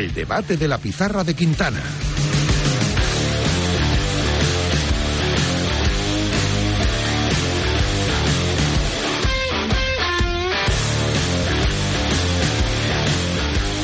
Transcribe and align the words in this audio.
El 0.00 0.14
debate 0.14 0.56
de 0.56 0.66
la 0.66 0.78
pizarra 0.78 1.24
de 1.24 1.34
Quintana. 1.34 1.78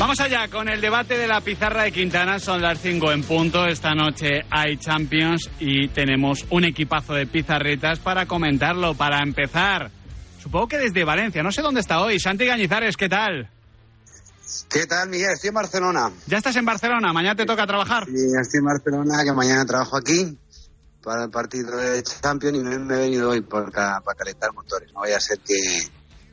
Vamos 0.00 0.18
allá 0.20 0.48
con 0.48 0.70
el 0.70 0.80
debate 0.80 1.18
de 1.18 1.28
la 1.28 1.42
pizarra 1.42 1.82
de 1.82 1.92
Quintana. 1.92 2.38
Son 2.38 2.62
las 2.62 2.80
5 2.80 3.12
en 3.12 3.22
punto. 3.22 3.66
Esta 3.66 3.94
noche 3.94 4.46
hay 4.48 4.78
Champions 4.78 5.50
y 5.60 5.88
tenemos 5.88 6.46
un 6.48 6.64
equipazo 6.64 7.12
de 7.12 7.26
pizarritas 7.26 7.98
para 7.98 8.24
comentarlo. 8.24 8.94
Para 8.94 9.22
empezar, 9.22 9.90
supongo 10.42 10.68
que 10.68 10.78
desde 10.78 11.04
Valencia. 11.04 11.42
No 11.42 11.52
sé 11.52 11.60
dónde 11.60 11.80
está 11.80 12.00
hoy. 12.00 12.18
Santi 12.18 12.46
Gañizares, 12.46 12.96
¿qué 12.96 13.10
tal? 13.10 13.50
¿Qué 14.70 14.86
tal, 14.86 15.08
Miguel? 15.08 15.30
Estoy 15.32 15.48
en 15.48 15.54
Barcelona. 15.54 16.10
¿Ya 16.26 16.38
estás 16.38 16.56
en 16.56 16.64
Barcelona? 16.64 17.12
¿Mañana 17.12 17.34
te 17.36 17.44
toca 17.46 17.66
trabajar? 17.66 18.04
Sí, 18.06 18.12
estoy 18.40 18.58
en 18.58 18.64
Barcelona, 18.64 19.24
que 19.24 19.32
mañana 19.32 19.64
trabajo 19.66 19.96
aquí 19.96 20.38
para 21.02 21.24
el 21.24 21.30
partido 21.30 21.76
de 21.76 22.02
Champions 22.02 22.58
y 22.58 22.60
me, 22.62 22.78
me 22.78 22.94
he 22.94 22.98
venido 22.98 23.30
hoy 23.30 23.40
para 23.42 24.00
calentar 24.16 24.52
motores. 24.52 24.92
No 24.92 25.00
vaya 25.00 25.16
a 25.16 25.20
ser 25.20 25.38
que, 25.40 25.56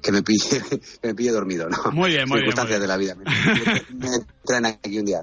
que 0.02 0.12
me 0.12 0.22
pille 0.24 0.62
que 1.02 1.08
me 1.08 1.16
pille 1.16 1.32
dormido, 1.32 1.70
¿no? 1.70 1.78
Muy 1.92 2.12
bien, 2.12 2.28
muy 2.28 2.40
bien, 2.42 2.52
Circunstancias 2.52 2.80
de 2.82 2.88
la 2.88 2.98
vida. 2.98 3.16
Me, 3.16 3.26
me 3.98 4.10
traen 4.46 4.66
aquí 4.66 4.98
un 5.00 5.06
día. 5.06 5.22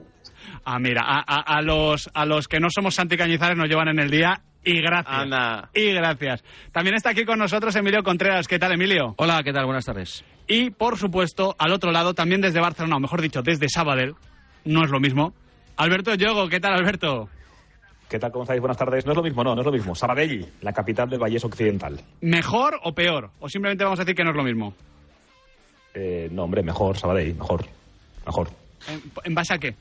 Ah, 0.65 0.79
mira, 0.79 1.03
a, 1.05 1.19
a- 1.27 1.59
a 1.59 1.63
los, 1.63 2.11
a 2.15 2.25
los 2.27 2.47
que 2.49 2.61
no 2.61 2.69
somos 2.71 2.95
Santi 2.95 3.17
Cañizares 3.17 3.57
nos 3.57 3.69
llevan 3.69 3.89
en 3.89 3.99
el 3.99 4.11
día 4.11 4.43
y 4.65 4.81
gracias. 4.81 5.15
Anda. 5.15 5.71
Y 5.75 5.93
gracias. 5.93 6.45
También 6.73 6.97
está 6.97 7.11
aquí 7.11 7.25
con 7.25 7.39
nosotros 7.39 7.75
Emilio 7.77 8.03
Contreras. 8.03 8.47
¿Qué 8.47 8.59
tal, 8.59 8.73
Emilio? 8.73 9.15
Hola, 9.19 9.43
¿qué 9.43 9.53
tal? 9.53 9.67
Buenas 9.67 9.85
tardes. 9.85 10.25
Y, 10.47 10.71
por 10.71 10.99
supuesto, 10.99 11.55
al 11.59 11.73
otro 11.73 11.93
lado, 11.93 12.15
también 12.15 12.41
desde 12.41 12.61
Barcelona, 12.61 12.97
o 12.97 13.01
mejor 13.01 13.23
dicho, 13.23 13.43
desde 13.43 13.69
Sabadell, 13.69 14.15
no 14.65 14.85
es 14.85 14.91
lo 14.91 15.01
mismo, 15.01 15.33
Alberto 15.77 16.15
Yogo. 16.15 16.49
¿Qué 16.49 16.61
tal, 16.61 16.75
Alberto? 16.75 17.29
¿Qué 18.09 18.19
tal? 18.19 18.33
¿Cómo 18.33 18.43
estáis? 18.43 18.61
Buenas 18.61 18.77
tardes. 18.77 19.07
No 19.07 19.13
es 19.13 19.17
lo 19.17 19.23
mismo, 19.23 19.45
no, 19.45 19.55
no 19.55 19.61
es 19.61 19.67
lo 19.67 19.73
mismo. 19.73 19.95
Sabadell, 19.95 20.47
la 20.63 20.73
capital 20.73 21.09
del 21.09 21.21
Vallés 21.21 21.45
Occidental. 21.45 22.01
¿Mejor 22.21 22.81
o 22.83 22.93
peor? 22.93 23.31
¿O 23.39 23.49
simplemente 23.49 23.85
vamos 23.85 24.01
a 24.01 24.03
decir 24.03 24.17
que 24.17 24.25
no 24.25 24.31
es 24.31 24.37
lo 24.37 24.43
mismo? 24.43 24.75
Eh, 25.95 26.29
no, 26.33 26.45
hombre, 26.45 26.63
mejor, 26.63 26.99
Sabadell, 26.99 27.35
mejor. 27.37 27.65
Mejor. 28.27 28.51
¿En, 28.89 29.01
en 29.25 29.35
base 29.35 29.55
a 29.55 29.59
qué? 29.59 29.75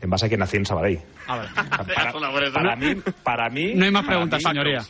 En 0.00 0.10
base 0.10 0.26
a 0.26 0.28
que 0.28 0.36
nací 0.36 0.56
en 0.56 0.66
Sabadell. 0.66 1.00
A 1.26 1.38
ver. 1.38 1.48
Para, 1.94 2.12
para 2.52 2.76
mí, 2.76 2.94
para 3.22 3.48
mí... 3.48 3.74
No 3.74 3.84
hay 3.84 3.90
más 3.90 4.04
preguntas, 4.06 4.40
mí, 4.44 4.48
señoría. 4.50 4.80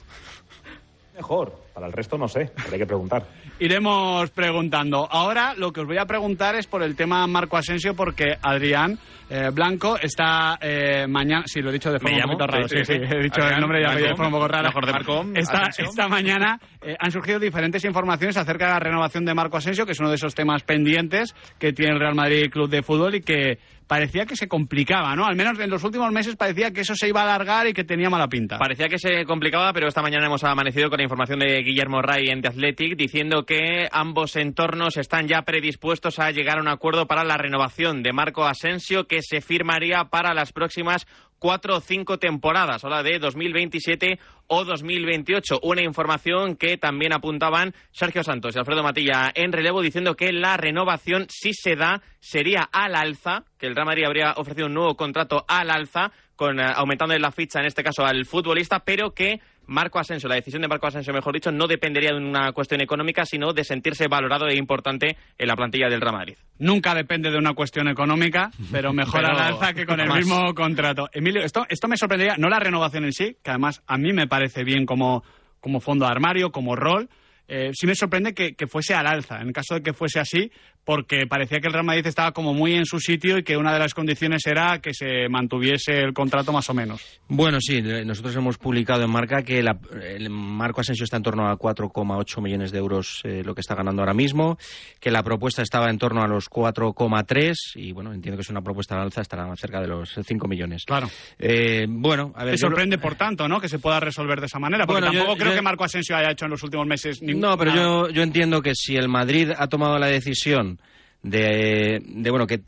Mejor. 1.15 1.67
Para 1.73 1.87
el 1.89 1.93
resto 1.93 2.17
no 2.17 2.27
sé. 2.29 2.51
Habría 2.63 2.79
que 2.79 2.87
preguntar. 2.87 3.27
Iremos 3.59 4.31
preguntando. 4.31 5.07
Ahora 5.11 5.55
lo 5.55 5.73
que 5.73 5.81
os 5.81 5.87
voy 5.87 5.99
a 5.99 6.07
preguntar 6.07 6.55
es 6.55 6.67
por 6.67 6.83
el 6.83 6.97
tema 6.97 7.27
Marco 7.27 7.57
Asensio, 7.59 7.95
porque 7.95 8.35
Adrián 8.41 8.99
eh, 9.29 9.51
Blanco 9.53 9.99
está 10.01 10.59
eh, 10.61 11.07
mañana. 11.07 11.45
Sí, 11.47 11.61
lo 11.61 11.69
he 11.71 11.75
dicho 11.75 11.91
de 11.93 11.99
forma 11.99 12.17
¿Me 12.17 12.23
un 12.23 12.29
llamo? 12.29 12.39
poquito 12.39 12.53
rara. 12.57 12.69
Sí, 12.69 12.77
Sí, 12.79 12.85
sí, 12.85 12.93
sí, 12.95 13.07
sí. 13.07 13.17
he 13.17 13.23
dicho 13.23 13.41
Adrián 13.43 13.55
el 13.57 13.61
nombre 13.61 13.83
ya 13.83 13.95
de 13.95 14.09
forma 14.11 14.27
un 14.27 14.33
poco 14.33 14.49
rara. 14.49 14.69
Mejor 14.69 14.87
de 14.87 14.93
Marco 14.93 15.25
Esta, 15.35 15.63
esta 15.77 16.09
mañana 16.09 16.59
eh, 16.83 16.97
han 16.99 17.11
surgido 17.11 17.39
diferentes 17.39 17.85
informaciones 17.85 18.37
acerca 18.39 18.67
de 18.67 18.73
la 18.73 18.81
renovación 18.81 19.25
de 19.27 19.35
Marco 19.35 19.57
Asensio, 19.59 19.85
que 19.85 19.93
es 19.93 20.01
uno 20.01 20.09
de 20.11 20.15
esos 20.17 20.35
temas 20.35 20.63
pendientes 20.63 21.35
que 21.59 21.73
tiene 21.75 21.93
el 21.93 22.01
Real 22.01 22.15
Madrid 22.15 22.51
Club 22.51 22.71
de 22.71 22.83
Fútbol 22.83 23.17
y 23.17 23.21
que 23.21 23.59
parecía 23.87 24.27
que 24.27 24.37
se 24.37 24.49
complicaba, 24.49 25.15
¿no? 25.15 25.27
Al 25.27 25.37
menos 25.37 25.59
en 25.59 25.71
los 25.71 25.85
últimos 25.85 26.11
meses 26.13 26.37
parecía 26.37 26.73
que 26.73 26.81
eso 26.81 26.95
se 26.95 27.09
iba 27.09 27.21
a 27.21 27.25
alargar 27.25 27.67
y 27.67 27.73
que 27.73 27.85
tenía 27.85 28.11
mala 28.11 28.29
pinta. 28.29 28.59
Parecía 28.59 28.89
que 28.89 28.99
se 28.99 29.25
complicaba, 29.25 29.73
pero 29.73 29.89
esta 29.89 30.03
mañana 30.03 30.27
hemos 30.27 30.45
amanecido 30.45 30.89
con 30.91 30.99
la 30.99 31.05
información 31.05 31.39
de 31.39 31.63
Guillermo 31.63 32.03
Ray 32.03 32.29
en 32.29 32.43
The 32.43 32.49
Athletic 32.49 32.97
diciendo 32.97 33.45
que 33.45 33.89
ambos 33.93 34.37
entornos 34.37 34.97
están 34.97 35.29
ya 35.29 35.43
predispuestos 35.43 36.19
a 36.19 36.31
llegar 36.31 36.59
a 36.59 36.63
un 36.63 36.69
acuerdo 36.69 37.07
para 37.07 37.25
la 37.25 37.37
renovación 37.37 38.03
de 38.03 38.13
Marco 38.13 38.45
Asensio 38.45 39.07
que 39.07 39.23
se 39.23 39.41
firmaría 39.41 40.05
para 40.05 40.35
las 40.35 40.53
próximas 40.53 41.07
cuatro 41.39 41.77
o 41.77 41.81
cinco 41.81 42.19
temporadas, 42.19 42.85
habla 42.85 43.03
de 43.03 43.19
2027 43.19 44.19
o 44.49 44.65
2028. 44.65 45.61
Una 45.63 45.83
información 45.83 46.57
que 46.57 46.77
también 46.77 47.13
apuntaban 47.13 47.75
Sergio 47.93 48.23
Santos 48.23 48.55
y 48.55 48.59
Alfredo 48.59 48.83
Matilla 48.83 49.31
en 49.35 49.53
relevo 49.53 49.83
diciendo 49.83 50.15
que 50.15 50.33
la 50.33 50.57
renovación, 50.57 51.27
si 51.29 51.53
se 51.53 51.77
da, 51.77 52.03
sería 52.21 52.63
al 52.63 52.95
alza, 52.95 53.45
que 53.59 53.67
el 53.67 53.75
Real 53.75 53.87
Madrid 53.87 54.05
habría 54.05 54.33
ofrecido 54.37 54.67
un 54.67 54.75
nuevo 54.75 54.97
contrato 54.97 55.45
al 55.49 55.71
alza, 55.71 56.13
con, 56.37 56.61
eh, 56.61 56.73
aumentando 56.75 57.17
la 57.19 57.33
ficha, 57.33 57.61
en 57.61 57.67
este 57.67 57.83
caso, 57.83 58.05
al 58.05 58.27
futbolista, 58.27 58.81
pero 58.81 59.13
que 59.15 59.41
Marco 59.67 59.99
Asensio, 59.99 60.29
la 60.29 60.37
decisión 60.37 60.63
de 60.63 60.69
Marco 60.69 60.87
Asensio, 60.87 61.13
mejor 61.13 61.35
dicho, 61.35 61.51
no 61.51 61.67
dependería 61.67 62.11
de 62.13 62.19
una 62.19 62.53
cuestión 62.53 62.81
económica, 62.81 63.25
sino 63.25 63.53
de 63.53 63.65
sentirse 63.65 64.07
valorado 64.09 64.47
e 64.47 64.57
importante 64.57 65.17
en 65.39 65.49
la 65.49 65.57
plantilla 65.57 65.89
del 65.89 66.01
Real 66.01 66.15
Madrid. 66.15 66.37
Nunca 66.59 66.95
depende 66.95 67.31
de 67.31 67.39
una 67.39 67.55
cuestión 67.55 67.89
económica, 67.89 68.51
pero 68.71 68.93
mejor 68.93 69.21
Pero 69.23 69.37
al 69.37 69.55
alza 69.55 69.73
que 69.73 69.85
con 69.87 70.01
el 70.01 70.09
más. 70.09 70.19
mismo 70.19 70.55
contrato. 70.55 71.09
Emilio, 71.13 71.43
esto, 71.43 71.67
esto 71.69 71.89
me 71.89 71.97
sorprendería, 71.97 72.37
no 72.39 72.49
la 72.49 72.61
renovación 72.61 73.05
en 73.05 73.13
sí, 73.13 73.37
que 73.43 73.51
además 73.51 73.83
a 73.87 73.99
mí 73.99 74.13
me 74.13 74.27
parece 74.27 74.65
bien 74.65 74.87
como, 74.87 75.25
como 75.61 75.81
fondo 75.81 76.05
de 76.07 76.13
armario, 76.13 76.51
como 76.51 76.77
rol. 76.77 77.09
Eh, 77.49 77.71
sí 77.75 77.87
me 77.87 77.95
sorprende 77.95 78.35
que, 78.35 78.55
que 78.55 78.67
fuese 78.67 78.95
al 78.95 79.07
alza, 79.07 79.41
en 79.41 79.53
caso 79.53 79.75
de 79.77 79.83
que 79.83 79.93
fuese 79.93 80.19
así, 80.21 80.51
porque 80.85 81.27
parecía 81.29 81.59
que 81.61 81.67
el 81.67 81.73
Real 81.73 81.85
Madrid 81.85 82.07
estaba 82.07 82.31
como 82.33 82.55
muy 82.55 82.75
en 82.75 82.87
su 82.87 83.01
sitio 83.01 83.39
y 83.39 83.43
que 83.43 83.57
una 83.57 83.73
de 83.73 83.81
las 83.81 83.93
condiciones 83.93 84.47
era 84.47 84.81
que 84.81 84.95
se 84.95 85.29
mantuviese 85.29 85.99
el 86.01 86.13
contrato 86.13 86.53
más 86.53 86.71
o 86.71 86.75
menos. 86.75 87.03
Bueno, 87.29 87.59
sí, 87.61 87.79
eh, 87.85 88.05
nosotros 88.05 88.37
hemos 88.37 88.57
publicado 88.57 89.03
en 89.03 89.11
Marca 89.11 89.43
que 89.43 89.63
la- 89.65 89.79
el 90.01 90.31
Marco 90.31 90.81
Asensio 90.83 91.03
está 91.05 91.17
en 91.17 91.25
torno 91.25 91.49
a 91.49 91.57
4,8 91.59 92.41
millones 92.41 92.71
de 92.71 92.79
euros 92.79 93.21
eh, 93.25 93.43
lo 93.45 93.55
que 93.55 93.63
está 93.63 93.75
ganando 93.75 94.03
ahora 94.03 94.15
mismo, 94.15 94.59
que 95.01 95.11
la 95.11 95.25
propuesta 95.25 95.63
estaba 95.63 95.91
en 95.91 95.99
torno 95.99 96.23
a 96.23 96.29
los 96.29 96.49
4,3 96.49 97.55
y 97.75 97.93
bueno, 97.93 98.13
entiendo 98.13 98.37
que 98.37 98.43
es 98.43 98.51
una 98.51 98.63
propuesta 98.63 98.95
al 98.95 99.03
alza, 99.03 99.21
estará 99.23 99.47
más 99.47 99.59
cerca 99.61 99.81
de 99.81 99.89
los 99.89 100.15
5 100.25 100.47
millones. 100.49 100.85
Claro. 100.85 101.09
Eh, 101.39 101.87
bueno, 101.89 102.33
a 102.37 102.45
ver, 102.45 102.55
Te 102.55 102.59
sorprende, 102.59 102.99
por 102.99 103.17
tanto, 103.17 103.49
¿no? 103.49 103.61
Que 103.61 103.69
se 103.69 103.79
pueda 103.79 104.01
resolver 104.01 104.41
de 104.41 104.47
esa 104.47 104.59
manera, 104.59 104.87
porque 104.87 105.01
Bueno, 105.01 105.13
yo- 105.13 105.19
tampoco 105.21 105.39
creo 105.39 105.51
yo- 105.53 105.57
que 105.57 105.63
Marco 105.63 105.85
Asensio 105.85 106.17
haya 106.17 106.31
hecho 106.31 106.45
en 106.45 106.53
los 106.53 106.63
últimos 106.63 106.87
meses 106.87 107.21
ningún 107.23 107.36
No, 107.37 107.57
pero 107.57 107.75
yo, 107.75 108.09
yo 108.11 108.23
entiendo 108.23 108.63
que 108.63 108.75
si 108.75 108.97
el 108.97 109.09
Madrid 109.09 109.51
ha 109.57 109.69
tomado 109.69 109.99
la 109.99 110.07
decisión 110.07 110.81
de, 111.23 112.03
de, 112.05 112.31
bueno, 112.31 112.47
que 112.47 112.63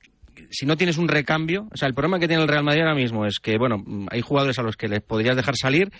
si 0.50 0.66
no 0.66 0.76
tienes 0.76 0.98
un 0.98 1.08
recambio, 1.08 1.68
o 1.72 1.76
sea, 1.76 1.88
el 1.88 1.94
problema 1.94 2.18
que 2.18 2.28
tiene 2.28 2.42
el 2.42 2.48
Real 2.48 2.64
Madrid 2.64 2.82
ahora 2.82 2.94
mismo 2.94 3.26
es 3.26 3.38
que, 3.38 3.58
bueno, 3.58 3.84
hay 4.10 4.20
jugadores 4.20 4.58
a 4.58 4.62
los 4.62 4.76
que 4.76 4.88
les 4.88 5.02
podrías 5.02 5.36
dejar 5.36 5.56
salir, 5.56 5.90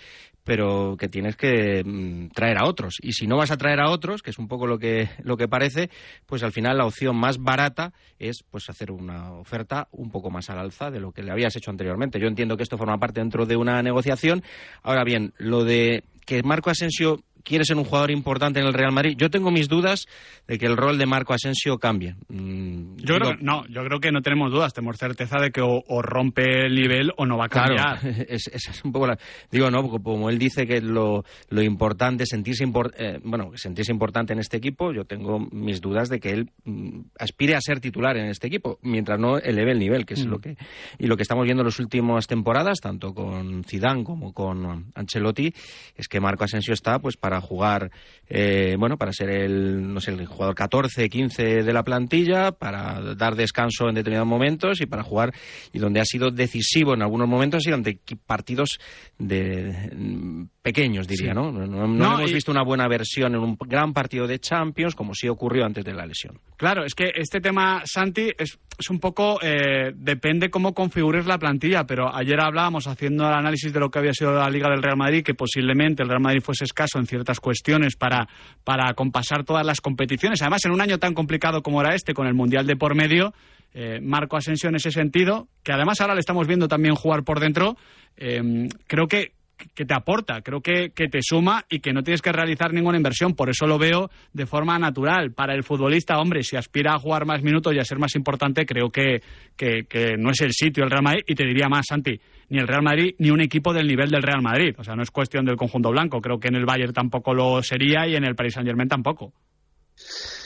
pero 0.43 0.95
que 0.97 1.07
tienes 1.07 1.35
que 1.35 1.83
mm, 1.83 2.29
traer 2.29 2.57
a 2.57 2.65
otros. 2.65 2.95
Y 3.01 3.13
si 3.13 3.27
no 3.27 3.37
vas 3.37 3.51
a 3.51 3.57
traer 3.57 3.79
a 3.79 3.91
otros, 3.91 4.23
que 4.23 4.31
es 4.31 4.39
un 4.39 4.47
poco 4.47 4.65
lo 4.65 4.79
que, 4.79 5.09
lo 5.21 5.37
que 5.37 5.47
parece, 5.47 5.89
pues 6.25 6.43
al 6.43 6.51
final 6.51 6.77
la 6.77 6.85
opción 6.85 7.15
más 7.15 7.37
barata 7.37 7.93
es 8.17 8.43
pues 8.49 8.69
hacer 8.69 8.91
una 8.91 9.33
oferta 9.33 9.87
un 9.91 10.09
poco 10.09 10.31
más 10.31 10.49
al 10.49 10.59
alza 10.59 10.89
de 10.89 10.99
lo 10.99 11.11
que 11.11 11.23
le 11.23 11.31
habías 11.31 11.55
hecho 11.55 11.71
anteriormente. 11.71 12.19
Yo 12.19 12.27
entiendo 12.27 12.57
que 12.57 12.63
esto 12.63 12.77
forma 12.77 12.97
parte 12.97 13.19
dentro 13.19 13.45
de 13.45 13.57
una 13.57 13.81
negociación. 13.83 14.43
Ahora 14.81 15.03
bien, 15.03 15.33
lo 15.37 15.63
de 15.63 16.03
que 16.25 16.41
Marco 16.43 16.69
Asensio 16.69 17.23
quiere 17.43 17.63
ser 17.65 17.77
un 17.77 17.83
jugador 17.85 18.11
importante 18.11 18.59
en 18.59 18.65
el 18.67 18.73
Real 18.73 18.91
Madrid, 18.91 19.15
yo 19.17 19.29
tengo 19.29 19.51
mis 19.51 19.67
dudas 19.67 20.07
de 20.47 20.57
que 20.57 20.65
el 20.65 20.77
rol 20.77 20.97
de 20.97 21.05
Marco 21.05 21.33
Asensio 21.33 21.77
cambie. 21.77 22.15
Mm, 22.27 22.97
Yo 22.97 23.15
digo- 23.15 23.19
creo 23.19 23.37
no, 23.41 23.65
yo 23.67 23.83
creo 23.85 23.99
que 23.99 24.11
no 24.11 24.21
tenemos 24.21 24.51
dudas, 24.51 24.73
tenemos 24.73 24.97
certeza 24.97 25.39
de 25.39 25.51
que 25.51 25.61
o, 25.61 25.83
o 25.87 26.01
rompe 26.01 26.65
el 26.65 26.75
nivel 26.75 27.11
o 27.17 27.25
no 27.25 27.37
va 27.37 27.45
a 27.45 27.49
Claro, 27.49 27.75
cambiar. 27.75 28.25
es, 28.29 28.47
esa 28.47 28.71
es 28.71 28.83
un 28.83 28.91
poco 28.91 29.07
la... 29.07 29.17
Digo, 29.51 29.69
no, 29.71 29.81
porque 29.87 30.03
como 30.03 30.29
él 30.29 30.37
dice 30.39 30.65
que 30.65 30.81
lo, 30.81 31.23
lo 31.49 31.61
importante 31.61 32.23
es 32.23 32.29
sentirse, 32.29 32.65
impor- 32.65 32.93
eh, 32.97 33.19
bueno, 33.23 33.51
sentirse 33.55 33.91
importante 33.91 34.33
en 34.33 34.39
este 34.39 34.57
equipo, 34.57 34.91
yo 34.93 35.05
tengo 35.05 35.39
mis 35.51 35.81
dudas 35.81 36.09
de 36.09 36.19
que 36.19 36.31
él 36.31 36.49
mm, 36.65 37.01
aspire 37.19 37.55
a 37.55 37.61
ser 37.61 37.79
titular 37.79 38.17
en 38.17 38.25
este 38.27 38.47
equipo, 38.47 38.79
mientras 38.81 39.19
no 39.19 39.37
eleve 39.37 39.71
el 39.71 39.79
nivel, 39.79 40.05
que 40.05 40.13
es 40.15 40.25
Mm. 40.25 40.29
lo 40.29 40.39
que... 40.39 40.57
Y 40.97 41.07
lo 41.07 41.15
que 41.15 41.23
estamos 41.23 41.45
viendo 41.45 41.61
en 41.61 41.67
las 41.67 41.79
últimas 41.79 42.27
temporadas, 42.27 42.79
tanto 42.81 43.13
con 43.13 43.63
Zidane 43.63 44.03
como 44.03 44.33
con 44.33 44.91
Ancelotti, 44.95 45.53
es 45.95 46.07
que 46.07 46.19
Marco 46.19 46.43
Asensio 46.43 46.73
está 46.73 46.99
pues 46.99 47.17
para 47.17 47.28
para 47.29 47.41
jugar, 47.41 47.91
eh, 48.27 48.75
bueno, 48.79 48.97
para 48.97 49.13
ser 49.13 49.29
el, 49.29 49.93
no 49.93 50.01
sé, 50.01 50.09
el 50.11 50.25
jugador 50.25 50.55
14, 50.55 51.07
15 51.09 51.43
de 51.63 51.73
la 51.73 51.83
plantilla, 51.83 52.51
para 52.53 53.13
dar 53.15 53.35
descanso 53.35 53.87
en 53.87 53.93
determinados 53.95 54.27
momentos 54.27 54.81
y 54.81 54.87
para 54.87 55.03
jugar, 55.03 55.31
y 55.71 55.77
donde 55.77 55.99
ha 55.99 56.05
sido 56.05 56.31
decisivo 56.31 56.95
en 56.95 57.03
algunos 57.03 57.27
momentos 57.27 57.61
sido 57.63 57.75
ante 57.75 57.99
partidos 58.25 58.79
de 59.19 59.91
mm, 59.95 60.43
pequeños, 60.63 61.07
diría, 61.07 61.33
¿no? 61.35 61.51
No, 61.51 61.67
no- 61.67 61.87
no 61.87 61.87
No, 61.87 62.17
hemos 62.17 62.31
y- 62.31 62.33
visto 62.33 62.51
una 62.51 62.63
buena 62.63 62.87
versión 62.87 63.35
en 63.35 63.41
un 63.41 63.57
gran 63.67 63.93
partido 63.93 64.25
de 64.25 64.39
Champions, 64.39 64.95
como 64.95 65.13
sí 65.13 65.27
ocurrió 65.27 65.65
antes 65.65 65.85
de 65.85 65.93
la 65.93 66.05
lesión. 66.07 66.39
Claro, 66.57 66.83
es 66.83 66.95
que 66.95 67.11
este 67.15 67.39
tema, 67.41 67.83
Santi, 67.85 68.31
es, 68.37 68.57
es 68.77 68.89
un 68.89 68.99
poco. 68.99 69.39
eh, 69.43 69.91
depende 69.95 70.49
cómo 70.49 70.73
configures 70.73 71.25
la 71.27 71.37
plantilla, 71.37 71.85
pero 71.85 72.13
ayer 72.13 72.39
hablábamos 72.41 72.87
haciendo 72.87 73.27
el 73.27 73.33
análisis 73.33 73.71
de 73.71 73.79
lo 73.79 73.89
que 73.89 73.99
había 73.99 74.13
sido 74.13 74.33
la 74.33 74.49
Liga 74.49 74.69
del 74.69 74.81
Real 74.81 74.97
Madrid, 74.97 75.23
que 75.23 75.33
posiblemente 75.35 76.01
el 76.03 76.09
Real 76.09 76.21
Madrid 76.21 76.41
fuese 76.41 76.63
escaso 76.63 76.97
en 76.99 77.05
ciertas 77.19 77.39
cuestiones 77.39 77.95
para, 77.95 78.27
para 78.63 78.93
compasar 78.93 79.43
todas 79.43 79.65
las 79.65 79.81
competiciones. 79.81 80.41
Además, 80.41 80.65
en 80.65 80.71
un 80.71 80.81
año 80.81 80.97
tan 80.97 81.13
complicado 81.13 81.61
como 81.61 81.81
era 81.81 81.95
este, 81.95 82.13
con 82.13 82.27
el 82.27 82.33
Mundial 82.33 82.65
de 82.65 82.75
por 82.75 82.95
medio, 82.95 83.33
eh, 83.73 83.99
Marco 84.01 84.37
Asensio 84.37 84.69
en 84.69 84.75
ese 84.75 84.91
sentido, 84.91 85.47
que 85.63 85.71
además 85.71 86.01
ahora 86.01 86.15
le 86.15 86.21
estamos 86.21 86.47
viendo 86.47 86.67
también 86.67 86.95
jugar 86.95 87.23
por 87.23 87.39
dentro, 87.39 87.77
eh, 88.17 88.67
creo 88.87 89.07
que 89.07 89.33
que 89.75 89.85
te 89.85 89.93
aporta, 89.93 90.41
creo 90.41 90.61
que, 90.61 90.91
que 90.91 91.07
te 91.07 91.19
suma 91.21 91.65
y 91.69 91.79
que 91.79 91.93
no 91.93 92.03
tienes 92.03 92.21
que 92.21 92.31
realizar 92.31 92.73
ninguna 92.73 92.97
inversión. 92.97 93.35
Por 93.35 93.49
eso 93.49 93.67
lo 93.67 93.77
veo 93.77 94.09
de 94.33 94.45
forma 94.45 94.77
natural. 94.79 95.31
Para 95.31 95.53
el 95.53 95.63
futbolista, 95.63 96.17
hombre, 96.19 96.43
si 96.43 96.55
aspira 96.55 96.93
a 96.93 96.99
jugar 96.99 97.25
más 97.25 97.41
minutos 97.43 97.73
y 97.73 97.79
a 97.79 97.83
ser 97.83 97.99
más 97.99 98.15
importante, 98.15 98.65
creo 98.65 98.89
que, 98.89 99.21
que, 99.57 100.15
no 100.17 100.31
es 100.31 100.41
el 100.41 100.53
sitio 100.53 100.83
el 100.83 100.89
Real 100.89 101.03
Madrid. 101.03 101.23
Y 101.27 101.35
te 101.35 101.45
diría 101.45 101.67
más, 101.67 101.85
Santi, 101.87 102.19
ni 102.49 102.59
el 102.59 102.67
Real 102.67 102.83
Madrid 102.83 103.15
ni 103.19 103.31
un 103.31 103.41
equipo 103.41 103.73
del 103.73 103.87
nivel 103.87 104.09
del 104.09 104.23
Real 104.23 104.41
Madrid. 104.41 104.75
O 104.77 104.83
sea, 104.83 104.95
no 104.95 105.03
es 105.03 105.11
cuestión 105.11 105.45
del 105.45 105.57
conjunto 105.57 105.89
blanco. 105.91 106.21
Creo 106.21 106.39
que 106.39 106.47
en 106.47 106.55
el 106.55 106.65
Bayern 106.65 106.93
tampoco 106.93 107.33
lo 107.33 107.61
sería 107.63 108.07
y 108.07 108.15
en 108.15 108.23
el 108.23 108.35
Paris 108.35 108.53
Saint 108.55 108.67
Germain 108.67 108.89
tampoco. 108.89 109.33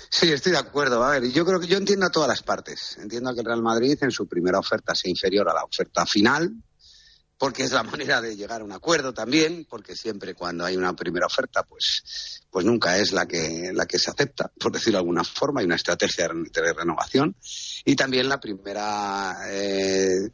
Sí, 0.09 0.31
estoy 0.31 0.51
de 0.51 0.59
acuerdo. 0.59 1.03
A 1.03 1.11
ver, 1.11 1.31
yo 1.31 1.43
creo 1.43 1.59
que 1.59 1.65
yo 1.65 1.77
entiendo 1.77 2.05
a 2.05 2.11
todas 2.11 2.29
las 2.29 2.43
partes. 2.43 2.97
Entiendo 3.01 3.33
que 3.33 3.39
el 3.39 3.45
Real 3.47 3.63
Madrid 3.63 3.97
en 4.01 4.11
su 4.11 4.27
primera 4.27 4.59
oferta 4.59 4.93
sea 4.93 5.09
inferior 5.09 5.49
a 5.49 5.53
la 5.53 5.63
oferta 5.63 6.05
final, 6.05 6.53
porque 7.37 7.63
es 7.63 7.71
la 7.71 7.81
manera 7.83 8.21
de 8.21 8.35
llegar 8.35 8.61
a 8.61 8.63
un 8.63 8.71
acuerdo 8.71 9.13
también, 9.13 9.65
porque 9.67 9.95
siempre 9.95 10.35
cuando 10.35 10.65
hay 10.65 10.77
una 10.77 10.93
primera 10.93 11.25
oferta, 11.25 11.63
pues, 11.63 12.43
pues 12.51 12.63
nunca 12.63 12.97
es 12.97 13.11
la 13.11 13.25
que, 13.25 13.71
la 13.73 13.87
que 13.87 13.97
se 13.97 14.11
acepta, 14.11 14.51
por 14.59 14.71
decirlo 14.71 14.97
de 14.97 15.01
alguna 15.01 15.23
forma, 15.23 15.61
hay 15.61 15.65
una 15.65 15.77
estrategia 15.77 16.27
de 16.27 16.73
renovación. 16.73 17.35
Y 17.83 17.95
también 17.95 18.29
la 18.29 18.39
primera, 18.39 19.35
eh, 19.49 20.29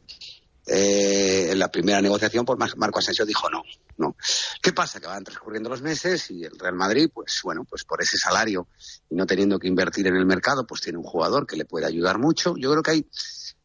eh, 0.66 1.48
en 1.50 1.58
la 1.58 1.70
primera 1.70 2.00
negociación, 2.00 2.44
pues 2.44 2.58
Mar- 2.58 2.76
Marco 2.76 2.98
Asensio 2.98 3.24
dijo 3.26 3.48
no, 3.50 3.62
no. 3.98 4.16
¿Qué 4.62 4.72
pasa? 4.72 5.00
Que 5.00 5.06
van 5.06 5.24
transcurriendo 5.24 5.68
los 5.68 5.82
meses 5.82 6.30
y 6.30 6.44
el 6.44 6.58
Real 6.58 6.74
Madrid, 6.74 7.10
pues 7.12 7.40
bueno, 7.42 7.64
pues 7.68 7.84
por 7.84 8.00
ese 8.02 8.16
salario 8.18 8.68
y 9.08 9.14
no 9.16 9.26
teniendo 9.26 9.58
que 9.58 9.68
invertir 9.68 10.06
en 10.06 10.16
el 10.16 10.26
mercado, 10.26 10.66
pues 10.66 10.80
tiene 10.80 10.98
un 10.98 11.04
jugador 11.04 11.46
que 11.46 11.56
le 11.56 11.64
puede 11.64 11.86
ayudar 11.86 12.18
mucho. 12.18 12.54
Yo 12.56 12.70
creo 12.70 12.82
que 12.82 12.90
hay 12.92 13.10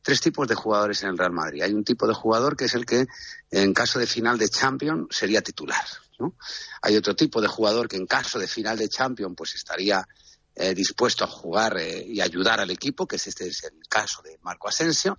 tres 0.01 0.21
tipos 0.21 0.47
de 0.47 0.55
jugadores 0.55 1.01
en 1.03 1.09
el 1.09 1.17
Real 1.17 1.31
Madrid. 1.31 1.63
Hay 1.63 1.73
un 1.73 1.83
tipo 1.83 2.07
de 2.07 2.13
jugador 2.13 2.55
que 2.55 2.65
es 2.65 2.73
el 2.75 2.85
que, 2.85 3.05
en 3.51 3.73
caso 3.73 3.99
de 3.99 4.07
final 4.07 4.37
de 4.37 4.49
Champions, 4.49 5.07
sería 5.09 5.41
titular. 5.41 5.83
¿no? 6.19 6.35
Hay 6.81 6.95
otro 6.95 7.15
tipo 7.15 7.41
de 7.41 7.47
jugador 7.47 7.87
que, 7.87 7.97
en 7.97 8.05
caso 8.05 8.39
de 8.39 8.47
final 8.47 8.77
de 8.77 8.87
Champions, 8.87 9.33
pues 9.35 9.55
estaría 9.55 10.07
eh, 10.55 10.73
dispuesto 10.73 11.23
a 11.23 11.27
jugar 11.27 11.77
eh, 11.77 12.05
y 12.07 12.21
ayudar 12.21 12.59
al 12.61 12.69
equipo, 12.69 13.05
que 13.07 13.17
es 13.17 13.27
este 13.27 13.47
es 13.47 13.63
el 13.65 13.79
caso 13.89 14.21
de 14.21 14.37
Marco 14.41 14.67
Asensio. 14.69 15.17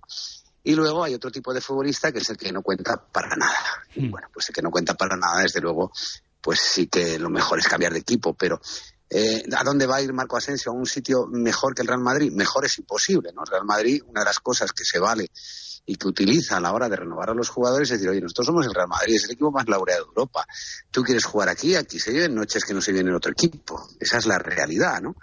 Y 0.63 0.75
luego 0.75 1.03
hay 1.03 1.13
otro 1.13 1.31
tipo 1.31 1.53
de 1.53 1.61
futbolista 1.61 2.11
que 2.11 2.19
es 2.19 2.29
el 2.29 2.37
que 2.37 2.51
no 2.51 2.61
cuenta 2.61 2.97
para 2.97 3.35
nada. 3.35 3.55
Y 3.95 4.09
bueno, 4.09 4.27
pues 4.33 4.49
el 4.49 4.55
que 4.55 4.61
no 4.61 4.69
cuenta 4.69 4.95
para 4.95 5.15
nada, 5.15 5.41
desde 5.41 5.61
luego, 5.61 5.91
pues 6.41 6.59
sí 6.59 6.87
que 6.87 7.17
lo 7.19 7.29
mejor 7.29 7.59
es 7.59 7.67
cambiar 7.67 7.93
de 7.93 7.99
equipo, 7.99 8.33
pero 8.33 8.59
eh, 9.09 9.43
¿a 9.55 9.63
dónde 9.63 9.85
va 9.85 9.97
a 9.97 10.01
ir 10.01 10.11
Marco 10.11 10.35
Asensio? 10.35 10.71
¿A 10.71 10.75
un 10.75 10.85
sitio 10.85 11.27
mejor 11.27 11.73
que 11.73 11.81
el 11.81 11.87
Real 11.87 12.01
Madrid? 12.01 12.31
Mejor 12.31 12.65
es 12.65 12.77
imposible, 12.77 13.31
¿no? 13.33 13.43
El 13.43 13.51
Real 13.51 13.65
Madrid, 13.65 14.01
una 14.07 14.21
de 14.21 14.25
las 14.25 14.39
cosas 14.39 14.73
que 14.73 14.83
se 14.83 14.99
vale 14.99 15.29
y 15.85 15.95
que 15.95 16.07
utiliza 16.07 16.57
a 16.57 16.59
la 16.59 16.73
hora 16.73 16.89
de 16.89 16.97
renovar 16.97 17.29
a 17.29 17.33
los 17.33 17.47
jugadores 17.47 17.89
es 17.89 17.99
decir, 17.99 18.09
oye, 18.09 18.19
nosotros 18.19 18.47
somos 18.47 18.65
el 18.65 18.73
Real 18.73 18.89
Madrid, 18.89 19.15
es 19.15 19.23
el 19.23 19.31
equipo 19.31 19.51
más 19.51 19.67
laureado 19.69 20.03
de 20.03 20.09
Europa. 20.09 20.45
Tú 20.91 21.01
quieres 21.01 21.23
jugar 21.23 21.47
aquí, 21.47 21.75
aquí 21.75 21.97
se 21.97 22.11
lleven 22.11 22.35
noches 22.35 22.65
que 22.65 22.73
no 22.73 22.81
se 22.81 22.91
viene 22.91 23.09
en 23.09 23.15
otro 23.15 23.31
equipo. 23.31 23.87
Esa 23.97 24.17
es 24.17 24.25
la 24.25 24.37
realidad, 24.37 25.01
¿no? 25.01 25.15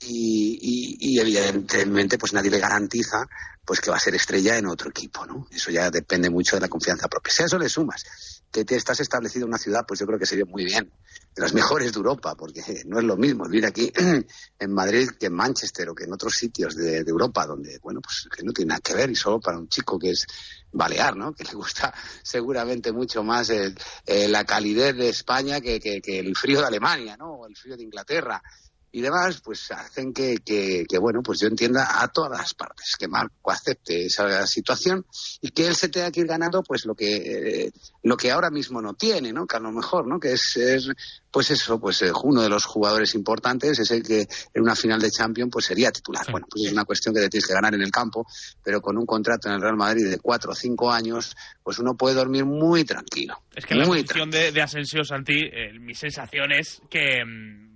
Y, 0.00 0.58
y- 0.60 1.18
evidentemente 1.20 2.18
pues 2.18 2.32
nadie 2.32 2.50
le 2.50 2.60
garantiza 2.60 3.26
pues 3.64 3.80
que 3.80 3.90
va 3.90 3.96
a 3.96 4.00
ser 4.00 4.14
estrella 4.14 4.56
en 4.56 4.66
otro 4.66 4.88
equipo, 4.88 5.26
¿no? 5.26 5.46
Eso 5.50 5.70
ya 5.70 5.90
depende 5.90 6.30
mucho 6.30 6.56
de 6.56 6.60
la 6.60 6.68
confianza 6.68 7.06
propia. 7.08 7.32
Si 7.34 7.42
a 7.42 7.46
eso 7.46 7.58
le 7.58 7.68
sumas 7.68 8.04
que 8.50 8.64
te 8.64 8.76
estás 8.76 9.00
establecido 9.00 9.44
en 9.44 9.50
una 9.50 9.58
ciudad, 9.58 9.84
pues 9.86 10.00
yo 10.00 10.06
creo 10.06 10.18
que 10.18 10.24
sería 10.24 10.46
muy 10.46 10.64
bien, 10.64 10.90
de 11.34 11.42
las 11.42 11.52
mejores 11.52 11.92
de 11.92 11.96
Europa, 11.98 12.34
porque 12.34 12.62
no 12.86 12.98
es 12.98 13.04
lo 13.04 13.16
mismo 13.18 13.44
vivir 13.46 13.66
aquí 13.66 13.92
en 14.58 14.72
Madrid 14.72 15.10
que 15.20 15.26
en 15.26 15.34
Manchester 15.34 15.88
o 15.90 15.94
que 15.94 16.04
en 16.04 16.12
otros 16.14 16.32
sitios 16.34 16.76
de, 16.76 17.04
de 17.04 17.10
Europa, 17.10 17.44
donde, 17.46 17.78
bueno, 17.82 18.00
pues 18.00 18.26
que 18.34 18.42
no 18.42 18.52
tiene 18.52 18.70
nada 18.70 18.80
que 18.80 18.94
ver 18.94 19.10
y 19.10 19.16
solo 19.16 19.38
para 19.40 19.58
un 19.58 19.68
chico 19.68 19.98
que 19.98 20.10
es 20.12 20.24
balear, 20.72 21.14
¿no? 21.16 21.34
Que 21.34 21.44
le 21.44 21.52
gusta 21.52 21.92
seguramente 22.22 22.90
mucho 22.92 23.22
más 23.22 23.50
el- 23.50 23.76
eh, 24.06 24.28
la 24.28 24.44
calidez 24.44 24.96
de 24.96 25.08
España 25.10 25.60
que, 25.60 25.78
que- 25.78 26.00
que 26.00 26.20
el 26.20 26.34
frío 26.36 26.60
de 26.60 26.68
Alemania, 26.68 27.16
¿no? 27.18 27.32
O 27.34 27.46
el 27.46 27.54
frío 27.56 27.76
de 27.76 27.82
Inglaterra 27.82 28.42
y 28.90 29.02
demás, 29.02 29.40
pues 29.44 29.70
hacen 29.70 30.12
que, 30.12 30.36
que, 30.44 30.84
que, 30.88 30.98
bueno, 30.98 31.22
pues 31.22 31.40
yo 31.40 31.48
entienda 31.48 32.02
a 32.02 32.08
todas 32.08 32.38
las 32.38 32.54
partes, 32.54 32.94
que 32.98 33.06
Marco 33.06 33.50
acepte 33.50 34.06
esa 34.06 34.46
situación 34.46 35.04
y 35.40 35.50
que 35.50 35.66
él 35.66 35.74
se 35.74 35.88
tenga 35.88 36.10
que 36.10 36.20
ir 36.20 36.26
ganando 36.26 36.62
pues 36.62 36.86
lo 36.86 36.94
que 36.94 37.66
eh, 37.66 37.72
lo 38.02 38.16
que 38.16 38.30
ahora 38.30 38.50
mismo 38.50 38.80
no 38.80 38.94
tiene, 38.94 39.32
¿no? 39.32 39.46
Que 39.46 39.56
a 39.56 39.60
lo 39.60 39.70
mejor, 39.72 40.06
¿no? 40.06 40.18
Que 40.18 40.32
es, 40.32 40.56
es, 40.56 40.88
pues 41.30 41.50
eso, 41.50 41.78
pues 41.78 42.00
eh, 42.02 42.12
uno 42.24 42.42
de 42.42 42.48
los 42.48 42.64
jugadores 42.64 43.14
importantes 43.14 43.78
es 43.78 43.90
el 43.90 44.02
que 44.02 44.26
en 44.54 44.62
una 44.62 44.74
final 44.74 45.00
de 45.00 45.10
Champions 45.10 45.50
pues 45.52 45.66
sería 45.66 45.90
titular. 45.90 46.24
Bueno, 46.30 46.46
pues 46.50 46.66
es 46.66 46.72
una 46.72 46.84
cuestión 46.84 47.14
que 47.14 47.20
te 47.20 47.28
tienes 47.28 47.46
que 47.46 47.54
ganar 47.54 47.74
en 47.74 47.82
el 47.82 47.90
campo, 47.90 48.26
pero 48.62 48.80
con 48.80 48.96
un 48.96 49.04
contrato 49.04 49.48
en 49.48 49.54
el 49.54 49.60
Real 49.60 49.76
Madrid 49.76 50.08
de 50.08 50.18
cuatro 50.18 50.52
o 50.52 50.54
cinco 50.54 50.90
años, 50.90 51.36
pues 51.62 51.78
uno 51.78 51.94
puede 51.96 52.14
dormir 52.14 52.46
muy 52.46 52.84
tranquilo. 52.84 53.42
Es 53.54 53.66
que 53.66 53.74
la 53.74 53.86
muy 53.86 53.98
función 53.98 54.30
de, 54.30 54.52
de 54.52 54.62
Asensio, 54.62 55.04
Santi, 55.04 55.40
eh, 55.40 55.78
mi 55.78 55.94
sensación 55.94 56.52
es 56.52 56.80
que. 56.88 57.67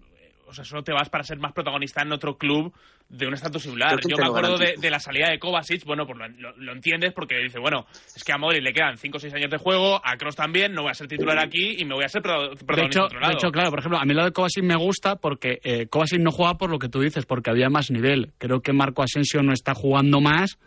O 0.53 0.55
sea, 0.55 0.65
solo 0.65 0.83
te 0.85 0.93
vas 0.93 1.09
para 1.09 1.25
ser 1.25 1.39
más 1.39 1.53
protagonista 1.53 2.03
en 2.03 2.13
otro 2.13 2.37
club 2.39 2.73
de 3.09 3.27
un 3.27 3.35
estatus 3.35 3.63
similar. 3.65 3.89
Pero 3.91 4.01
¿quién 4.01 4.11
Yo 4.11 4.17
me 4.23 4.29
acuerdo 4.29 4.57
de, 4.59 4.91
la 4.91 4.99
salida 5.01 5.29
de 5.31 5.39
Kovacic, 5.39 5.85
bueno, 5.85 6.07
pues 6.07 6.19
lo, 6.19 6.29
lo- 6.29 6.57
lo 6.57 6.73
entiendes 6.73 7.13
porque 7.13 7.39
dice, 7.39 7.59
bueno, 7.59 7.87
es 8.15 8.23
que 8.25 8.33
a 8.33 8.39
Modric 8.39 8.63
le 8.63 8.73
quedan 8.73 8.97
5 8.97 9.17
o 9.17 9.21
6 9.21 9.35
años 9.35 9.51
de 9.51 9.59
juego, 9.59 10.01
a 10.05 10.17
Kroos 10.17 10.37
también, 10.37 10.73
no 10.73 10.83
voy 10.83 10.91
a 10.91 10.95
ser 10.95 11.09
titular 11.09 11.39
aquí 11.39 11.77
y 11.79 11.85
me 11.85 11.95
voy 11.95 12.05
a 12.05 12.09
ser 12.09 12.23
protago- 12.23 12.51
De 12.51 12.65
protagonista 12.65 13.01
hecho, 13.01 13.11
en 13.11 13.17
otro 13.17 13.29
de 13.29 13.35
hecho, 13.35 13.51
claro, 13.51 13.71
por 13.71 13.79
ejemplo, 13.81 13.99
a 13.99 14.05
mí 14.05 14.15
lo 14.15 14.25
de 14.25 14.33
Kovacic 14.33 14.63
me 14.65 14.77
gusta 14.77 15.17
porque 15.17 15.59
eh, 15.65 15.87
Kovacic 15.89 16.21
no 16.21 16.31
juega 16.31 16.55
por 16.55 16.71
lo 16.71 16.79
que 16.79 16.89
tú 16.89 17.01
dices, 17.01 17.27
porque 17.27 17.51
había 17.51 17.69
más 17.69 17.91
nivel. 17.91 18.33
Creo 18.39 18.61
que 18.61 18.73
Marco 18.73 19.03
Asensio 19.03 19.43
no 19.43 19.53
está 19.53 19.75
jugando 19.75 20.21
más 20.21 20.59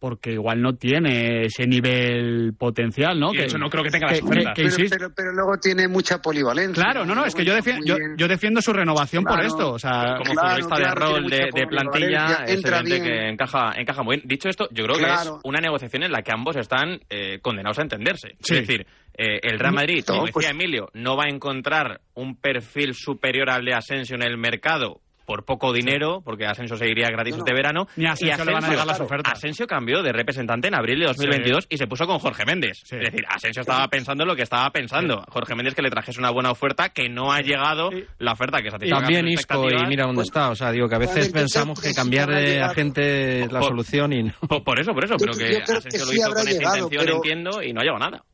porque 0.00 0.32
igual 0.32 0.62
no 0.62 0.74
tiene 0.76 1.44
ese 1.44 1.66
nivel 1.66 2.54
potencial, 2.58 3.20
¿no? 3.20 3.32
Y 3.34 3.36
de 3.36 3.44
hecho 3.44 3.58
no 3.58 3.68
creo 3.68 3.84
que 3.84 3.90
tenga 3.90 4.06
las 4.08 4.18
que- 4.18 4.24
ofertas. 4.26 4.54
que 4.56 4.62
pero, 4.64 4.88
pero, 4.90 5.10
pero 5.14 5.32
luego 5.32 5.58
tiene 5.60 5.86
mucha 5.88 6.18
polivalencia. 6.22 6.82
Claro, 6.82 7.04
no, 7.04 7.14
no, 7.14 7.26
es 7.26 7.34
que 7.34 7.44
yo, 7.44 7.52
Luego 7.52 7.66
defi- 7.70 7.76
muy 7.98 8.16
yo, 8.16 8.26
defiendo 8.26 8.62
su 8.62 8.72
renovación 8.72 9.22
por 9.24 9.40
esto. 9.44 9.72
O 9.72 9.78
sea, 9.78 10.16
como 10.18 10.32
Claro, 10.32 10.62
futbolista 10.64 10.76
de 10.78 10.94
rol 10.94 11.30
de, 11.30 11.66
plantilla 11.68 12.44
es 12.46 12.64
evidente 12.64 12.82
bien. 12.90 13.02
que 13.04 13.28
encaja, 13.28 13.72
encaja 13.76 14.02
muy 14.02 14.16
bien. 14.16 14.28
Dicho 14.28 14.48
esto, 14.48 14.68
yo 14.72 14.84
creo 14.84 14.96
que 14.96 15.04
es 15.04 15.30
una 15.44 15.60
negociación 15.60 16.02
en 16.04 16.12
la 16.12 16.22
que 16.22 16.32
ambos 16.32 16.56
están 16.56 16.98
eh, 17.10 17.38
condenados 17.42 17.78
a 17.78 17.82
entenderse. 17.82 18.36
Sí. 18.40 18.54
Es 18.56 18.66
decir, 18.66 18.86
eh, 19.18 19.38
el 19.42 19.58
Real 19.58 19.74
Madrid, 19.74 20.02
como 20.06 20.20
No, 20.20 20.24
decía 20.26 20.32
pues- 20.32 20.50
Emilio, 20.50 20.88
no 20.94 21.16
va 21.16 21.24
a 21.24 21.28
encontrar 21.28 22.00
un 22.14 22.36
perfil 22.36 22.94
superior 22.94 23.50
al 23.50 23.64
de 23.66 23.74
Asensio 23.74 24.16
en 24.16 24.22
el 24.22 24.38
mercado 24.38 25.00
por 25.30 25.44
poco 25.44 25.72
dinero, 25.72 26.22
porque 26.24 26.44
Asensio 26.44 26.76
seguiría 26.76 27.08
gratis 27.08 27.34
No, 27.34 27.38
no. 27.38 27.44
este 27.44 27.54
verano. 27.54 27.86
Ni 27.94 28.04
a 28.06 28.12
Asensio 28.12 28.44
le 28.44 28.52
van 28.52 28.64
a 28.64 28.68
llegar 28.68 28.84
las 28.84 28.98
ofertas. 29.00 29.32
Asensio 29.34 29.64
cambió 29.68 30.02
de 30.02 30.10
representante 30.12 30.66
en 30.66 30.74
abril 30.74 30.98
de 30.98 31.06
2022 31.06 31.66
y 31.70 31.76
se 31.76 31.86
puso 31.86 32.04
con 32.04 32.18
Jorge 32.18 32.44
Méndez. 32.44 32.78
Sí. 32.84 32.96
Es 32.96 33.12
decir, 33.12 33.24
Asensio 33.28 33.60
estaba 33.60 33.86
pensando 33.86 34.24
lo 34.24 34.34
que 34.34 34.42
estaba 34.42 34.68
pensando. 34.70 35.22
Jorge 35.28 35.54
Méndez 35.54 35.76
que 35.76 35.82
le 35.82 35.90
trajese 35.90 36.18
una 36.18 36.30
buena 36.30 36.50
oferta 36.50 36.88
que 36.88 37.08
no 37.08 37.32
ha 37.32 37.38
llegado 37.42 37.90
Sí. 37.92 38.04
la 38.18 38.32
oferta 38.32 38.58
que 38.60 38.72
satisfaga 38.72 39.02
También 39.02 39.28
Isco 39.28 39.68
y 39.70 39.86
mira 39.86 40.04
dónde 40.06 40.22
está. 40.22 40.50
O 40.50 40.56
sea, 40.56 40.72
digo 40.72 40.88
que 40.88 40.96
a 40.96 40.98
veces 40.98 41.28
pensamos 41.28 41.80
que 41.80 41.92
cambiar 41.94 42.26
sí 42.28 42.34
de 42.34 42.60
agente 42.62 43.42
es 43.44 43.52
la 43.52 43.60
Por- 43.60 43.68
solución 43.68 44.12
y 44.12 44.22
no. 44.24 44.32
Por, 44.64 44.80
eso, 44.80 44.92
por 44.92 45.04
eso, 45.04 45.14
pero 45.16 45.32
que 45.34 45.58
Asensio 45.62 46.06
lo 46.06 46.10
sí 46.10 46.16
hizo 46.18 46.28
con 46.30 46.38
esa 46.48 46.52
intención, 46.52 46.88
pero- 46.90 47.14
entiendo, 47.16 47.62
y 47.62 47.72
no 47.72 47.80
ha 47.80 47.84
llegado 47.84 48.00
nada. 48.00 48.24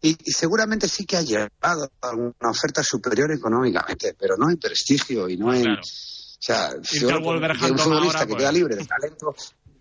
Y, 0.00 0.16
y 0.24 0.32
seguramente 0.32 0.88
sí 0.88 1.04
que 1.04 1.16
ha 1.16 1.22
llegado 1.22 1.90
a 2.00 2.10
una 2.10 2.50
oferta 2.50 2.82
superior 2.82 3.32
económicamente, 3.32 4.14
pero 4.18 4.36
no 4.36 4.50
en 4.50 4.58
prestigio 4.58 5.28
y 5.28 5.36
no 5.36 5.52
en... 5.52 5.62
Claro. 5.64 5.80
O 5.80 6.40
sea, 6.40 6.70
yo 6.92 7.08
que 7.08 7.14
un 7.16 7.78
futbolista 7.78 8.18
ahora, 8.18 8.20
que 8.20 8.26
pues. 8.26 8.38
queda 8.38 8.52
libre 8.52 8.76
de 8.76 8.84
talento, 8.84 9.34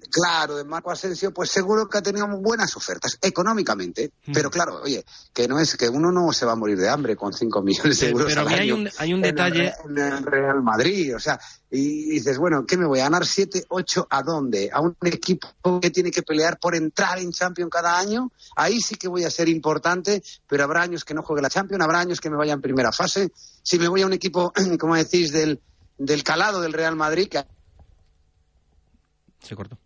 claro, 0.09 0.55
de 0.57 0.63
Marco 0.63 0.91
Asensio, 0.91 1.31
pues 1.33 1.49
seguro 1.51 1.87
que 1.87 1.97
ha 1.97 2.01
tenido 2.01 2.27
buenas 2.39 2.75
ofertas, 2.75 3.17
económicamente. 3.21 4.11
Mm. 4.25 4.31
Pero 4.33 4.49
claro, 4.49 4.81
oye, 4.83 5.03
que 5.33 5.47
no 5.47 5.59
es 5.59 5.75
que 5.77 5.87
uno 5.89 6.11
no 6.11 6.31
se 6.33 6.45
va 6.45 6.53
a 6.53 6.55
morir 6.55 6.77
de 6.77 6.89
hambre 6.89 7.15
con 7.15 7.33
5 7.33 7.61
millones 7.63 7.99
de 7.99 8.09
euros 8.09 8.27
pero 8.27 8.41
al 8.41 8.47
a 8.47 8.49
mí 8.49 8.55
hay 8.55 8.69
año 8.71 8.75
un- 8.81 8.89
hay 8.97 9.13
un 9.13 9.19
en 9.19 9.25
el 9.25 9.35
detalle- 9.35 9.73
En 9.85 9.97
el 9.97 10.23
Real 10.23 10.61
Madrid, 10.63 11.15
o 11.15 11.19
sea, 11.19 11.39
y 11.69 12.09
dices, 12.11 12.37
bueno, 12.37 12.65
¿qué 12.65 12.77
me 12.77 12.85
voy 12.85 12.99
a 12.99 13.03
ganar 13.03 13.25
7, 13.25 13.65
8 13.69 14.07
a 14.09 14.23
dónde? 14.23 14.69
¿A 14.71 14.79
un 14.81 14.95
equipo 15.03 15.47
que 15.81 15.91
tiene 15.91 16.11
que 16.11 16.23
pelear 16.23 16.57
por 16.59 16.75
entrar 16.75 17.19
en 17.19 17.31
Champions 17.31 17.69
cada 17.69 17.99
año? 17.99 18.31
Ahí 18.55 18.79
sí 18.79 18.95
que 18.95 19.07
voy 19.09 19.25
a 19.25 19.29
ser 19.31 19.49
importante, 19.49 20.23
pero 20.47 20.63
habrá 20.63 20.81
años 20.83 21.03
que 21.03 21.13
no 21.13 21.23
juegue 21.23 21.41
la 21.41 21.49
Champions, 21.49 21.83
habrá 21.83 21.99
años 21.99 22.21
que 22.21 22.29
me 22.29 22.37
vaya 22.37 22.53
en 22.53 22.61
primera 22.61 22.91
fase. 22.93 23.31
Si 23.63 23.77
me 23.77 23.87
voy 23.89 24.01
a 24.01 24.05
un 24.05 24.13
equipo, 24.13 24.53
como 24.79 24.95
decís, 24.95 25.33
del, 25.33 25.59
del 25.97 26.23
calado 26.23 26.61
del 26.61 26.71
Real 26.71 26.95
Madrid, 26.95 27.27
que 27.27 27.43
Se 29.41 29.55
cortó. 29.55 29.77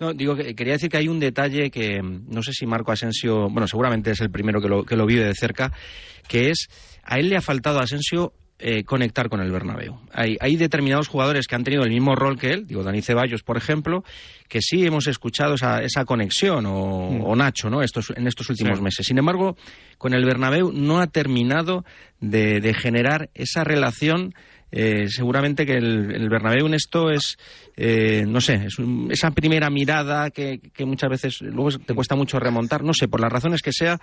No, 0.00 0.12
digo 0.14 0.36
que 0.36 0.54
quería 0.54 0.74
decir 0.74 0.90
que 0.90 0.96
hay 0.98 1.08
un 1.08 1.18
detalle 1.20 1.70
que 1.70 2.02
mm, 2.02 2.26
no 2.28 2.42
sé 2.42 2.52
si 2.52 2.66
Marco 2.66 2.92
Asensio, 2.92 3.48
bueno, 3.50 3.66
seguramente 3.66 4.10
es 4.12 4.20
el 4.20 4.30
primero 4.30 4.60
que 4.60 4.68
lo, 4.68 4.84
que 4.84 4.96
lo 4.96 5.06
vive 5.06 5.24
de 5.24 5.34
cerca, 5.34 5.72
que 6.28 6.50
es 6.50 6.68
a 7.02 7.18
él 7.18 7.28
le 7.30 7.36
ha 7.36 7.40
faltado 7.40 7.78
a 7.80 7.82
Asensio 7.84 8.32
eh, 8.60 8.82
conectar 8.82 9.28
con 9.28 9.40
el 9.40 9.52
Bernabéu. 9.52 10.00
Hay, 10.12 10.36
hay 10.40 10.56
determinados 10.56 11.06
jugadores 11.06 11.46
que 11.46 11.54
han 11.54 11.62
tenido 11.62 11.84
el 11.84 11.90
mismo 11.90 12.16
rol 12.16 12.38
que 12.38 12.50
él, 12.50 12.66
digo 12.66 12.82
Dani 12.82 13.02
Ceballos, 13.02 13.44
por 13.44 13.56
ejemplo, 13.56 14.02
que 14.48 14.60
sí 14.60 14.84
hemos 14.84 15.06
escuchado 15.06 15.54
esa, 15.54 15.80
esa 15.82 16.04
conexión, 16.04 16.66
o, 16.66 16.74
o 17.08 17.36
Nacho, 17.36 17.70
¿no? 17.70 17.82
Estos, 17.82 18.12
en 18.16 18.26
estos 18.26 18.50
últimos 18.50 18.78
Sí. 18.78 18.82
meses. 18.82 19.06
Sin 19.06 19.16
embargo, 19.18 19.56
con 19.96 20.12
el 20.12 20.24
Bernabéu 20.24 20.72
no 20.72 20.98
ha 21.00 21.06
terminado 21.06 21.84
de, 22.20 22.60
de 22.60 22.74
generar 22.74 23.30
esa 23.34 23.62
relación. 23.62 24.34
Eh, 24.70 25.08
seguramente 25.08 25.64
que 25.64 25.74
el, 25.76 26.12
el 26.14 26.28
Bernabéu 26.28 26.66
en 26.66 26.74
esto 26.74 27.10
es, 27.10 27.36
eh, 27.76 28.24
no 28.26 28.40
sé, 28.40 28.66
es 28.66 28.78
un- 28.78 29.08
esa 29.10 29.30
primera 29.30 29.70
mirada 29.70 30.30
que, 30.30 30.58
que 30.74 30.84
muchas 30.84 31.10
veces 31.10 31.40
luego 31.42 31.70
te 31.78 31.94
cuesta 31.94 32.14
mucho 32.16 32.38
remontar. 32.38 32.82
No 32.84 32.92
sé, 32.92 33.08
por 33.08 33.20
las 33.20 33.32
razones 33.32 33.62
que 33.62 33.72
sea, 33.72 33.98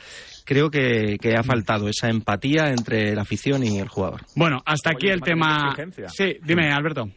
creo 0.45 0.69
que, 0.69 1.17
que 1.21 1.35
ha 1.35 1.43
faltado 1.43 1.87
esa 1.87 2.09
empatía 2.09 2.69
entre 2.71 3.13
la 3.15 3.21
afición 3.21 3.63
y 3.63 3.79
el 3.79 3.87
jugador. 3.87 4.21
Bueno, 4.35 4.61
hasta 4.65 4.91
aquí 4.91 5.07
el 5.07 5.21
tema. 5.21 5.75
Sí, 6.07 6.37
dime, 6.43 6.71
Alberto. 6.71 7.09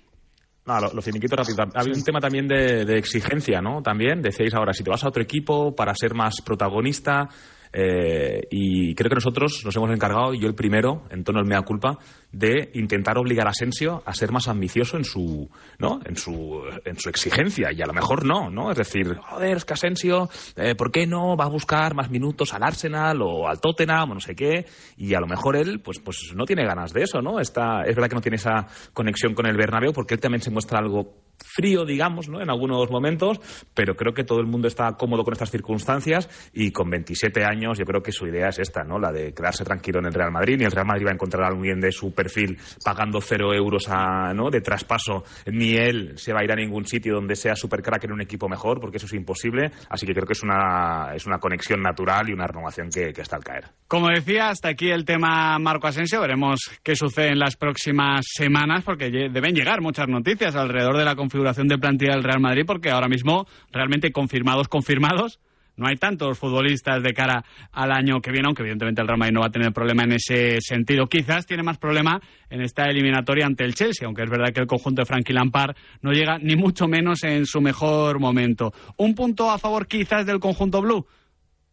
No, 0.66 0.80
lo, 0.80 0.92
lo 0.92 1.00
finiquito 1.00 1.34
rápido. 1.34 1.64
Había 1.74 1.94
un 1.94 2.04
tema 2.04 2.20
también 2.20 2.46
de, 2.46 2.84
de 2.84 2.98
exigencia, 2.98 3.62
¿no? 3.62 3.80
También 3.82 4.20
decíais 4.20 4.52
ahora, 4.52 4.74
si 4.74 4.84
te 4.84 4.90
vas 4.90 5.02
a 5.02 5.08
otro 5.08 5.22
equipo 5.22 5.74
para 5.74 5.94
ser 5.94 6.12
más 6.14 6.42
protagonista, 6.42 7.26
eh, 7.72 8.42
y 8.50 8.94
creo 8.94 9.08
que 9.08 9.14
nosotros 9.14 9.62
nos 9.64 9.74
hemos 9.76 9.90
encargado, 9.90 10.34
y 10.34 10.40
yo 10.40 10.46
el 10.46 10.54
primero, 10.54 11.04
en 11.10 11.24
tono 11.24 11.38
del 11.38 11.48
mea 11.48 11.62
culpa, 11.62 11.98
de 12.32 12.70
intentar 12.74 13.16
obligar 13.16 13.46
a 13.46 13.50
Asensio 13.50 14.02
a 14.04 14.12
ser 14.12 14.32
más 14.32 14.48
ambicioso 14.48 14.96
en 14.96 15.04
su, 15.04 15.48
¿no? 15.78 16.00
En 16.04 16.16
su, 16.16 16.62
en 16.84 16.98
su 16.98 17.08
exigencia, 17.08 17.72
y 17.72 17.80
a 17.80 17.86
lo 17.86 17.94
mejor 17.94 18.24
no, 18.24 18.50
¿no? 18.50 18.70
Es 18.70 18.76
decir, 18.76 19.16
joder, 19.16 19.56
es 19.56 19.64
que 19.64 19.72
Asensio, 19.72 20.28
eh, 20.56 20.74
¿por 20.74 20.92
qué 20.92 21.06
no 21.06 21.36
va 21.36 21.46
a 21.46 21.48
buscar 21.48 21.94
más 21.94 22.10
minutos 22.10 22.52
al 22.52 22.62
Arsenal 22.62 23.22
o 23.22 23.48
al 23.48 23.60
Tottenham 23.60 24.10
o 24.10 24.14
no 24.14 24.20
sé 24.20 24.34
qué? 24.34 24.66
Y 24.96 25.14
a 25.14 25.20
lo 25.20 25.26
mejor 25.26 25.56
él, 25.56 25.80
pues, 25.80 25.98
pues 26.00 26.32
no 26.34 26.44
tiene 26.44 26.64
ganas 26.64 26.92
de 26.92 27.02
eso, 27.02 27.22
¿no? 27.22 27.40
Está, 27.40 27.82
es 27.82 27.94
verdad 27.94 28.08
que 28.08 28.16
no 28.16 28.20
tiene 28.20 28.36
esa 28.36 28.66
conexión 28.92 29.34
con 29.34 29.46
el 29.46 29.56
Bernabéu 29.56 29.92
porque 29.92 30.14
él 30.14 30.20
también 30.20 30.42
se 30.42 30.50
muestra 30.50 30.78
algo 30.78 31.28
frío, 31.44 31.84
digamos, 31.84 32.28
¿no? 32.28 32.40
En 32.40 32.50
algunos 32.50 32.90
momentos, 32.90 33.40
pero 33.74 33.94
creo 33.96 34.12
que 34.12 34.24
todo 34.24 34.40
el 34.40 34.46
mundo 34.46 34.68
está 34.68 34.92
cómodo 34.96 35.24
con 35.24 35.32
estas 35.32 35.50
circunstancias 35.50 36.28
y 36.52 36.72
con 36.72 36.90
27 36.90 37.44
años 37.44 37.78
yo 37.78 37.84
creo 37.84 38.02
que 38.02 38.12
su 38.12 38.26
idea 38.26 38.48
es 38.48 38.58
esta, 38.58 38.84
¿no? 38.84 38.98
La 38.98 39.12
de 39.12 39.32
quedarse 39.32 39.64
tranquilo 39.64 40.00
en 40.00 40.06
el 40.06 40.14
Real 40.14 40.32
Madrid. 40.32 40.56
Ni 40.58 40.64
el 40.64 40.72
Real 40.72 40.86
Madrid 40.86 41.06
va 41.06 41.10
a 41.10 41.14
encontrar 41.14 41.44
a 41.44 41.48
alguien 41.48 41.80
de 41.80 41.92
su 41.92 42.12
perfil 42.18 42.58
pagando 42.84 43.20
cero 43.20 43.54
euros 43.54 43.88
a, 43.88 44.34
¿no? 44.34 44.50
de 44.50 44.60
traspaso, 44.60 45.24
ni 45.46 45.76
él 45.76 46.18
se 46.18 46.32
va 46.32 46.40
a 46.40 46.44
ir 46.44 46.50
a 46.50 46.56
ningún 46.56 46.84
sitio 46.84 47.14
donde 47.14 47.36
sea 47.36 47.54
super 47.54 47.80
crack 47.80 48.04
en 48.04 48.12
un 48.12 48.20
equipo 48.20 48.48
mejor, 48.48 48.80
porque 48.80 48.96
eso 48.96 49.06
es 49.06 49.12
imposible. 49.12 49.70
Así 49.88 50.04
que 50.04 50.12
creo 50.12 50.26
que 50.26 50.32
es 50.32 50.42
una, 50.42 51.12
es 51.14 51.26
una 51.26 51.38
conexión 51.38 51.80
natural 51.80 52.28
y 52.28 52.32
una 52.32 52.46
renovación 52.48 52.90
que, 52.90 53.12
está 53.18 53.36
al 53.36 53.44
caer. 53.44 53.64
Como 53.86 54.08
decía, 54.08 54.48
hasta 54.48 54.68
aquí 54.68 54.90
el 54.90 55.04
tema 55.04 55.58
Marco 55.58 55.86
Asensio. 55.86 56.20
Veremos 56.20 56.60
qué 56.82 56.96
sucede 56.96 57.28
en 57.28 57.38
las 57.38 57.56
próximas 57.56 58.26
semanas, 58.28 58.82
porque 58.84 59.10
deben 59.10 59.54
llegar 59.54 59.80
muchas 59.80 60.08
noticias 60.08 60.56
alrededor 60.56 60.96
de 60.96 61.04
la 61.04 61.14
configuración 61.14 61.68
de 61.68 61.78
plantilla 61.78 62.14
del 62.14 62.24
Real 62.24 62.40
Madrid, 62.40 62.64
porque 62.66 62.90
ahora 62.90 63.08
mismo, 63.08 63.46
realmente 63.70 64.10
confirmados, 64.10 64.68
confirmados, 64.68 65.38
no 65.78 65.86
hay 65.86 65.96
tantos 65.96 66.38
futbolistas 66.38 67.02
de 67.02 67.14
cara 67.14 67.44
al 67.72 67.92
año 67.92 68.20
que 68.20 68.30
viene, 68.30 68.46
aunque 68.46 68.62
evidentemente 68.62 69.00
el 69.00 69.06
Real 69.06 69.18
Madrid 69.18 69.34
no 69.34 69.40
va 69.40 69.46
a 69.46 69.50
tener 69.50 69.72
problema 69.72 70.02
en 70.02 70.12
ese 70.12 70.60
sentido. 70.60 71.06
Quizás 71.06 71.46
tiene 71.46 71.62
más 71.62 71.78
problema 71.78 72.20
en 72.50 72.60
esta 72.60 72.84
eliminatoria 72.90 73.46
ante 73.46 73.64
el 73.64 73.74
Chelsea, 73.74 74.06
aunque 74.06 74.24
es 74.24 74.30
verdad 74.30 74.52
que 74.52 74.60
el 74.60 74.66
conjunto 74.66 75.02
de 75.02 75.06
Frankie 75.06 75.32
Lampard 75.32 75.76
no 76.02 76.12
llega 76.12 76.38
ni 76.38 76.56
mucho 76.56 76.88
menos 76.88 77.22
en 77.22 77.46
su 77.46 77.60
mejor 77.60 78.18
momento. 78.18 78.72
Un 78.96 79.14
punto 79.14 79.50
a 79.50 79.58
favor 79.58 79.86
quizás 79.86 80.26
del 80.26 80.40
conjunto 80.40 80.82
blue, 80.82 81.06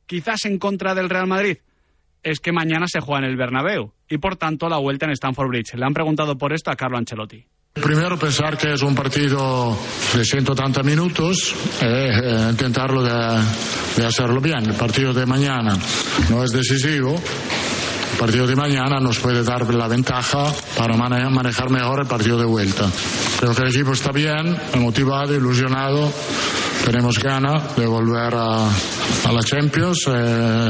quizás 0.06 0.46
en 0.46 0.60
contra 0.60 0.94
del 0.94 1.10
Real 1.10 1.28
Madrid 1.28 1.58
es 2.22 2.40
que 2.40 2.52
mañana 2.52 2.86
se 2.88 3.02
juega 3.02 3.26
en 3.26 3.32
el 3.32 3.38
Bernabéu 3.38 3.94
y 4.10 4.18
por 4.18 4.36
tanto 4.36 4.70
la 4.70 4.78
vuelta 4.78 5.06
en 5.06 5.12
Stamford 5.12 5.48
Bridge. 5.48 5.76
Le 5.76 5.86
han 5.86 5.94
preguntado 5.94 6.38
por 6.38 6.54
esto 6.54 6.72
a 6.72 6.76
Carlo 6.76 6.98
Ancelotti. 6.98 7.46
Primero 7.76 8.18
pensar 8.18 8.58
que 8.58 8.74
es 8.74 8.82
un 8.82 8.96
partido 8.96 9.78
de 10.16 10.24
180 10.24 10.82
minutos 10.82 11.54
y 11.82 11.86
eh, 11.86 12.48
intentarlo 12.50 13.04
de, 13.04 13.12
de 13.98 14.06
hacerlo 14.06 14.40
bien. 14.40 14.66
El 14.66 14.76
partido 14.76 15.14
de 15.14 15.26
mañana 15.26 15.78
no 16.30 16.44
es 16.44 16.52
decisivo. 16.52 17.16
El 18.14 18.18
partido 18.18 18.48
de 18.48 18.56
mañana 18.56 19.00
nos 19.02 19.20
puede 19.20 19.44
dar 19.44 19.72
la 19.74 19.90
ventaja 19.90 20.52
para 20.78 20.96
mane- 20.96 21.30
manejar 21.30 21.70
mejor 21.70 22.00
el 22.00 22.08
partido 22.08 22.40
de 22.40 22.46
vuelta. 22.46 22.90
Creo 23.40 23.54
que 23.54 23.62
el 23.64 23.68
equipo 23.68 23.92
está 23.92 24.12
bien, 24.14 24.58
motivado, 24.80 25.36
ilusionado. 25.36 26.12
Tenemos 26.86 27.20
ganas 27.20 27.76
de 27.76 27.86
volver 27.86 28.34
a, 28.36 28.68
a 28.70 29.32
la 29.34 29.44
Champions 29.44 30.06
eh, 30.08 30.70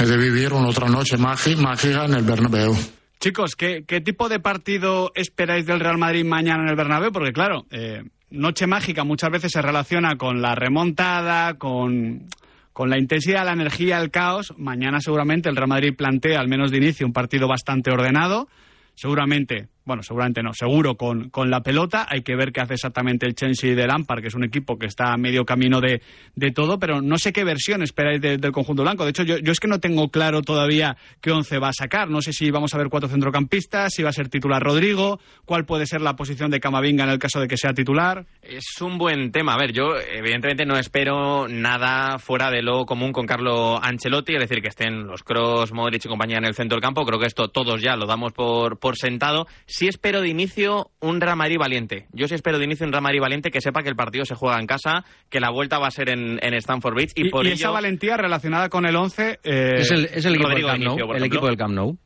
y 0.00 0.04
de 0.04 0.16
vivir 0.18 0.52
una 0.52 0.68
otra 0.68 0.86
noche 0.88 1.16
mágica 1.16 2.04
en 2.04 2.14
el 2.14 2.22
Bernabéu. 2.24 2.76
Chicos, 3.20 3.54
¿qué, 3.54 3.84
qué 3.86 4.00
tipo 4.00 4.30
de 4.30 4.40
partido 4.40 5.12
esperáis 5.14 5.66
del 5.66 5.78
Real 5.78 5.98
Madrid 5.98 6.24
mañana 6.24 6.62
en 6.62 6.70
el 6.70 6.74
Bernabéu? 6.74 7.12
Porque 7.12 7.34
claro, 7.34 7.66
eh, 7.70 8.02
Noche 8.30 8.66
Mágica 8.66 9.04
muchas 9.04 9.28
veces 9.28 9.52
se 9.52 9.60
relaciona 9.60 10.16
con 10.16 10.40
la 10.40 10.54
remontada, 10.54 11.58
con, 11.58 12.28
con 12.72 12.88
la 12.88 12.98
intensidad, 12.98 13.44
la 13.44 13.52
energía, 13.52 13.98
el 14.00 14.10
caos. 14.10 14.54
Mañana 14.56 15.00
seguramente 15.02 15.50
el 15.50 15.56
Real 15.56 15.68
Madrid 15.68 15.94
plantea, 15.94 16.40
al 16.40 16.48
menos 16.48 16.70
de 16.70 16.78
inicio, 16.78 17.06
un 17.06 17.12
partido 17.12 17.46
bastante 17.46 17.90
ordenado. 17.90 18.48
Seguramente, 18.94 19.68
bueno, 19.84 20.02
seguramente 20.02 20.42
no, 20.42 20.52
seguro 20.54 20.96
con, 20.96 21.30
con 21.30 21.50
la 21.50 21.62
pelota. 21.62 22.06
Hay 22.08 22.22
que 22.22 22.36
ver 22.36 22.52
qué 22.52 22.60
hace 22.60 22.74
exactamente 22.74 23.26
el 23.26 23.34
Chelsea 23.34 23.74
de 23.74 23.86
Lampard, 23.86 24.20
que 24.20 24.28
es 24.28 24.34
un 24.34 24.44
equipo 24.44 24.78
que 24.78 24.86
está 24.86 25.12
a 25.12 25.16
medio 25.16 25.44
camino 25.44 25.80
de, 25.80 26.02
de 26.34 26.50
todo, 26.52 26.78
pero 26.78 27.00
no 27.02 27.18
sé 27.18 27.32
qué 27.32 27.44
versión 27.44 27.82
esperáis 27.82 28.20
de- 28.20 28.38
del 28.38 28.52
conjunto 28.52 28.82
blanco. 28.82 29.04
De 29.04 29.10
hecho, 29.10 29.22
yo, 29.22 29.38
yo 29.38 29.52
es 29.52 29.58
que 29.60 29.68
no 29.68 29.80
tengo 29.80 30.10
claro 30.10 30.42
todavía 30.42 30.96
qué 31.20 31.30
once 31.32 31.58
va 31.58 31.68
a 31.68 31.72
sacar. 31.72 32.08
No 32.10 32.20
sé 32.22 32.32
si 32.32 32.50
vamos 32.50 32.74
a 32.74 32.78
ver 32.78 32.88
cuatro 32.88 33.08
centrocampistas, 33.08 33.92
si 33.94 34.02
va 34.02 34.10
a 34.10 34.12
ser 34.12 34.28
titular 34.28 34.62
Rodrigo, 34.62 35.20
cuál 35.44 35.64
puede 35.64 35.86
ser 35.86 36.00
la 36.00 36.16
posición 36.16 36.50
de 36.50 36.60
Camavinga 36.60 37.04
en 37.04 37.10
el 37.10 37.18
caso 37.18 37.40
de 37.40 37.48
que 37.48 37.56
sea 37.56 37.72
titular. 37.72 38.26
Es 38.42 38.80
un 38.80 38.98
buen 38.98 39.32
tema. 39.32 39.54
A 39.54 39.58
ver, 39.58 39.72
yo 39.72 39.94
evidentemente 39.96 40.66
no 40.66 40.76
espero 40.76 41.48
nada 41.48 42.18
fuera 42.18 42.50
de 42.50 42.62
lo 42.62 42.84
común 42.84 43.12
con 43.12 43.26
Carlo 43.26 43.82
Ancelotti, 43.82 44.34
es 44.34 44.40
decir, 44.40 44.60
que 44.62 44.68
estén 44.68 45.06
los 45.06 45.22
Cross, 45.22 45.72
Modric 45.72 46.04
y 46.04 46.08
compañía 46.08 46.38
en 46.38 46.44
el 46.44 46.54
centro 46.54 46.76
del 46.76 46.82
campo. 46.82 47.04
Creo 47.04 47.18
que 47.18 47.26
esto 47.26 47.48
todos 47.48 47.80
ya 47.80 47.96
lo 47.96 48.06
damos 48.06 48.32
por, 48.32 48.78
por 48.78 48.96
sentado. 48.96 49.46
Sí 49.72 49.86
espero 49.86 50.20
de 50.20 50.28
inicio 50.28 50.90
un 51.00 51.20
Real 51.20 51.36
Madrid 51.36 51.56
valiente. 51.56 52.08
Yo 52.12 52.26
sí 52.26 52.34
espero 52.34 52.58
de 52.58 52.64
inicio 52.64 52.84
un 52.84 52.92
Real 52.92 53.04
Madrid 53.04 53.20
valiente 53.20 53.52
que 53.52 53.60
sepa 53.60 53.84
que 53.84 53.88
el 53.88 53.94
partido 53.94 54.24
se 54.24 54.34
juega 54.34 54.58
en 54.58 54.66
casa, 54.66 55.04
que 55.28 55.38
la 55.38 55.50
vuelta 55.50 55.78
va 55.78 55.86
a 55.86 55.90
ser 55.92 56.10
en, 56.10 56.40
en 56.42 56.54
Stamford 56.54 56.94
Bridge 56.94 57.12
y, 57.14 57.28
Y, 57.28 57.30
por 57.30 57.44
y 57.44 57.50
ello... 57.50 57.54
esa 57.54 57.70
valentía 57.70 58.16
relacionada 58.16 58.68
con 58.68 58.84
el 58.84 58.96
once... 58.96 59.38
eh, 59.44 59.74
es 59.78 59.92
el, 59.92 60.06
es 60.06 60.24
el 60.24 60.34
equipo 60.34 60.48
del 60.48 60.62
Camp 60.66 60.82
Nou. 60.82 60.94
inicio, 60.98 61.14
el 61.14 61.22
equipo 61.24 61.46
del 61.46 61.56
Camp 61.56 61.74
Nou. 61.74 61.96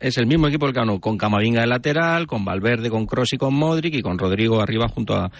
Es 0.00 0.18
el 0.18 0.26
mismo 0.26 0.48
equipo 0.48 0.66
del 0.66 0.74
Camp 0.74 0.86
Nou, 0.88 1.00
con 1.00 1.16
Camavinga 1.16 1.62
de 1.62 1.66
lateral, 1.66 2.26
con 2.26 2.44
Valverde, 2.44 2.90
con 2.90 3.06
Kroos 3.06 3.32
y 3.32 3.38
con 3.38 3.54
Modric 3.54 3.94
y 3.94 4.02
con 4.02 4.18
Rodrigo 4.18 4.60
arriba 4.60 4.86
junto 4.88 5.14
a 5.14 5.30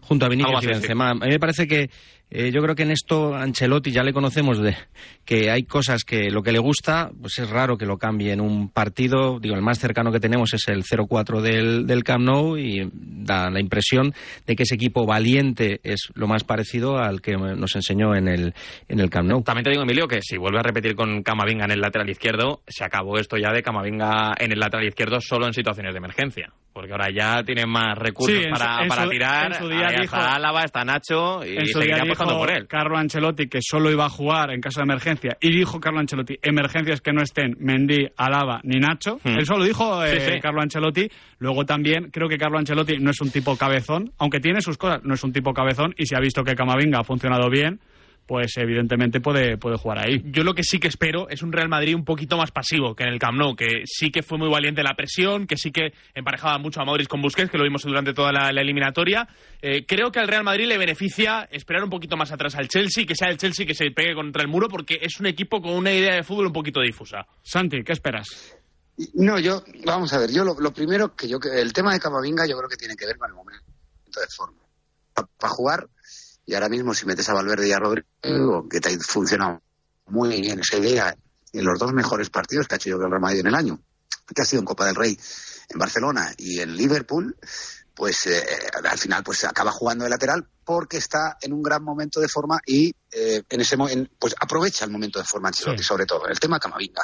junto 0.00 0.24
a 0.24 0.28
Vinicius 0.30 0.56
así, 0.56 0.66
y 0.66 0.68
sí. 0.68 0.74
Benzema. 0.74 1.10
A 1.10 1.14
mí 1.14 1.28
me 1.28 1.38
parece 1.38 1.66
que 1.66 1.90
eh, 2.30 2.50
yo 2.52 2.60
creo 2.62 2.74
que 2.74 2.82
en 2.82 2.90
esto 2.90 3.34
Ancelotti 3.34 3.90
ya 3.92 4.02
le 4.02 4.12
conocemos 4.12 4.58
de 4.58 4.74
que 5.24 5.50
hay 5.50 5.62
cosas 5.64 6.02
que 6.04 6.30
lo 6.30 6.42
que 6.42 6.50
le 6.52 6.58
gusta, 6.58 7.10
pues 7.20 7.38
es 7.38 7.48
raro 7.48 7.76
que 7.76 7.86
lo 7.86 7.96
cambie 7.96 8.32
en 8.32 8.40
un 8.40 8.68
partido. 8.70 9.38
Digo, 9.40 9.54
el 9.54 9.62
más 9.62 9.78
cercano 9.78 10.10
que 10.10 10.20
tenemos 10.20 10.52
es 10.52 10.66
el 10.68 10.82
0-4 10.82 11.40
del, 11.40 11.86
del 11.86 12.02
Camp 12.02 12.24
Nou 12.24 12.56
y 12.58 12.90
da 12.92 13.50
la 13.50 13.60
impresión 13.60 14.12
de 14.46 14.56
que 14.56 14.64
ese 14.64 14.74
equipo 14.74 15.06
valiente 15.06 15.80
es 15.84 16.08
lo 16.14 16.26
más 16.26 16.44
parecido 16.44 16.98
al 16.98 17.20
que 17.20 17.32
nos 17.36 17.76
enseñó 17.76 18.14
en 18.16 18.28
el, 18.28 18.54
en 18.88 19.00
el 19.00 19.10
Camp 19.10 19.28
Nou. 19.28 19.42
También 19.42 19.64
te 19.64 19.70
digo, 19.70 19.82
Emilio, 19.82 20.08
que 20.08 20.20
si 20.20 20.36
vuelve 20.36 20.58
a 20.58 20.62
repetir 20.62 20.94
con 20.96 21.22
Camavinga 21.22 21.64
en 21.66 21.70
el 21.72 21.80
lateral 21.80 22.10
izquierdo, 22.10 22.62
se 22.66 22.84
acabó 22.84 23.16
esto 23.18 23.36
ya 23.36 23.52
de 23.52 23.62
Camavinga 23.62 24.34
en 24.38 24.52
el 24.52 24.58
lateral 24.58 24.86
izquierdo 24.86 25.18
solo 25.20 25.46
en 25.46 25.52
situaciones 25.54 25.92
de 25.94 25.98
emergencia. 25.98 26.52
Porque 26.72 26.90
ahora 26.90 27.06
ya 27.14 27.44
tienen 27.44 27.68
más 27.70 27.96
recursos 27.96 28.36
Sí, 28.36 28.42
en 28.48 28.52
su- 28.56 28.60
para, 28.60 28.82
en 28.82 28.88
para 28.88 29.04
su- 29.04 29.10
tirar. 29.10 29.46
en 29.52 29.54
su 29.54 29.68
día 29.68 29.86
Ahí 29.86 30.00
dijo- 30.00 30.16
está 30.16 30.34
Álava, 30.34 30.62
está 30.64 30.84
Nacho 30.84 31.44
y 31.46 31.56
en 31.56 31.66
su 31.68 31.78
día 31.78 31.94
dijo 32.02 32.13
apostando 32.14 32.38
por 32.38 32.50
él. 32.50 32.66
Carlo 32.66 32.96
Ancelotti 32.96 33.48
que 33.48 33.60
solo 33.62 33.90
iba 33.90 34.06
a 34.06 34.08
jugar 34.08 34.50
en 34.50 34.60
caso 34.60 34.80
de 34.80 34.84
emergencia 34.84 35.36
y 35.40 35.50
dijo 35.50 35.80
Carlo 35.80 36.00
Ancelotti 36.00 36.38
emergencias 36.42 37.00
que 37.00 37.12
no 37.12 37.22
estén 37.22 37.56
Mendy, 37.58 38.08
Alaba 38.16 38.60
ni 38.64 38.80
Nacho. 38.80 39.18
Hmm. 39.22 39.38
Eso 39.38 39.56
lo 39.56 39.64
dijo 39.64 40.04
eh, 40.04 40.20
Sí, 40.20 40.32
sí. 40.32 40.40
Carlo 40.40 40.62
Ancelotti. 40.62 41.08
Luego 41.38 41.64
también 41.64 42.10
creo 42.10 42.28
que 42.28 42.38
Carlo 42.38 42.58
Ancelotti 42.58 42.98
no 42.98 43.10
es 43.10 43.20
un 43.20 43.30
tipo 43.30 43.56
cabezón, 43.56 44.12
aunque 44.18 44.40
tiene 44.40 44.60
sus 44.60 44.78
cosas, 44.78 45.00
no 45.04 45.14
es 45.14 45.22
un 45.24 45.32
tipo 45.32 45.52
cabezón 45.52 45.94
y 45.96 46.06
si 46.06 46.14
ha 46.14 46.20
visto 46.20 46.42
que 46.42 46.54
Camavinga 46.54 47.00
ha 47.00 47.04
funcionado 47.04 47.50
bien, 47.50 47.80
pues 48.26 48.56
evidentemente 48.56 49.20
puede, 49.20 49.56
puede 49.58 49.76
jugar 49.76 49.98
ahí. 49.98 50.22
Yo 50.26 50.44
lo 50.44 50.54
que 50.54 50.62
sí 50.62 50.78
que 50.78 50.88
espero 50.88 51.28
es 51.28 51.42
un 51.42 51.52
Real 51.52 51.68
Madrid 51.68 51.94
un 51.94 52.04
poquito 52.04 52.36
más 52.36 52.50
pasivo 52.50 52.94
que 52.94 53.04
en 53.04 53.10
el 53.10 53.18
Camp 53.18 53.38
Nou, 53.38 53.54
que 53.54 53.82
sí 53.84 54.10
que 54.10 54.22
fue 54.22 54.38
muy 54.38 54.48
valiente 54.48 54.80
en 54.80 54.86
la 54.86 54.94
presión, 54.94 55.46
que 55.46 55.56
sí 55.56 55.70
que 55.70 55.92
emparejaba 56.14 56.58
mucho 56.58 56.80
a 56.80 56.84
Modric 56.84 57.08
con 57.08 57.20
Busquets, 57.20 57.50
que 57.50 57.58
lo 57.58 57.64
vimos 57.64 57.82
durante 57.82 58.14
toda 58.14 58.32
la, 58.32 58.52
la 58.52 58.60
eliminatoria. 58.60 59.28
Eh, 59.60 59.84
creo 59.86 60.10
que 60.10 60.20
al 60.20 60.28
Real 60.28 60.44
Madrid 60.44 60.66
le 60.66 60.78
beneficia 60.78 61.48
esperar 61.50 61.84
un 61.84 61.90
poquito 61.90 62.16
más 62.16 62.32
atrás 62.32 62.54
al 62.54 62.68
Chelsea, 62.68 63.06
que 63.06 63.14
sea 63.14 63.28
el 63.28 63.36
Chelsea 63.36 63.66
que 63.66 63.74
se 63.74 63.90
pegue 63.90 64.14
contra 64.14 64.42
el 64.42 64.48
muro, 64.48 64.68
porque 64.68 64.98
es 65.00 65.20
un 65.20 65.26
equipo 65.26 65.60
con 65.60 65.72
una 65.72 65.92
idea 65.92 66.14
de 66.14 66.22
fútbol 66.22 66.46
un 66.46 66.52
poquito 66.52 66.80
difusa. 66.80 67.26
Santi, 67.42 67.82
¿qué 67.84 67.92
esperas? 67.92 68.58
No, 69.14 69.38
yo, 69.40 69.64
vamos 69.84 70.12
a 70.12 70.18
ver, 70.18 70.30
yo 70.32 70.44
lo, 70.44 70.54
lo 70.60 70.72
primero 70.72 71.16
que 71.16 71.28
yo, 71.28 71.38
el 71.52 71.72
tema 71.72 71.92
de 71.92 72.00
Camavinga 72.00 72.46
yo 72.46 72.56
creo 72.56 72.68
que 72.68 72.76
tiene 72.76 72.94
que 72.94 73.06
ver 73.06 73.16
con 73.18 73.28
el 73.28 73.34
momento 73.34 73.64
de 74.20 74.26
forma. 74.28 74.58
Para 75.12 75.52
jugar, 75.52 75.88
y 76.46 76.54
ahora 76.54 76.68
mismo 76.68 76.94
si 76.94 77.06
metes 77.06 77.28
a 77.28 77.34
Valverde 77.34 77.68
y 77.68 77.72
a 77.72 77.78
Rodrigo, 77.78 78.68
que 78.68 78.80
te 78.80 78.90
ha 78.90 78.98
funcionado 79.00 79.62
muy 80.06 80.40
bien 80.40 80.60
esa 80.60 80.76
idea 80.76 81.16
en 81.52 81.64
los 81.64 81.78
dos 81.78 81.92
mejores 81.92 82.30
partidos 82.30 82.66
que 82.68 82.74
ha 82.74 82.76
hecho 82.76 82.90
yo 82.90 82.96
creo 82.96 83.06
el 83.06 83.12
Real 83.12 83.22
Madrid 83.22 83.40
en 83.40 83.46
el 83.46 83.54
año, 83.54 83.80
que 84.34 84.42
ha 84.42 84.44
sido 84.44 84.60
en 84.60 84.66
Copa 84.66 84.86
del 84.86 84.94
Rey 84.94 85.18
en 85.70 85.78
Barcelona 85.78 86.32
y 86.36 86.60
en 86.60 86.76
Liverpool, 86.76 87.36
pues 87.94 88.26
eh, 88.26 88.44
al 88.90 88.98
final 88.98 89.22
pues 89.22 89.44
acaba 89.44 89.70
jugando 89.70 90.02
de 90.04 90.10
lateral 90.10 90.46
porque 90.64 90.96
está 90.96 91.36
en 91.40 91.52
un 91.52 91.62
gran 91.62 91.82
momento 91.84 92.20
de 92.20 92.28
forma 92.28 92.58
y 92.66 92.92
eh, 93.12 93.42
en 93.48 93.60
ese 93.60 93.76
en- 93.76 94.10
pues 94.18 94.34
aprovecha 94.40 94.84
el 94.84 94.90
momento 94.90 95.18
de 95.20 95.24
forma 95.24 95.48
Ancelotti 95.48 95.78
Sí. 95.82 95.84
sobre 95.88 96.04
todo 96.04 96.26
el 96.26 96.40
tema 96.40 96.58
Camavinga. 96.58 97.02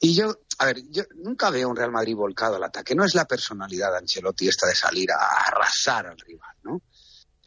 Y 0.00 0.14
yo 0.14 0.34
a 0.58 0.64
ver 0.66 0.78
yo 0.90 1.02
nunca 1.16 1.50
veo 1.50 1.68
un 1.68 1.76
Real 1.76 1.90
Madrid 1.92 2.14
volcado 2.16 2.56
al 2.56 2.64
ataque. 2.64 2.94
No 2.94 3.04
es 3.04 3.14
la 3.14 3.26
personalidad 3.26 3.90
de 3.92 3.98
Ancelotti 3.98 4.48
esta 4.48 4.66
de 4.66 4.74
salir 4.74 5.10
a 5.12 5.42
arrasar 5.46 6.06
al 6.06 6.18
rival 6.18 6.56
no 6.62 6.80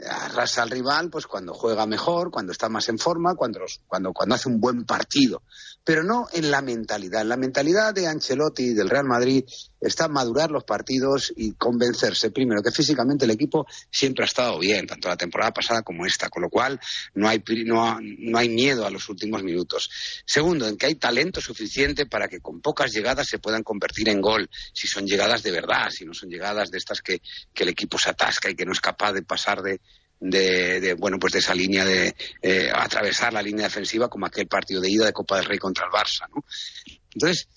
arrasa 0.05 0.63
al 0.63 0.69
rival 0.69 1.09
pues 1.09 1.25
cuando 1.27 1.53
juega 1.53 1.85
mejor, 1.85 2.29
cuando 2.31 2.51
está 2.51 2.69
más 2.69 2.87
en 2.89 2.99
forma, 2.99 3.35
cuando, 3.35 3.61
cuando, 3.87 4.13
cuando 4.13 4.35
hace 4.35 4.49
un 4.49 4.59
buen 4.59 4.85
partido, 4.85 5.41
pero 5.83 6.03
no 6.03 6.27
en 6.31 6.51
la 6.51 6.61
mentalidad. 6.61 7.21
En 7.21 7.29
la 7.29 7.37
mentalidad 7.37 7.93
de 7.93 8.07
Ancelotti 8.07 8.73
del 8.73 8.89
Real 8.89 9.05
Madrid 9.05 9.43
está 9.79 10.07
madurar 10.07 10.51
los 10.51 10.63
partidos 10.63 11.33
y 11.35 11.53
convencerse, 11.53 12.31
primero, 12.31 12.61
que 12.61 12.71
físicamente 12.71 13.25
el 13.25 13.31
equipo 13.31 13.65
siempre 13.91 14.23
ha 14.23 14.27
estado 14.27 14.59
bien, 14.59 14.87
tanto 14.87 15.07
la 15.07 15.17
temporada 15.17 15.51
pasada 15.51 15.81
como 15.81 16.05
esta, 16.05 16.29
con 16.29 16.43
lo 16.43 16.49
cual 16.49 16.79
no 17.13 17.27
hay, 17.27 17.43
no, 17.65 17.99
no 18.01 18.37
hay 18.37 18.49
miedo 18.49 18.85
a 18.85 18.89
los 18.89 19.07
últimos 19.09 19.43
minutos. 19.43 19.89
Segundo, 20.25 20.67
en 20.67 20.77
que 20.77 20.87
hay 20.87 20.95
talento 20.95 21.41
suficiente 21.41 22.05
para 22.05 22.27
que 22.27 22.39
con 22.39 22.61
pocas 22.61 22.91
llegadas 22.91 23.27
se 23.27 23.39
puedan 23.39 23.63
convertir 23.63 24.09
en 24.09 24.21
gol, 24.21 24.49
si 24.73 24.87
son 24.87 25.05
llegadas 25.05 25.43
de 25.43 25.51
verdad, 25.51 25.89
si 25.89 26.05
no 26.05 26.13
son 26.13 26.29
llegadas 26.29 26.71
de 26.71 26.77
estas 26.77 27.01
que, 27.01 27.21
que 27.53 27.63
el 27.63 27.69
equipo 27.69 27.97
se 27.97 28.09
atasca 28.09 28.49
y 28.49 28.55
que 28.55 28.65
no 28.65 28.71
es 28.71 28.81
capaz 28.81 29.13
de 29.13 29.21
pasar 29.21 29.61
de, 29.61 29.79
de, 30.19 30.79
de, 30.79 30.93
bueno 30.93 31.19
pues 31.19 31.33
de 31.33 31.39
esa 31.39 31.53
línea 31.53 31.85
de 31.85 32.15
eh, 32.41 32.71
atravesar 32.73 33.33
la 33.33 33.41
línea 33.41 33.65
defensiva 33.65 34.09
como 34.09 34.25
aquel 34.25 34.47
partido 34.47 34.81
de 34.81 34.89
ida 34.89 35.05
de 35.05 35.13
Copa 35.13 35.37
del 35.37 35.45
Rey 35.45 35.59
contra 35.59 35.85
el 35.85 35.91
Barça 35.91 36.27
¿no? 36.33 36.43
entonces 37.13 37.47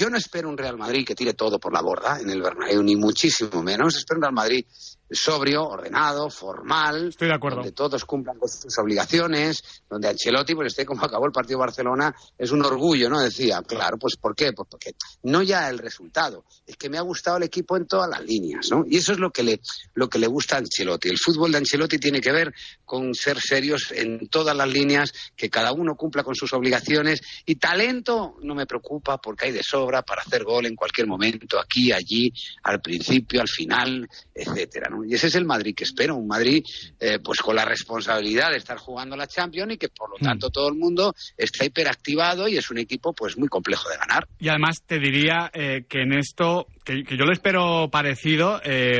yo 0.00 0.08
no 0.08 0.16
espero 0.16 0.48
un 0.48 0.56
Real 0.56 0.78
Madrid 0.78 1.06
que 1.06 1.14
tire 1.14 1.34
todo 1.34 1.60
por 1.60 1.74
la 1.74 1.82
borda 1.82 2.18
en 2.18 2.30
el 2.30 2.40
Bernabéu 2.40 2.82
ni 2.82 2.96
muchísimo 2.96 3.62
menos. 3.62 3.96
Espero 3.96 4.16
un 4.16 4.22
Real 4.22 4.34
Madrid 4.34 4.64
sobrio 5.10 5.64
ordenado 5.66 6.30
formal 6.30 7.08
Estoy 7.08 7.28
de 7.28 7.34
acuerdo. 7.34 7.56
donde 7.56 7.72
todos 7.72 8.04
cumplan 8.04 8.38
con 8.38 8.48
sus 8.48 8.78
obligaciones 8.78 9.82
donde 9.88 10.08
Ancelotti 10.08 10.54
pues 10.54 10.68
esté 10.68 10.86
como 10.86 11.04
acabó 11.04 11.26
el 11.26 11.32
partido 11.32 11.58
de 11.58 11.66
Barcelona 11.66 12.14
es 12.38 12.50
un 12.52 12.64
orgullo 12.64 13.10
no 13.10 13.20
decía 13.20 13.60
claro 13.66 13.98
pues 13.98 14.16
por 14.16 14.34
qué 14.36 14.52
pues 14.52 14.68
porque 14.70 14.94
no 15.24 15.42
ya 15.42 15.68
el 15.68 15.78
resultado 15.78 16.44
es 16.66 16.76
que 16.76 16.88
me 16.88 16.98
ha 16.98 17.02
gustado 17.02 17.38
el 17.38 17.42
equipo 17.42 17.76
en 17.76 17.86
todas 17.86 18.08
las 18.08 18.22
líneas 18.24 18.68
no 18.70 18.84
y 18.88 18.98
eso 18.98 19.12
es 19.12 19.18
lo 19.18 19.30
que 19.30 19.42
le 19.42 19.60
lo 19.94 20.08
que 20.08 20.18
le 20.18 20.28
gusta 20.28 20.56
a 20.56 20.58
Ancelotti 20.58 21.08
el 21.08 21.18
fútbol 21.18 21.50
de 21.52 21.58
Ancelotti 21.58 21.98
tiene 21.98 22.20
que 22.20 22.30
ver 22.32 22.54
con 22.84 23.12
ser 23.14 23.40
serios 23.40 23.90
en 23.92 24.28
todas 24.28 24.56
las 24.56 24.68
líneas 24.68 25.12
que 25.34 25.50
cada 25.50 25.72
uno 25.72 25.96
cumpla 25.96 26.22
con 26.22 26.34
sus 26.36 26.52
obligaciones 26.52 27.20
y 27.46 27.56
talento 27.56 28.36
no 28.42 28.54
me 28.54 28.66
preocupa 28.66 29.18
porque 29.18 29.46
hay 29.46 29.52
de 29.52 29.62
sobra 29.62 30.02
para 30.02 30.22
hacer 30.22 30.44
gol 30.44 30.66
en 30.66 30.76
cualquier 30.76 31.06
momento 31.08 31.58
aquí 31.58 31.90
allí 31.92 32.32
al 32.62 32.80
principio 32.80 33.40
al 33.40 33.48
final 33.48 34.08
etcétera 34.34 34.88
¿no? 34.88 34.99
Y 35.04 35.14
ese 35.14 35.28
es 35.28 35.34
el 35.34 35.44
Madrid 35.44 35.74
que 35.74 35.84
espero 35.84 36.16
un 36.16 36.26
Madrid 36.26 36.62
eh, 36.98 37.18
pues 37.22 37.40
con 37.40 37.56
la 37.56 37.64
responsabilidad 37.64 38.50
de 38.50 38.56
estar 38.56 38.78
jugando 38.78 39.16
la 39.16 39.26
Champions 39.26 39.74
y 39.74 39.78
que 39.78 39.88
por 39.88 40.10
lo 40.10 40.16
tanto 40.16 40.50
todo 40.50 40.68
el 40.68 40.74
mundo 40.74 41.14
está 41.36 41.64
hiperactivado 41.64 42.48
y 42.48 42.56
es 42.56 42.70
un 42.70 42.78
equipo 42.78 43.12
pues 43.12 43.36
muy 43.36 43.48
complejo 43.48 43.88
de 43.88 43.96
ganar 43.96 44.26
Y 44.38 44.48
además 44.48 44.82
te 44.86 44.98
diría 44.98 45.50
eh, 45.52 45.84
que 45.88 46.02
en 46.02 46.12
esto, 46.12 46.66
que, 46.84 47.04
que 47.04 47.16
yo 47.16 47.24
lo 47.24 47.32
espero 47.32 47.90
parecido, 47.90 48.60
eh, 48.64 48.98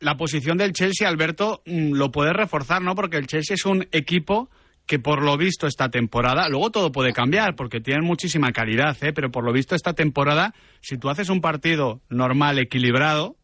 la 0.00 0.16
posición 0.16 0.58
del 0.58 0.72
Chelsea, 0.72 1.08
Alberto, 1.08 1.62
mm, 1.66 1.92
lo 1.94 2.10
puede 2.10 2.32
reforzar, 2.32 2.82
¿no? 2.82 2.94
Porque 2.94 3.16
el 3.16 3.26
Chelsea 3.26 3.54
es 3.54 3.64
un 3.64 3.86
equipo 3.90 4.50
que 4.86 4.98
por 4.98 5.22
lo 5.22 5.36
visto 5.36 5.66
esta 5.66 5.88
temporada, 5.88 6.48
luego 6.48 6.70
todo 6.70 6.92
puede 6.92 7.12
cambiar 7.12 7.56
porque 7.56 7.80
tienen 7.80 8.04
muchísima 8.04 8.52
calidad, 8.52 8.96
¿eh? 9.02 9.12
pero 9.14 9.30
por 9.30 9.44
lo 9.44 9.52
visto 9.52 9.74
esta 9.74 9.94
temporada, 9.94 10.54
si 10.82 10.98
tú 10.98 11.08
haces 11.08 11.30
un 11.30 11.40
partido 11.40 12.02
normal, 12.10 12.58
equilibrado 12.58 13.36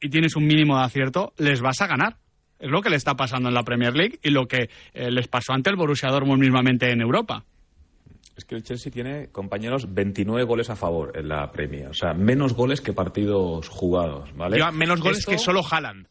y 0.00 0.08
tienes 0.08 0.36
un 0.36 0.46
mínimo 0.46 0.78
de 0.78 0.84
acierto, 0.84 1.32
les 1.38 1.60
vas 1.60 1.80
a 1.80 1.86
ganar. 1.86 2.16
Es 2.58 2.70
lo 2.70 2.82
que 2.82 2.90
le 2.90 2.96
está 2.96 3.14
pasando 3.16 3.48
en 3.48 3.54
la 3.54 3.62
Premier 3.62 3.94
League 3.94 4.18
y 4.22 4.30
lo 4.30 4.46
que 4.46 4.68
eh, 4.92 5.10
les 5.10 5.28
pasó 5.28 5.52
ante 5.52 5.70
el 5.70 5.76
Borussia 5.76 6.10
Dortmund 6.10 6.40
mismamente 6.40 6.90
en 6.90 7.00
Europa. 7.00 7.44
Es 8.36 8.44
que 8.44 8.54
el 8.54 8.62
Chelsea 8.62 8.90
tiene, 8.92 9.28
compañeros, 9.28 9.92
29 9.92 10.44
goles 10.44 10.70
a 10.70 10.76
favor 10.76 11.12
en 11.14 11.28
la 11.28 11.50
Premier. 11.52 11.88
O 11.88 11.94
sea, 11.94 12.14
menos 12.14 12.54
goles 12.54 12.80
que 12.80 12.92
partidos 12.92 13.68
jugados, 13.68 14.34
¿vale? 14.36 14.56
Lleva 14.56 14.70
menos 14.72 15.00
goles 15.00 15.18
Esto- 15.18 15.30
que 15.32 15.38
solo 15.38 15.62
Haaland. 15.68 16.06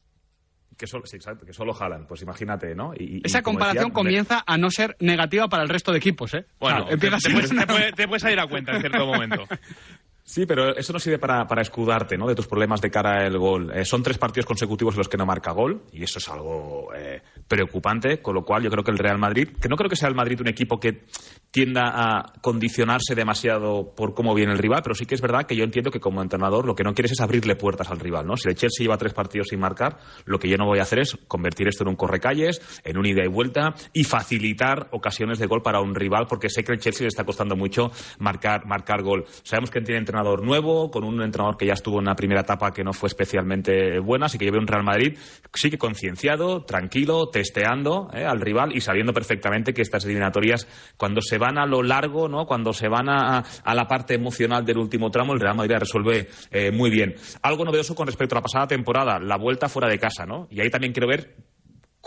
Que 0.77 0.87
solo, 0.87 1.05
sí, 1.05 1.17
exacto, 1.17 1.45
que 1.45 1.53
solo 1.53 1.73
Haaland. 1.77 2.07
Pues 2.07 2.21
imagínate, 2.21 2.73
¿no? 2.73 2.93
Y- 2.97 3.17
y- 3.17 3.21
Esa 3.23 3.39
y 3.39 3.41
comparación 3.41 3.85
decía, 3.85 3.93
comienza 3.93 4.43
a 4.47 4.57
no 4.57 4.69
ser 4.71 4.95
negativa 5.01 5.47
para 5.49 5.63
el 5.63 5.69
resto 5.69 5.91
de 5.91 5.97
equipos, 5.97 6.33
¿eh? 6.35 6.45
Bueno, 6.59 6.83
O 6.83 6.85
sea, 6.85 6.93
empieza 6.93 7.15
a 7.15 7.19
te, 7.19 7.21
ser 7.23 7.33
puedes, 7.33 7.51
una- 7.51 7.65
te 7.65 7.73
puede- 7.73 7.91
te 7.93 8.07
puedes 8.07 8.21
salir 8.21 8.39
a 8.39 8.47
cuenta 8.47 8.71
en 8.75 8.79
cierto 8.81 9.05
momento. 9.05 9.43
Sí, 10.29 10.45
pero 10.45 10.77
eso 10.77 10.93
no 10.93 10.99
sirve 10.99 11.17
para, 11.17 11.47
para 11.47 11.63
escudarte 11.63 12.15
¿no? 12.15 12.27
de 12.27 12.35
tus 12.35 12.45
problemas 12.45 12.79
de 12.81 12.91
cara 12.91 13.25
al 13.25 13.35
gol. 13.39 13.71
Eh, 13.73 13.83
son 13.83 14.03
tres 14.03 14.19
partidos 14.19 14.45
consecutivos 14.45 14.93
en 14.93 14.99
los 14.99 15.09
que 15.09 15.17
no 15.17 15.25
marca 15.25 15.49
gol 15.53 15.85
y 15.91 16.03
eso 16.03 16.19
es 16.19 16.29
algo 16.29 16.93
eh, 16.95 17.23
preocupante, 17.47 18.21
con 18.21 18.35
lo 18.35 18.45
cual 18.45 18.61
yo 18.61 18.69
creo 18.69 18.83
que 18.83 18.91
el 18.91 18.99
Real 18.99 19.17
Madrid, 19.17 19.49
que 19.59 19.67
no 19.67 19.75
creo 19.75 19.89
que 19.89 19.95
sea 19.95 20.07
el 20.07 20.13
Madrid 20.13 20.39
un 20.39 20.47
equipo 20.47 20.79
que 20.79 21.05
tienda 21.49 21.91
a 21.95 22.33
condicionarse 22.41 23.15
demasiado 23.15 23.95
por 23.95 24.13
cómo 24.13 24.35
viene 24.35 24.51
el 24.51 24.59
rival, 24.59 24.81
pero 24.83 24.93
sí 24.93 25.07
que 25.07 25.15
es 25.15 25.21
verdad 25.21 25.47
que 25.47 25.55
yo 25.55 25.63
entiendo 25.63 25.89
que 25.89 25.99
como 25.99 26.21
entrenador 26.21 26.63
lo 26.67 26.75
que 26.75 26.83
no 26.83 26.93
quieres 26.93 27.13
es 27.13 27.21
abrirle 27.21 27.55
puertas 27.55 27.89
al 27.89 27.99
rival. 27.99 28.27
Si 28.37 28.49
el 28.49 28.55
Chelsea 28.55 28.83
lleva 28.83 28.99
tres 28.99 29.15
partidos 29.15 29.47
sin 29.47 29.59
marcar, 29.59 29.97
lo 30.25 30.37
que 30.37 30.47
yo 30.47 30.57
no 30.57 30.67
voy 30.67 30.77
a 30.77 30.83
hacer 30.83 30.99
es 30.99 31.17
convertir 31.27 31.67
esto 31.67 31.83
en 31.83 31.87
un 31.89 31.95
correcalles, 31.95 32.61
en 32.83 32.99
un 32.99 33.07
ida 33.07 33.25
y 33.25 33.27
vuelta 33.27 33.73
y 33.93 34.03
facilitar 34.03 34.89
ocasiones 34.91 35.39
de 35.39 35.47
gol 35.47 35.63
para 35.63 35.81
un 35.81 35.95
rival, 35.95 36.27
porque 36.29 36.51
sé 36.51 36.63
que 36.63 36.73
el 36.73 36.79
Chelsea 36.79 37.05
le 37.05 37.07
está 37.07 37.23
costando 37.23 37.55
mucho 37.55 37.89
marcar, 38.19 38.67
marcar 38.67 39.01
gol. 39.01 39.25
Sabemos 39.41 39.71
que 39.71 39.81
tiene 39.81 39.97
entrenador 39.97 40.18
nuevo, 40.23 40.91
con 40.91 41.03
un 41.03 41.21
entrenador 41.21 41.57
que 41.57 41.65
ya 41.65 41.73
estuvo 41.73 41.97
en 41.97 42.05
una 42.05 42.15
primera 42.15 42.41
etapa 42.41 42.71
que 42.71 42.83
no 42.83 42.93
fue 42.93 43.07
especialmente 43.07 43.99
buena, 43.99 44.27
así 44.27 44.37
que 44.37 44.45
yo 44.45 44.51
veo 44.51 44.61
un 44.61 44.67
Real 44.67 44.83
Madrid 44.83 45.17
sí 45.53 45.69
que 45.69 45.77
concienciado, 45.77 46.63
tranquilo, 46.63 47.27
testeando 47.29 48.09
¿eh? 48.13 48.25
al 48.25 48.39
rival 48.39 48.75
y 48.75 48.81
sabiendo 48.81 49.13
perfectamente 49.13 49.73
que 49.73 49.81
estas 49.81 50.05
eliminatorias, 50.05 50.67
cuando 50.97 51.21
se 51.21 51.37
van 51.37 51.57
a 51.57 51.65
lo 51.65 51.83
largo, 51.83 52.27
¿no? 52.27 52.45
cuando 52.45 52.73
se 52.73 52.87
van 52.87 53.09
a, 53.09 53.39
a 53.39 53.75
la 53.75 53.87
parte 53.87 54.13
emocional 54.13 54.63
del 54.65 54.77
último 54.77 55.11
tramo, 55.11 55.33
el 55.33 55.39
Real 55.39 55.55
Madrid 55.55 55.73
la 55.73 55.79
resuelve 55.79 56.27
eh, 56.51 56.71
muy 56.71 56.89
bien. 56.89 57.15
Algo 57.41 57.65
novedoso 57.65 57.95
con 57.95 58.07
respecto 58.07 58.35
a 58.35 58.39
la 58.39 58.43
pasada 58.43 58.67
temporada, 58.67 59.19
la 59.19 59.37
vuelta 59.37 59.69
fuera 59.69 59.89
de 59.89 59.99
casa, 59.99 60.25
¿no? 60.25 60.47
Y 60.49 60.61
ahí 60.61 60.69
también 60.69 60.93
quiero 60.93 61.07
ver 61.07 61.35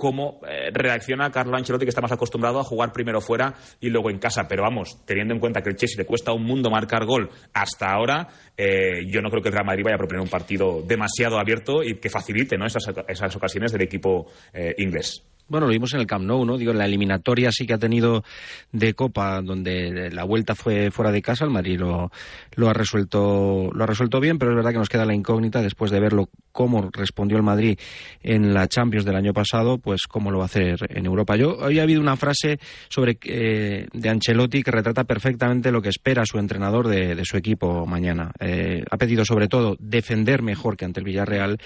cómo 0.02 0.40
eh, 0.48 0.72
reacciona 0.72 1.30
Carlo 1.30 1.56
Ancelotti, 1.56 1.84
que 1.84 1.90
está 1.90 2.00
más 2.00 2.10
acostumbrado 2.10 2.58
a 2.58 2.64
jugar 2.64 2.90
primero 2.90 3.20
fuera 3.20 3.54
y 3.78 3.88
luego 3.88 4.10
en 4.10 4.18
casa. 4.18 4.48
Pero 4.48 4.64
vamos, 4.64 4.98
teniendo 5.06 5.32
en 5.32 5.38
cuenta 5.38 5.62
que 5.62 5.70
el 5.70 5.76
Chelsea 5.76 5.96
le 5.96 6.04
cuesta 6.04 6.32
un 6.32 6.42
mundo 6.42 6.70
marcar 6.70 7.04
gol 7.04 7.30
hasta 7.54 7.92
ahora, 7.92 8.26
eh, 8.56 9.06
yo 9.06 9.22
no 9.22 9.30
creo 9.30 9.40
que 9.40 9.50
el 9.50 9.54
Real 9.54 9.64
Madrid 9.64 9.84
vaya 9.84 9.94
a 9.94 9.98
proponer 9.98 10.20
un 10.20 10.28
partido 10.28 10.82
demasiado 10.82 11.38
abierto 11.38 11.84
y 11.84 12.00
que 12.00 12.10
facilite 12.10 12.56
esas 12.66 13.36
ocasiones 13.36 13.70
del 13.70 13.82
equipo 13.82 14.26
eh, 14.52 14.74
inglés. 14.78 15.22
Bueno, 15.48 15.66
lo 15.66 15.72
vimos 15.72 15.92
en 15.94 16.00
el 16.00 16.06
Camp 16.06 16.24
Nou, 16.24 16.44
¿no? 16.44 16.56
Digo, 16.56 16.72
en 16.72 16.78
la 16.78 16.86
eliminatoria 16.86 17.50
sí 17.52 17.66
que 17.66 17.74
ha 17.74 17.78
tenido 17.78 18.24
de 18.72 18.94
Copa, 18.94 19.42
donde 19.42 20.10
la 20.10 20.24
vuelta 20.24 20.54
fue 20.54 20.90
fuera 20.90 21.10
de 21.10 21.20
casa, 21.20 21.44
el 21.44 21.50
Madrid 21.50 21.78
lo, 21.78 22.10
lo, 22.54 22.68
ha 22.68 22.72
resuelto 22.72 23.70
lo 23.72 23.84
ha 23.84 23.86
resuelto 23.86 24.20
bien, 24.20 24.38
pero 24.38 24.52
es 24.52 24.56
verdad 24.56 24.72
que 24.72 24.78
nos 24.78 24.88
queda 24.88 25.04
la 25.04 25.14
incógnita 25.14 25.60
después 25.60 25.90
de 25.90 26.00
verlo 26.00 26.28
cómo 26.52 26.90
respondió 26.92 27.36
el 27.36 27.42
Madrid 27.42 27.78
en 28.22 28.54
la 28.54 28.68
Champions 28.68 29.04
del 29.04 29.16
año 29.16 29.32
pasado, 29.32 29.78
pues 29.78 30.02
cómo 30.08 30.30
lo 30.30 30.38
va 30.38 30.44
a 30.44 30.46
hacer 30.46 30.78
en 30.88 31.06
Europa. 31.06 31.36
Yo 31.36 31.56
hoy 31.56 31.80
ha 31.80 31.82
habido 31.82 32.00
una 32.00 32.16
frase 32.16 32.58
sobre 32.88 33.18
eh, 33.24 33.86
de 33.92 34.08
Ancelotti 34.08 34.62
que 34.62 34.70
retrata 34.70 35.04
perfectamente 35.04 35.72
lo 35.72 35.82
que 35.82 35.88
espera 35.88 36.24
su 36.24 36.38
entrenador 36.38 36.88
de, 36.88 37.14
de 37.14 37.24
su 37.24 37.36
equipo 37.36 37.86
mañana. 37.86 38.32
Eh, 38.38 38.84
ha 38.90 38.96
pedido 38.96 39.24
sobre 39.24 39.48
todo 39.48 39.76
defender 39.78 40.42
mejor 40.42 40.76
que 40.76 40.84
ante 40.84 41.00
el 41.00 41.06
Villarreal 41.06 41.58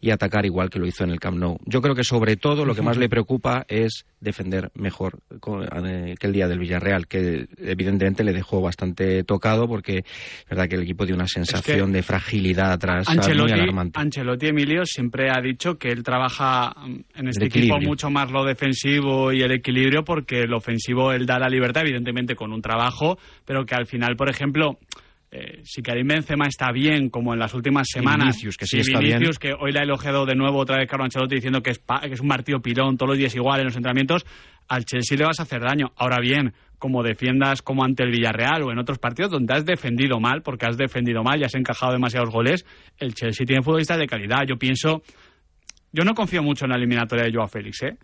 y 0.00 0.10
atacar 0.10 0.46
igual 0.46 0.70
que 0.70 0.78
lo 0.78 0.86
hizo 0.86 1.04
en 1.04 1.10
el 1.10 1.20
Camp 1.20 1.38
Nou. 1.38 1.58
Yo 1.64 1.80
creo 1.82 1.94
que 1.94 2.04
sobre 2.04 2.36
todo 2.36 2.64
lo 2.64 2.74
que 2.74 2.82
más 2.82 2.96
le 2.96 3.08
preocupa 3.08 3.23
es 3.68 4.06
defender 4.20 4.70
mejor 4.74 5.18
eh, 5.30 6.14
que 6.18 6.26
el 6.26 6.32
día 6.32 6.48
del 6.48 6.58
Villarreal, 6.58 7.06
que 7.06 7.46
evidentemente 7.58 8.24
le 8.24 8.32
dejó 8.32 8.60
bastante 8.60 9.22
tocado 9.24 9.68
porque 9.68 9.98
es 9.98 10.48
verdad 10.48 10.68
que 10.68 10.76
el 10.76 10.82
equipo 10.82 11.04
dio 11.04 11.14
una 11.14 11.28
sensación 11.28 11.92
de 11.92 12.02
fragilidad 12.02 12.72
atrás 12.72 13.06
muy 13.08 13.52
alarmante. 13.52 14.00
Ancelotti 14.00 14.48
Emilio 14.48 14.86
siempre 14.86 15.30
ha 15.30 15.40
dicho 15.40 15.76
que 15.76 15.88
él 15.88 16.02
trabaja 16.02 16.74
mm, 16.76 17.00
en 17.16 17.28
este 17.28 17.46
equipo 17.46 17.78
mucho 17.80 18.10
más 18.10 18.30
lo 18.30 18.44
defensivo 18.44 19.32
y 19.32 19.42
el 19.42 19.52
equilibrio 19.52 20.04
porque 20.04 20.40
el 20.40 20.54
ofensivo 20.54 21.12
él 21.12 21.26
da 21.26 21.38
la 21.38 21.48
libertad 21.48 21.82
evidentemente 21.82 22.34
con 22.34 22.52
un 22.52 22.62
trabajo, 22.62 23.18
pero 23.44 23.64
que 23.66 23.74
al 23.74 23.86
final, 23.86 24.16
por 24.16 24.30
ejemplo, 24.30 24.78
eh, 25.36 25.60
si 25.64 25.82
Karim 25.82 26.06
Benzema 26.06 26.46
está 26.46 26.70
bien, 26.70 27.10
como 27.10 27.32
en 27.34 27.40
las 27.40 27.52
últimas 27.54 27.88
semanas, 27.90 28.36
Vinicius, 28.36 28.56
que 28.56 28.66
sí 28.66 28.76
si 28.82 28.90
está 28.92 29.00
Vinicius, 29.00 29.38
bien. 29.40 29.56
que 29.56 29.62
hoy 29.64 29.72
le 29.72 29.80
ha 29.80 29.82
elogiado 29.82 30.24
de 30.26 30.36
nuevo 30.36 30.58
otra 30.58 30.76
vez 30.78 30.88
Carlo 30.88 31.04
Ancelotti 31.04 31.34
diciendo 31.34 31.60
que 31.62 31.70
es, 31.70 31.78
pa- 31.80 32.00
que 32.00 32.14
es 32.14 32.20
un 32.20 32.28
partido 32.28 32.60
pilón, 32.60 32.96
todos 32.96 33.10
los 33.10 33.18
días 33.18 33.34
igual 33.34 33.58
en 33.60 33.66
los 33.66 33.76
entrenamientos, 33.76 34.24
al 34.68 34.84
Chelsea 34.84 35.18
le 35.18 35.24
vas 35.24 35.40
a 35.40 35.42
hacer 35.42 35.60
daño. 35.60 35.92
Ahora 35.96 36.20
bien, 36.20 36.54
como 36.78 37.02
defiendas 37.02 37.62
como 37.62 37.82
ante 37.84 38.04
el 38.04 38.10
Villarreal 38.10 38.62
o 38.62 38.70
en 38.70 38.78
otros 38.78 38.98
partidos 38.98 39.30
donde 39.32 39.54
has 39.54 39.64
defendido 39.64 40.20
mal, 40.20 40.42
porque 40.42 40.66
has 40.66 40.76
defendido 40.76 41.22
mal 41.24 41.40
y 41.40 41.44
has 41.44 41.54
encajado 41.54 41.92
demasiados 41.92 42.30
goles, 42.30 42.64
el 42.98 43.14
Chelsea 43.14 43.44
tiene 43.44 43.62
futbolistas 43.62 43.98
de 43.98 44.06
calidad. 44.06 44.42
Yo 44.46 44.56
pienso, 44.56 45.02
yo 45.92 46.04
no 46.04 46.14
confío 46.14 46.42
mucho 46.42 46.64
en 46.66 46.70
la 46.70 46.76
eliminatoria 46.76 47.24
de 47.24 47.32
Joao 47.32 47.48
Félix, 47.48 47.82
¿eh? 47.82 47.96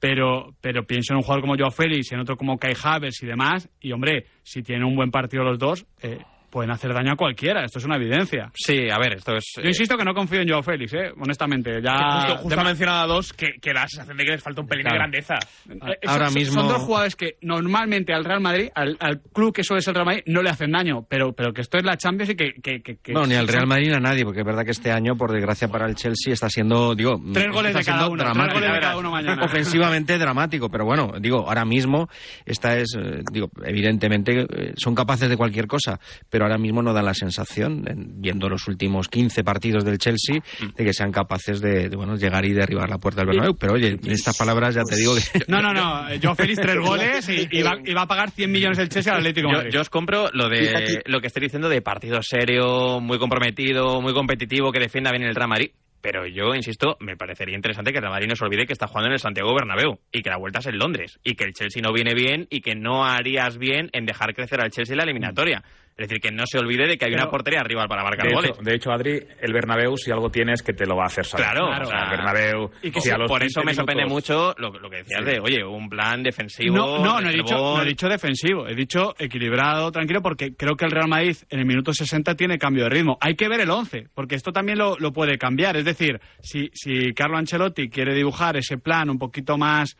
Pero, 0.00 0.54
pero 0.60 0.84
pienso 0.86 1.14
en 1.14 1.18
un 1.18 1.22
jugador 1.22 1.40
como 1.40 1.56
Joao 1.56 1.70
Félix 1.70 2.10
y 2.12 2.14
en 2.14 2.20
otro 2.20 2.36
como 2.36 2.58
Kai 2.58 2.74
Havertz 2.82 3.22
y 3.22 3.26
demás. 3.26 3.70
Y 3.80 3.92
hombre, 3.92 4.26
si 4.42 4.62
tienen 4.62 4.84
un 4.84 4.94
buen 4.96 5.10
partido 5.10 5.44
los 5.44 5.58
dos, 5.58 5.86
eh, 6.02 6.18
pueden 6.54 6.70
hacer 6.70 6.94
daño 6.94 7.12
a 7.12 7.16
cualquiera. 7.16 7.64
Esto 7.64 7.80
es 7.80 7.84
una 7.84 7.96
evidencia. 7.96 8.48
Sí, 8.54 8.88
a 8.88 8.96
ver, 8.98 9.14
esto 9.14 9.34
es... 9.34 9.44
Yo 9.60 9.68
insisto 9.68 9.96
que 9.96 10.04
no 10.04 10.14
confío 10.14 10.40
en 10.40 10.48
Joao 10.48 10.62
Félix, 10.62 10.94
¿eh? 10.94 11.10
honestamente. 11.20 11.82
Ya 11.82 11.96
justo, 12.20 12.36
justo 12.44 12.60
ha 12.60 12.64
mencionado 12.64 13.00
a 13.02 13.06
dos 13.12 13.32
que, 13.32 13.54
que 13.60 13.72
la 13.74 13.88
sensación 13.88 14.16
de 14.16 14.24
que 14.24 14.30
les 14.30 14.42
falta 14.42 14.60
un 14.60 14.68
pelín 14.68 14.84
Claro. 14.84 14.94
de 14.94 14.98
grandeza. 15.00 15.34
Eh, 15.68 15.98
Ahora 16.06 16.26
son, 16.26 16.34
mismo- 16.34 16.60
son 16.60 16.68
dos 16.68 16.82
jugadores 16.82 17.16
que 17.16 17.38
normalmente 17.42 18.14
al 18.14 18.24
Real 18.24 18.40
Madrid, 18.40 18.68
al, 18.76 18.96
al 19.00 19.20
club 19.20 19.52
que 19.52 19.64
suele 19.64 19.82
ser 19.82 19.90
el 19.90 19.94
Real 19.96 20.06
Madrid, 20.06 20.22
no 20.26 20.42
le 20.42 20.50
hacen 20.50 20.70
daño, 20.70 21.04
pero, 21.08 21.32
pero 21.32 21.52
que 21.52 21.62
esto 21.62 21.76
es 21.78 21.84
la 21.84 21.96
Champions 21.96 22.30
y 22.30 22.36
que... 22.36 22.52
que, 22.62 22.80
que- 22.82 22.96
que- 23.02 23.12
Bueno, 23.12 23.26
ni 23.26 23.34
al 23.34 23.48
Real 23.48 23.66
Madrid 23.66 23.88
ni 23.88 23.94
a 23.94 24.00
nadie, 24.00 24.24
porque 24.24 24.40
es 24.40 24.46
verdad 24.46 24.64
que 24.64 24.70
este 24.70 24.92
año, 24.92 25.16
por 25.16 25.32
desgracia 25.32 25.66
para 25.66 25.86
el 25.88 25.96
Chelsea, 25.96 26.32
está 26.32 26.48
siendo, 26.48 26.94
digo, 26.94 27.20
Tres 27.32 27.50
goles 27.52 27.70
está 27.74 27.78
de 27.80 27.84
cada 27.84 28.08
uno, 28.08 28.22
tres 28.22 28.32
dramático. 28.32 28.60
goles 28.60 28.72
de 28.74 28.80
cada 28.80 28.96
uno 28.96 29.10
mañana. 29.10 29.44
Ofensivamente 29.44 30.18
dramático, 30.18 30.68
pero 30.70 30.84
bueno, 30.84 31.12
digo, 31.20 31.48
ahora 31.48 31.64
mismo 31.64 32.08
esta 32.46 32.76
es, 32.78 32.94
eh, 32.96 33.22
digo, 33.32 33.50
evidentemente 33.64 34.42
eh, 34.42 34.72
son 34.76 34.94
capaces 34.94 35.28
de 35.28 35.36
cualquier 35.36 35.66
cosa, 35.66 35.98
pero 36.30 36.43
ahora 36.44 36.58
mismo 36.58 36.82
no 36.82 36.92
dan 36.92 37.04
la 37.04 37.14
sensación, 37.14 37.84
en- 37.88 38.20
viendo 38.20 38.48
los 38.48 38.68
últimos 38.68 39.08
15 39.08 39.42
partidos 39.44 39.84
del 39.84 39.98
Chelsea, 39.98 40.40
de 40.76 40.84
que 40.84 40.92
sean 40.92 41.10
capaces 41.12 41.60
de, 41.60 41.88
de, 41.88 41.96
bueno, 41.96 42.16
llegar 42.16 42.44
y 42.44 42.52
derribar 42.52 42.88
la 42.88 42.98
puerta 42.98 43.20
del 43.22 43.28
Bernabéu. 43.28 43.56
Pero 43.58 43.74
oye, 43.74 43.98
en 44.02 44.10
estas 44.10 44.36
palabras 44.38 44.74
ya 44.74 44.82
te 44.82 44.96
digo 44.96 45.14
que 45.14 45.22
No, 45.48 45.60
no, 45.60 45.72
no. 45.72 46.08
eh, 46.08 46.20
Joao 46.22 46.34
Félix 46.34 46.60
tres 46.60 46.78
goles 46.78 47.28
y, 47.28 47.48
y 47.50 47.62
va, 47.62 47.76
y 47.84 47.92
va 47.92 48.02
a 48.02 48.06
pagar 48.06 48.30
100 48.30 48.50
millones 48.50 48.78
el 48.78 48.88
Chelsea 48.88 49.12
al 49.12 49.18
Atlético 49.20 49.48
Yo, 49.50 49.56
Madrid. 49.58 49.70
yo 49.72 49.80
os 49.80 49.90
compro 49.90 50.28
lo 50.32 50.48
de 50.48 51.02
lo 51.06 51.20
que 51.20 51.26
estoy 51.26 51.42
diciendo 51.42 51.68
de 51.68 51.82
partido 51.82 52.20
serio, 52.22 53.00
muy 53.00 53.18
comprometido, 53.18 54.00
muy 54.00 54.12
competitivo, 54.12 54.70
que 54.72 54.80
defienda 54.80 55.10
bien 55.10 55.22
el 55.24 55.34
Real 55.34 55.48
Madrid. 55.48 55.70
Pero 56.00 56.26
yo, 56.26 56.54
insisto, 56.54 56.98
me 57.00 57.16
parecería 57.16 57.54
interesante 57.56 57.90
que 57.90 57.96
el 57.96 58.02
Real 58.02 58.12
Madrid 58.12 58.28
no 58.28 58.36
se 58.36 58.44
olvide 58.44 58.66
que 58.66 58.74
está 58.74 58.86
jugando 58.86 59.06
en 59.06 59.14
el 59.14 59.20
Santiago 59.20 59.54
Bernabéu 59.54 59.98
y 60.12 60.20
que 60.20 60.28
la 60.28 60.36
vuelta 60.36 60.58
es 60.58 60.66
en 60.66 60.78
Londres 60.78 61.18
y 61.24 61.34
que 61.34 61.44
el 61.44 61.54
Chelsea 61.54 61.80
no 61.82 61.94
viene 61.94 62.12
bien 62.12 62.46
y 62.50 62.60
que 62.60 62.74
no 62.74 63.06
harías 63.06 63.56
bien 63.56 63.88
en 63.94 64.04
dejar 64.04 64.34
crecer 64.34 64.60
al 64.60 64.70
Chelsea 64.70 64.92
en 64.92 64.98
la 64.98 65.04
eliminatoria. 65.04 65.64
Es 65.96 66.08
decir, 66.08 66.20
que 66.20 66.32
no 66.32 66.44
se 66.44 66.58
olvide 66.58 66.88
de 66.88 66.98
que 66.98 67.04
hay 67.04 67.12
Pero- 67.12 67.22
una 67.22 67.30
portería 67.30 67.62
rival 67.62 67.86
para 67.86 68.02
marcar 68.02 68.26
De 68.26 68.34
goles. 68.34 68.50
hecho, 68.50 68.62
de 68.62 68.74
hecho, 68.74 68.90
Adri, 68.90 69.20
el 69.40 69.52
Bernabéu, 69.52 69.96
si 69.96 70.10
algo 70.10 70.28
tiene 70.28 70.52
es 70.54 70.62
que 70.62 70.72
te 70.72 70.86
lo 70.86 70.96
va 70.96 71.04
a 71.04 71.06
hacer 71.06 71.24
saber. 71.24 71.46
Claro, 71.46 71.68
O 71.68 71.74
sea, 71.74 71.82
o 71.84 71.86
sea, 71.86 72.10
Bernabéu, 72.10 72.70
Y 72.82 72.90
que 72.90 73.00
si 73.00 73.08
sí, 73.08 73.14
a 73.14 73.18
los 73.18 73.28
por 73.28 73.42
eso 73.44 73.60
15 73.60 73.64
me 73.66 73.74
sorprende 73.74 74.02
minutos- 74.04 74.28
mucho 74.28 74.54
lo, 74.58 74.76
lo 74.80 74.90
que 74.90 74.96
decías 74.96 75.20
Sí. 75.20 75.24
de, 75.30 75.38
oye, 75.38 75.62
un 75.64 75.88
plan 75.88 76.22
defensivo. 76.24 76.74
No, 76.76 76.98
no, 76.98 77.20
no 77.20 77.28
he, 77.30 77.32
dicho, 77.32 77.54
no 77.54 77.80
he 77.82 77.86
dicho 77.86 78.08
defensivo, 78.08 78.66
he 78.66 78.74
dicho 78.74 79.14
equilibrado, 79.18 79.92
tranquilo, 79.92 80.20
porque 80.20 80.56
creo 80.56 80.74
que 80.74 80.84
el 80.84 80.90
Real 80.90 81.06
Madrid 81.08 81.36
en 81.48 81.60
el 81.60 81.64
minuto 81.66 81.92
60 81.92 82.34
tiene 82.34 82.58
cambio 82.58 82.82
de 82.84 82.90
ritmo. 82.90 83.16
Hay 83.20 83.36
que 83.36 83.48
ver 83.48 83.60
el 83.60 83.70
11, 83.70 84.08
porque 84.14 84.34
esto 84.34 84.50
también 84.50 84.78
lo, 84.78 84.96
lo 84.98 85.12
puede 85.12 85.38
cambiar. 85.38 85.76
Es 85.76 85.84
decir, 85.84 86.20
si, 86.40 86.70
si 86.72 87.14
Carlo 87.14 87.36
Ancelotti 87.38 87.88
quiere 87.88 88.14
dibujar 88.14 88.56
ese 88.56 88.78
plan 88.78 89.10
un 89.10 89.18
poquito 89.20 89.56
más 89.58 89.96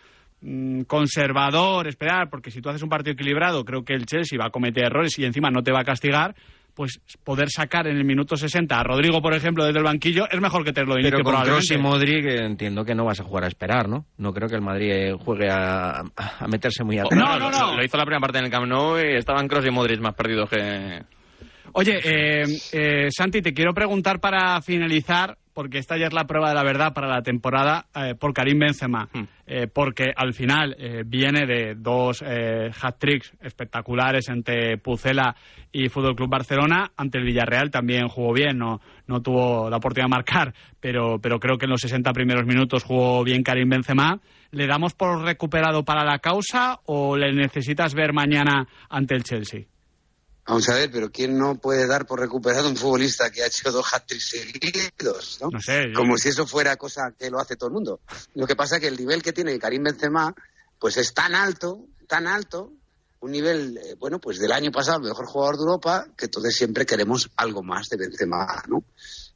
conservador, 0.86 1.86
esperar, 1.86 2.28
porque 2.30 2.50
si 2.50 2.60
tú 2.60 2.68
haces 2.68 2.82
un 2.82 2.88
partido 2.88 3.14
equilibrado, 3.14 3.64
creo 3.64 3.84
que 3.84 3.94
el 3.94 4.06
Chelsea 4.06 4.38
va 4.38 4.46
a 4.46 4.50
cometer 4.50 4.84
errores 4.84 5.18
y 5.18 5.24
encima 5.24 5.50
no 5.50 5.62
te 5.62 5.72
va 5.72 5.80
a 5.80 5.84
castigar. 5.84 6.34
Pues 6.74 7.00
poder 7.22 7.50
sacar 7.50 7.86
en 7.86 7.96
el 7.96 8.04
minuto 8.04 8.36
60 8.36 8.76
a 8.76 8.82
Rodrigo, 8.82 9.22
por 9.22 9.32
ejemplo, 9.32 9.64
desde 9.64 9.78
el 9.78 9.84
banquillo 9.84 10.28
es 10.28 10.40
mejor 10.40 10.64
que 10.64 10.72
te 10.72 10.84
lo 10.84 10.94
inicio 10.98 11.18
Pero 11.18 11.22
con 11.22 11.44
Kroos 11.44 11.70
y 11.70 11.78
Modric 11.78 12.24
eh, 12.24 12.44
entiendo 12.44 12.84
que 12.84 12.96
no 12.96 13.04
vas 13.04 13.20
a 13.20 13.22
jugar 13.22 13.44
a 13.44 13.46
esperar, 13.46 13.88
¿no? 13.88 14.06
No 14.18 14.32
creo 14.32 14.48
que 14.48 14.56
el 14.56 14.60
Madrid 14.60 14.90
eh, 14.90 15.12
juegue 15.12 15.48
a, 15.48 16.00
a 16.00 16.48
meterse 16.48 16.82
muy 16.82 16.98
atrás. 16.98 17.16
No, 17.16 17.38
no, 17.38 17.48
no. 17.48 17.70
Lo, 17.70 17.76
lo 17.76 17.84
hizo 17.84 17.96
la 17.96 18.04
primera 18.04 18.20
parte 18.20 18.38
en 18.38 18.46
el 18.46 18.50
Camp 18.50 18.66
Nou 18.66 18.98
y 18.98 19.16
estaban 19.16 19.46
Kroos 19.46 19.64
y 19.64 19.70
Modric 19.70 20.00
más 20.00 20.14
perdidos 20.14 20.50
que... 20.50 21.02
Oye, 21.76 21.98
eh, 22.04 22.44
eh, 22.72 23.08
Santi, 23.10 23.42
te 23.42 23.52
quiero 23.52 23.74
preguntar 23.74 24.20
para 24.20 24.60
finalizar, 24.62 25.38
porque 25.52 25.78
esta 25.78 25.96
ya 25.96 26.06
es 26.06 26.12
la 26.12 26.24
prueba 26.24 26.48
de 26.50 26.54
la 26.54 26.62
verdad 26.62 26.92
para 26.92 27.08
la 27.08 27.22
temporada, 27.22 27.86
eh, 27.96 28.14
por 28.14 28.32
Karim 28.32 28.60
Benzema. 28.60 29.08
Hmm. 29.12 29.24
Eh, 29.46 29.66
porque 29.66 30.10
al 30.16 30.32
final 30.32 30.74
eh, 30.78 31.02
viene 31.04 31.46
de 31.46 31.74
dos 31.74 32.24
eh, 32.26 32.70
hat-tricks 32.80 33.34
espectaculares 33.42 34.30
entre 34.30 34.78
Pucela 34.78 35.36
y 35.70 35.88
Fútbol 35.90 36.16
Club 36.16 36.30
Barcelona. 36.30 36.92
Ante 36.96 37.18
el 37.18 37.24
Villarreal 37.24 37.70
también 37.70 38.08
jugó 38.08 38.32
bien, 38.32 38.56
no, 38.56 38.80
no 39.06 39.20
tuvo 39.20 39.68
la 39.68 39.76
oportunidad 39.76 40.06
de 40.06 40.16
marcar, 40.16 40.54
pero, 40.80 41.18
pero 41.20 41.38
creo 41.38 41.58
que 41.58 41.66
en 41.66 41.72
los 41.72 41.80
60 41.82 42.10
primeros 42.12 42.46
minutos 42.46 42.84
jugó 42.84 43.22
bien 43.22 43.42
Karim 43.42 43.68
Benzema. 43.68 44.18
¿Le 44.50 44.66
damos 44.66 44.94
por 44.94 45.22
recuperado 45.22 45.84
para 45.84 46.04
la 46.04 46.20
causa 46.20 46.80
o 46.86 47.16
le 47.16 47.32
necesitas 47.32 47.92
ver 47.94 48.14
mañana 48.14 48.66
ante 48.88 49.14
el 49.14 49.24
Chelsea? 49.24 49.73
Vamos 50.46 50.68
a 50.68 50.74
ver, 50.74 50.90
pero 50.90 51.10
¿quién 51.10 51.38
no 51.38 51.54
puede 51.56 51.86
dar 51.86 52.06
por 52.06 52.20
recuperado 52.20 52.68
un 52.68 52.76
futbolista 52.76 53.30
que 53.30 53.42
ha 53.42 53.46
hecho 53.46 53.72
dos 53.72 53.86
hat-tricks 53.92 54.28
seguidos? 54.28 55.38
¿no? 55.40 55.48
No 55.50 55.60
sé, 55.60 55.86
yo- 55.88 55.94
Como 55.94 56.18
si 56.18 56.28
eso 56.28 56.46
fuera 56.46 56.76
cosa 56.76 57.12
que 57.18 57.30
lo 57.30 57.38
hace 57.40 57.56
todo 57.56 57.68
el 57.68 57.74
mundo. 57.74 58.00
Lo 58.34 58.46
que 58.46 58.54
pasa 58.56 58.76
es 58.76 58.82
que 58.82 58.88
el 58.88 58.96
nivel 58.96 59.22
que 59.22 59.32
tiene 59.32 59.58
Karim 59.58 59.84
Benzema 59.84 60.34
pues 60.78 60.96
es 60.98 61.14
tan 61.14 61.34
alto, 61.34 61.86
tan 62.06 62.26
alto, 62.26 62.72
un 63.20 63.30
nivel, 63.30 63.78
eh, 63.78 63.94
bueno, 63.98 64.18
pues 64.20 64.38
del 64.38 64.52
año 64.52 64.70
pasado, 64.70 64.98
el 64.98 65.04
mejor 65.08 65.24
jugador 65.26 65.56
de 65.56 65.62
Europa, 65.62 66.06
que 66.14 66.26
entonces 66.26 66.54
siempre 66.54 66.84
queremos 66.84 67.30
algo 67.36 67.62
más 67.62 67.88
de 67.88 67.96
Benzema, 67.96 68.62
¿no? 68.68 68.84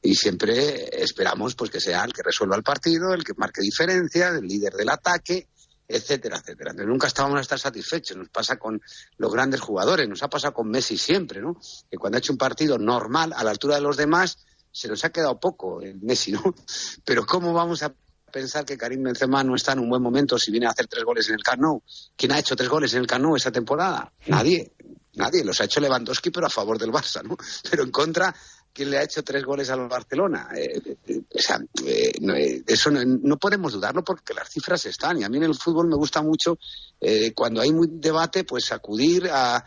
Y 0.02 0.14
siempre 0.14 1.02
esperamos 1.02 1.54
pues 1.54 1.70
que 1.70 1.80
sea 1.80 2.04
el 2.04 2.12
que 2.12 2.22
resuelva 2.22 2.54
el 2.56 2.62
partido, 2.62 3.14
el 3.14 3.24
que 3.24 3.32
marque 3.38 3.62
diferencia, 3.62 4.28
el 4.28 4.46
líder 4.46 4.74
del 4.74 4.90
ataque, 4.90 5.48
etcétera, 5.88 6.36
etcétera. 6.36 6.72
Nunca 6.74 7.06
estábamos 7.06 7.38
a 7.38 7.40
estar 7.40 7.58
satisfechos. 7.58 8.16
Nos 8.16 8.28
pasa 8.28 8.56
con 8.56 8.80
los 9.16 9.32
grandes 9.32 9.60
jugadores, 9.60 10.08
nos 10.08 10.22
ha 10.22 10.28
pasado 10.28 10.52
con 10.52 10.68
Messi 10.68 10.98
siempre, 10.98 11.40
¿no? 11.40 11.58
Que 11.90 11.96
cuando 11.96 12.16
ha 12.16 12.18
hecho 12.20 12.32
un 12.32 12.38
partido 12.38 12.78
normal, 12.78 13.32
a 13.34 13.42
la 13.42 13.50
altura 13.50 13.76
de 13.76 13.80
los 13.80 13.96
demás, 13.96 14.38
se 14.70 14.88
nos 14.88 15.04
ha 15.04 15.10
quedado 15.10 15.40
poco 15.40 15.80
el 15.80 16.00
Messi, 16.00 16.32
¿no? 16.32 16.42
Pero 17.04 17.24
¿cómo 17.24 17.52
vamos 17.54 17.82
a 17.82 17.92
pensar 18.30 18.66
que 18.66 18.76
Karim 18.76 19.02
Benzema 19.02 19.42
no 19.42 19.54
está 19.54 19.72
en 19.72 19.78
un 19.78 19.88
buen 19.88 20.02
momento 20.02 20.38
si 20.38 20.50
viene 20.50 20.66
a 20.66 20.70
hacer 20.70 20.86
tres 20.86 21.04
goles 21.04 21.26
en 21.28 21.34
el 21.36 21.42
Camp 21.42 21.62
Nou? 21.62 21.82
¿Quién 22.14 22.32
ha 22.32 22.38
hecho 22.38 22.54
tres 22.54 22.68
goles 22.68 22.92
en 22.92 23.00
el 23.00 23.06
Camp 23.06 23.24
Nou 23.24 23.36
esta 23.36 23.50
temporada? 23.50 24.12
Nadie. 24.26 24.72
Nadie. 25.14 25.42
Los 25.42 25.60
ha 25.60 25.64
hecho 25.64 25.80
Lewandowski, 25.80 26.30
pero 26.30 26.46
a 26.46 26.50
favor 26.50 26.78
del 26.78 26.92
Barça, 26.92 27.22
¿no? 27.22 27.36
Pero 27.70 27.82
en 27.82 27.90
contra, 27.90 28.34
¿quién 28.72 28.90
le 28.90 28.98
ha 28.98 29.02
hecho 29.02 29.22
tres 29.22 29.44
goles 29.44 29.70
al 29.70 29.88
Barcelona? 29.88 30.48
Eh, 30.56 30.96
eh, 31.06 31.20
o 31.34 31.38
sea, 31.38 31.58
eh, 31.84 32.12
no, 32.20 32.34
eh, 32.34 32.62
eso 32.66 32.90
no, 32.90 33.00
no 33.04 33.36
podemos 33.36 33.72
dudarlo 33.72 34.04
porque 34.04 34.34
las 34.34 34.48
cifras 34.50 34.84
están. 34.86 35.18
Y 35.20 35.24
a 35.24 35.28
mí 35.28 35.36
en 35.38 35.44
el 35.44 35.54
fútbol 35.54 35.88
me 35.88 35.96
gusta 35.96 36.22
mucho, 36.22 36.58
eh, 37.00 37.32
cuando 37.34 37.60
hay 37.60 37.72
muy 37.72 37.88
debate, 37.90 38.44
pues 38.44 38.70
acudir 38.72 39.28
a, 39.32 39.64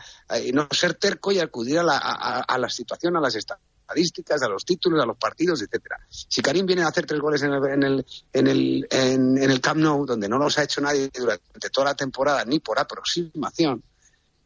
no 0.52 0.68
ser 0.70 0.94
terco 0.94 1.30
y 1.32 1.38
acudir 1.40 1.78
a 1.78 1.82
la, 1.82 1.98
a- 1.98 2.40
a 2.40 2.58
la 2.58 2.68
situación, 2.70 3.16
a 3.16 3.20
las 3.20 3.34
estadísticas, 3.34 4.42
a 4.42 4.48
los 4.48 4.64
títulos, 4.64 5.02
a 5.02 5.06
los 5.06 5.16
partidos, 5.18 5.60
etcétera. 5.62 5.98
Si 6.08 6.40
Karim 6.40 6.64
viene 6.64 6.82
a 6.82 6.88
hacer 6.88 7.04
tres 7.04 7.20
goles 7.20 7.42
en 7.42 7.52
el, 7.52 7.64
en 7.66 7.82
el, 7.82 8.06
en 8.32 8.46
el, 8.46 8.86
en, 8.90 9.38
en 9.38 9.50
el 9.50 9.60
Camp 9.60 9.80
Nou, 9.80 10.06
donde 10.06 10.28
no 10.28 10.38
los 10.38 10.56
ha 10.58 10.62
hecho 10.64 10.80
nadie 10.80 11.10
durante 11.14 11.68
toda 11.70 11.88
la 11.88 11.94
temporada, 11.94 12.44
ni 12.46 12.60
por 12.60 12.78
aproximación, 12.78 13.82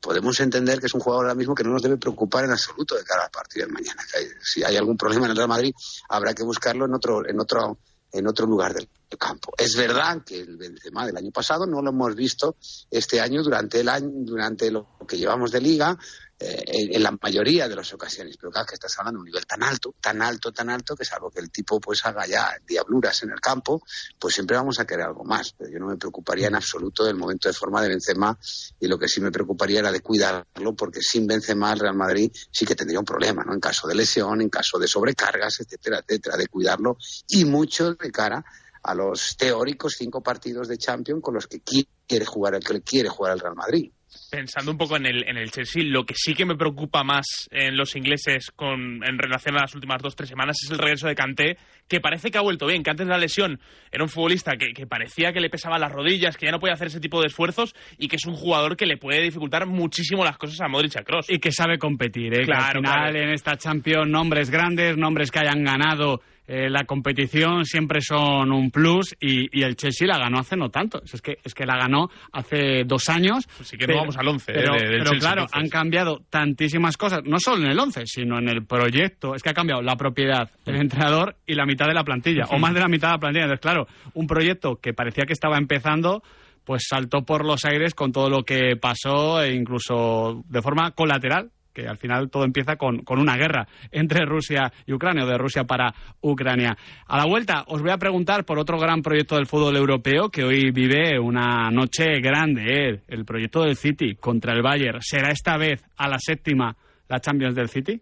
podemos 0.00 0.38
entender 0.40 0.80
que 0.80 0.86
es 0.86 0.94
un 0.94 1.00
jugador 1.00 1.26
ahora 1.26 1.34
mismo 1.34 1.54
que 1.54 1.64
no 1.64 1.70
nos 1.70 1.82
debe 1.82 1.96
preocupar 1.96 2.44
en 2.44 2.52
absoluto 2.52 2.94
de 2.94 3.04
cara 3.04 3.24
al 3.24 3.30
partido 3.30 3.66
de 3.66 3.72
mañana. 3.72 4.02
Si 4.42 4.62
hay 4.62 4.76
algún 4.76 4.96
problema 4.96 5.26
en 5.26 5.32
el 5.32 5.36
Real 5.36 5.48
Madrid, 5.48 5.74
habrá 6.08 6.34
que 6.34 6.42
buscarlo 6.42 6.84
en 6.84 6.94
otro, 6.94 7.28
en 7.28 7.40
otro, 7.40 7.78
en 8.12 8.26
otro 8.26 8.46
lugar 8.46 8.74
del 8.74 8.88
campo. 9.18 9.52
Es 9.56 9.76
verdad 9.76 10.22
que 10.24 10.40
el 10.40 10.56
Benzema 10.56 11.06
del 11.06 11.16
año 11.16 11.30
pasado 11.30 11.66
no 11.66 11.80
lo 11.80 11.90
hemos 11.90 12.14
visto 12.14 12.56
este 12.90 13.20
año 13.20 13.42
durante 13.42 13.80
el 13.80 13.88
año, 13.88 14.10
durante 14.12 14.70
lo 14.70 14.98
que 15.06 15.16
llevamos 15.16 15.52
de 15.52 15.60
liga, 15.60 15.96
eh, 16.38 16.64
en, 16.92 17.02
la 17.02 17.16
mayoría 17.22 17.66
de 17.66 17.74
las 17.74 17.92
ocasiones. 17.94 18.36
Pero 18.38 18.50
claro 18.50 18.66
que 18.66 18.74
estás 18.74 18.98
hablando 18.98 19.18
de 19.18 19.22
un 19.22 19.26
nivel 19.26 19.46
tan 19.46 19.62
alto, 19.62 19.94
tan 20.00 20.20
alto, 20.20 20.52
tan 20.52 20.68
alto, 20.68 20.94
que 20.94 21.04
salvo 21.04 21.30
que 21.30 21.40
el 21.40 21.50
tipo 21.50 21.80
pues 21.80 22.04
haga 22.04 22.26
ya 22.26 22.54
diabluras 22.66 23.22
en 23.22 23.30
el 23.30 23.40
campo, 23.40 23.82
pues 24.18 24.34
siempre 24.34 24.56
vamos 24.56 24.78
a 24.78 24.84
querer 24.84 25.06
algo 25.06 25.24
más. 25.24 25.54
Pero 25.56 25.70
yo 25.70 25.78
no 25.78 25.86
me 25.86 25.96
preocuparía 25.96 26.48
en 26.48 26.54
absoluto 26.54 27.04
del 27.04 27.16
momento 27.16 27.48
de 27.48 27.54
forma 27.54 27.80
de 27.80 27.88
Benzema 27.88 28.38
y 28.78 28.86
lo 28.86 28.98
que 28.98 29.08
sí 29.08 29.20
me 29.20 29.30
preocuparía 29.30 29.78
era 29.78 29.90
de 29.90 30.00
cuidarlo 30.00 30.76
porque 30.76 31.00
sin 31.00 31.26
Benzema 31.26 31.72
el 31.72 31.80
Real 31.80 31.96
Madrid 31.96 32.30
sí 32.50 32.66
que 32.66 32.74
tendría 32.74 32.98
un 32.98 33.06
problema, 33.06 33.42
¿no? 33.42 33.54
En 33.54 33.60
caso 33.60 33.88
de 33.88 33.94
lesión, 33.94 34.42
en 34.42 34.50
caso 34.50 34.78
de 34.78 34.88
sobrecargas, 34.88 35.60
etcétera, 35.60 36.00
etcétera, 36.06 36.36
de 36.36 36.48
cuidarlo 36.48 36.98
y 37.28 37.46
mucho 37.46 37.94
de 37.94 38.10
cara 38.10 38.44
a 38.82 38.94
los 38.94 39.36
teóricos 39.36 39.94
cinco 39.98 40.22
partidos 40.22 40.68
de 40.68 40.78
Champions 40.78 41.22
con 41.22 41.34
los 41.34 41.46
que 41.46 41.60
quiere 41.60 42.24
jugar 42.24 42.54
el 42.54 42.62
que 42.62 42.82
quiere 42.82 43.08
jugar 43.08 43.32
el 43.32 43.40
Real 43.40 43.56
Madrid. 43.56 43.90
Pensando 44.30 44.70
un 44.70 44.78
poco 44.78 44.96
en 44.96 45.04
el, 45.06 45.28
en 45.28 45.36
el 45.36 45.50
Chelsea, 45.50 45.82
lo 45.84 46.04
que 46.04 46.14
sí 46.16 46.34
que 46.34 46.44
me 46.46 46.56
preocupa 46.56 47.02
más 47.02 47.26
en 47.50 47.76
los 47.76 47.96
ingleses 47.96 48.50
con, 48.54 49.02
en 49.04 49.18
relación 49.18 49.56
a 49.56 49.62
las 49.62 49.74
últimas 49.74 50.00
dos 50.00 50.14
tres 50.14 50.28
semanas 50.28 50.56
es 50.64 50.70
el 50.70 50.78
regreso 50.78 51.08
de 51.08 51.14
Kanté, 51.14 51.58
que 51.88 52.00
parece 52.00 52.30
que 52.30 52.38
ha 52.38 52.40
vuelto 52.40 52.66
bien, 52.66 52.82
que 52.82 52.90
antes 52.90 53.06
de 53.06 53.12
la 53.12 53.18
lesión 53.18 53.60
era 53.90 54.04
un 54.04 54.08
futbolista 54.08 54.56
que, 54.56 54.72
que 54.72 54.86
parecía 54.86 55.32
que 55.32 55.40
le 55.40 55.50
pesaba 55.50 55.78
las 55.78 55.90
rodillas, 55.92 56.36
que 56.36 56.46
ya 56.46 56.52
no 56.52 56.60
podía 56.60 56.74
hacer 56.74 56.86
ese 56.86 57.00
tipo 57.00 57.20
de 57.20 57.26
esfuerzos 57.26 57.74
y 57.98 58.08
que 58.08 58.16
es 58.16 58.26
un 58.26 58.34
jugador 58.36 58.76
que 58.76 58.86
le 58.86 58.96
puede 58.96 59.22
dificultar 59.22 59.66
muchísimo 59.66 60.24
las 60.24 60.38
cosas 60.38 60.60
a 60.60 60.68
Modric 60.68 60.94
y 60.94 60.98
a 60.98 61.02
Kroos. 61.02 61.28
Y 61.28 61.38
que 61.38 61.50
sabe 61.52 61.78
competir, 61.78 62.32
¿eh? 62.32 62.44
que 62.44 62.52
al 62.52 62.58
Claro, 62.58 62.80
final 62.80 63.10
claro. 63.12 63.18
en 63.18 63.28
esta 63.30 63.56
Champions 63.56 64.08
nombres 64.08 64.50
grandes, 64.50 64.96
nombres 64.96 65.30
que 65.30 65.40
hayan 65.40 65.64
ganado 65.64 66.20
eh, 66.46 66.68
la 66.70 66.84
competición 66.84 67.64
siempre 67.64 68.00
son 68.00 68.52
un 68.52 68.70
plus 68.70 69.14
y, 69.20 69.48
y 69.58 69.62
el 69.62 69.76
Chelsea 69.76 70.06
la 70.06 70.18
ganó 70.18 70.38
hace 70.38 70.56
no 70.56 70.68
tanto. 70.70 71.02
Es 71.04 71.20
que, 71.20 71.38
es 71.42 71.54
que 71.54 71.66
la 71.66 71.76
ganó 71.76 72.08
hace 72.32 72.84
dos 72.84 73.08
años. 73.08 73.46
Pues 73.56 73.68
sí 73.68 73.76
que 73.76 73.86
no 73.86 73.96
vamos 73.96 74.16
al 74.16 74.28
once, 74.28 74.52
eh, 74.52 74.54
Pero, 74.56 74.74
de- 74.74 74.78
del 74.88 74.98
pero 74.98 75.10
Chelsea, 75.10 75.18
claro, 75.28 75.42
entonces. 75.42 75.62
han 75.62 75.68
cambiado 75.68 76.22
tantísimas 76.30 76.96
cosas, 76.96 77.20
no 77.24 77.38
solo 77.38 77.64
en 77.64 77.70
el 77.72 77.78
once, 77.78 78.02
sino 78.06 78.38
en 78.38 78.48
el 78.48 78.64
proyecto. 78.64 79.34
Es 79.34 79.42
que 79.42 79.50
ha 79.50 79.54
cambiado 79.54 79.82
la 79.82 79.96
propiedad, 79.96 80.50
el 80.66 80.76
entrenador 80.76 81.36
y 81.46 81.54
la 81.54 81.66
mitad 81.66 81.86
de 81.86 81.94
la 81.94 82.04
plantilla, 82.04 82.44
o 82.50 82.58
más 82.58 82.74
de 82.74 82.80
la 82.80 82.88
mitad 82.88 83.08
de 83.08 83.14
la 83.14 83.18
plantilla. 83.20 83.44
Entonces, 83.44 83.62
claro, 83.62 83.86
un 84.14 84.26
proyecto 84.26 84.76
que 84.76 84.92
parecía 84.94 85.24
que 85.26 85.32
estaba 85.32 85.58
empezando 85.58 86.22
pues 86.64 86.82
saltó 86.88 87.22
por 87.24 87.44
los 87.44 87.64
aires 87.64 87.94
con 87.94 88.10
todo 88.10 88.28
lo 88.28 88.42
que 88.42 88.74
pasó 88.76 89.40
e 89.40 89.54
incluso 89.54 90.42
de 90.48 90.60
forma 90.62 90.90
colateral 90.90 91.50
que 91.76 91.86
al 91.86 91.98
final 91.98 92.30
todo 92.30 92.44
empieza 92.44 92.76
con, 92.76 93.04
con 93.04 93.18
una 93.18 93.36
guerra 93.36 93.68
entre 93.90 94.24
Rusia 94.24 94.72
y 94.86 94.94
Ucrania, 94.94 95.24
o 95.24 95.26
de 95.26 95.36
Rusia 95.36 95.64
para 95.64 95.92
Ucrania. 96.22 96.74
A 97.06 97.18
la 97.18 97.26
vuelta 97.26 97.64
os 97.68 97.82
voy 97.82 97.90
a 97.90 97.98
preguntar 97.98 98.46
por 98.46 98.58
otro 98.58 98.78
gran 98.78 99.02
proyecto 99.02 99.36
del 99.36 99.46
fútbol 99.46 99.76
europeo 99.76 100.30
que 100.30 100.42
hoy 100.42 100.70
vive 100.70 101.18
una 101.18 101.70
noche 101.70 102.18
grande, 102.20 102.62
¿eh? 102.64 103.00
el 103.08 103.26
proyecto 103.26 103.60
del 103.60 103.76
City 103.76 104.14
contra 104.14 104.54
el 104.54 104.62
Bayern. 104.62 105.02
¿Será 105.02 105.30
esta 105.30 105.58
vez 105.58 105.84
a 105.98 106.08
la 106.08 106.18
séptima 106.18 106.74
la 107.08 107.20
Champions 107.20 107.54
del 107.54 107.68
City? 107.68 108.00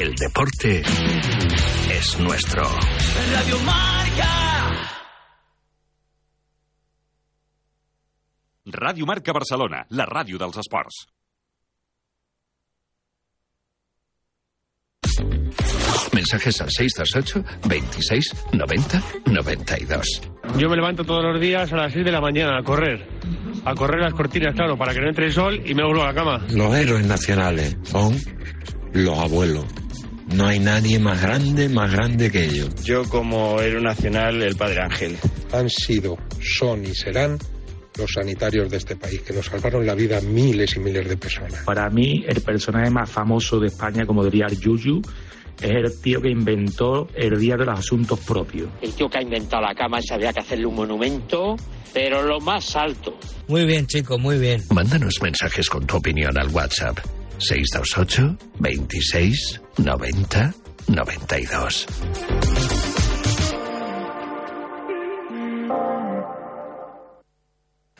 El 0.00 0.14
deporte 0.14 0.80
es 1.90 2.20
nuestro. 2.20 2.62
Radio 2.62 3.58
Marca. 3.66 4.47
Ràdio 8.68 9.06
Marca 9.08 9.32
Barcelona, 9.32 9.86
la 9.96 10.04
ràdio 10.04 10.36
dels 10.36 10.58
esports. 10.60 11.06
Mensajes 16.12 16.60
al 16.60 16.68
628 16.70 17.44
26 17.68 18.34
90 18.52 19.02
92. 19.26 20.20
Yo 20.58 20.68
me 20.68 20.76
levanto 20.76 21.04
todos 21.04 21.24
los 21.24 21.40
días 21.40 21.72
a 21.72 21.76
las 21.76 21.92
6 21.92 22.04
de 22.04 22.12
la 22.12 22.20
mañana 22.20 22.58
a 22.58 22.62
correr. 22.62 23.06
A 23.64 23.74
correr 23.74 24.02
las 24.02 24.12
cortinas, 24.12 24.54
claro, 24.54 24.76
para 24.76 24.92
que 24.92 25.00
no 25.00 25.08
entre 25.08 25.26
el 25.26 25.32
sol 25.32 25.62
y 25.64 25.74
me 25.74 25.84
vuelvo 25.84 26.02
a 26.02 26.08
la 26.08 26.14
cama. 26.14 26.46
Los 26.50 26.74
héroes 26.74 27.06
nacionales 27.06 27.76
son 27.84 28.16
los 28.92 29.18
abuelos. 29.18 29.64
No 30.34 30.46
hay 30.46 30.58
nadie 30.58 30.98
más 30.98 31.22
grande, 31.22 31.68
más 31.70 31.90
grande 31.90 32.30
que 32.30 32.44
ellos. 32.44 32.84
Yo 32.84 33.04
como 33.08 33.60
héroe 33.60 33.80
nacional, 33.80 34.42
el 34.42 34.56
Padre 34.56 34.82
Ángel. 34.82 35.16
Han 35.52 35.70
sido, 35.70 36.18
son 36.40 36.84
y 36.84 36.94
serán 36.94 37.38
los 37.98 38.12
sanitarios 38.12 38.70
de 38.70 38.76
este 38.76 38.96
país, 38.96 39.20
que 39.22 39.32
nos 39.32 39.46
salvaron 39.46 39.84
la 39.84 39.94
vida 39.94 40.18
a 40.18 40.20
miles 40.20 40.76
y 40.76 40.80
miles 40.80 41.08
de 41.08 41.16
personas. 41.16 41.64
Para 41.64 41.88
mí, 41.90 42.24
el 42.26 42.40
personaje 42.40 42.90
más 42.90 43.10
famoso 43.10 43.58
de 43.58 43.66
España, 43.68 44.06
como 44.06 44.24
diría 44.24 44.46
el 44.46 44.58
Yuyu, 44.58 45.02
es 45.60 45.70
el 45.70 46.00
tío 46.00 46.20
que 46.20 46.30
inventó 46.30 47.08
el 47.14 47.38
Día 47.38 47.56
de 47.56 47.64
los 47.64 47.78
Asuntos 47.78 48.20
Propios. 48.20 48.68
El 48.80 48.92
tío 48.92 49.08
que 49.08 49.18
ha 49.18 49.22
inventado 49.22 49.62
la 49.62 49.74
cama, 49.74 49.98
ese 49.98 50.14
había 50.14 50.32
que 50.32 50.40
hacerle 50.40 50.66
un 50.66 50.76
monumento, 50.76 51.56
pero 51.92 52.22
lo 52.22 52.40
más 52.40 52.76
alto. 52.76 53.18
Muy 53.48 53.64
bien, 53.64 53.86
chico, 53.86 54.18
muy 54.18 54.38
bien. 54.38 54.62
Mándanos 54.70 55.20
mensajes 55.20 55.68
con 55.68 55.86
tu 55.86 55.96
opinión 55.96 56.38
al 56.38 56.48
WhatsApp 56.48 56.98
628 57.38 58.36
26 58.60 59.60
90 59.78 60.54
92. 60.88 61.86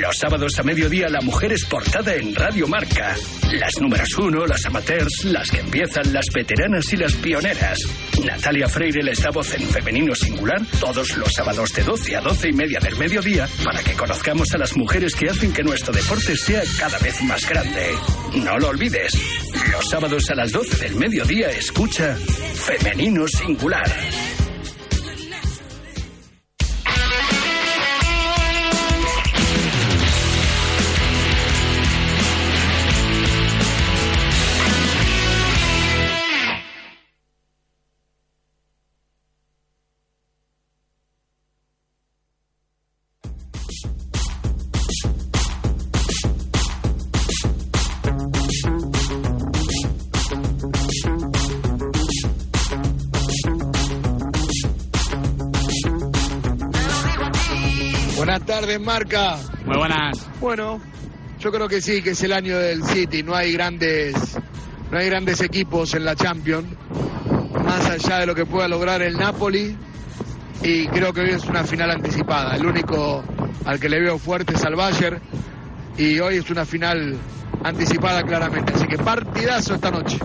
Los 0.00 0.16
sábados 0.16 0.58
a 0.58 0.62
mediodía 0.62 1.10
la 1.10 1.20
mujer 1.20 1.52
es 1.52 1.66
portada 1.66 2.14
en 2.14 2.34
Radio 2.34 2.66
Marca. 2.66 3.14
Las 3.52 3.72
números 3.80 4.08
uno, 4.16 4.46
las 4.46 4.64
amateurs, 4.64 5.24
las 5.24 5.50
que 5.50 5.58
empiezan, 5.58 6.10
las 6.10 6.24
veteranas 6.32 6.90
y 6.94 6.96
las 6.96 7.14
pioneras. 7.16 7.78
Natalia 8.24 8.66
Freire 8.66 9.02
les 9.02 9.22
da 9.22 9.30
voz 9.30 9.54
en 9.54 9.68
femenino 9.68 10.14
singular 10.14 10.62
todos 10.80 11.16
los 11.18 11.28
sábados 11.36 11.74
de 11.74 11.82
12 11.82 12.16
a 12.16 12.20
12 12.22 12.48
y 12.48 12.52
media 12.52 12.80
del 12.80 12.96
mediodía 12.96 13.46
para 13.62 13.82
que 13.82 13.92
conozcamos 13.92 14.50
a 14.54 14.58
las 14.58 14.74
mujeres 14.74 15.14
que 15.14 15.28
hacen 15.28 15.52
que 15.52 15.62
nuestro 15.62 15.92
deporte 15.92 16.34
sea 16.34 16.62
cada 16.78 16.98
vez 16.98 17.20
más 17.22 17.46
grande. 17.46 17.94
No 18.36 18.58
lo 18.58 18.68
olvides. 18.68 19.12
Los 19.70 19.90
sábados 19.90 20.30
a 20.30 20.34
las 20.34 20.50
12 20.50 20.82
del 20.82 20.94
mediodía 20.94 21.50
escucha 21.50 22.16
Femenino 22.54 23.28
Singular. 23.28 23.90
Tardes, 58.80 58.86
Marca. 58.86 59.38
Muy 59.64 59.76
buenas. 59.76 60.28
Bueno, 60.40 60.80
yo 61.38 61.50
creo 61.50 61.68
que 61.68 61.80
sí, 61.80 62.02
que 62.02 62.10
es 62.10 62.22
el 62.22 62.32
año 62.32 62.58
del 62.58 62.84
City. 62.84 63.22
No 63.22 63.34
hay 63.34 63.52
grandes, 63.52 64.36
no 64.90 64.98
hay 64.98 65.06
grandes 65.06 65.40
equipos 65.40 65.94
en 65.94 66.04
la 66.04 66.14
Champions, 66.14 66.66
más 67.64 67.86
allá 67.88 68.18
de 68.18 68.26
lo 68.26 68.34
que 68.34 68.46
pueda 68.46 68.68
lograr 68.68 69.02
el 69.02 69.16
Napoli. 69.16 69.76
Y 70.62 70.86
creo 70.88 71.12
que 71.12 71.22
hoy 71.22 71.30
es 71.30 71.44
una 71.46 71.64
final 71.64 71.90
anticipada. 71.90 72.54
El 72.54 72.66
único 72.66 73.24
al 73.64 73.80
que 73.80 73.88
le 73.88 74.00
veo 74.00 74.18
fuerte 74.18 74.54
es 74.54 74.64
al 74.64 74.76
Bayern. 74.76 75.20
Y 75.96 76.18
hoy 76.18 76.36
es 76.36 76.50
una 76.50 76.64
final 76.64 77.16
anticipada 77.64 78.22
claramente. 78.22 78.72
Así 78.74 78.86
que 78.86 78.98
partidazo 78.98 79.74
esta 79.74 79.90
noche. 79.90 80.18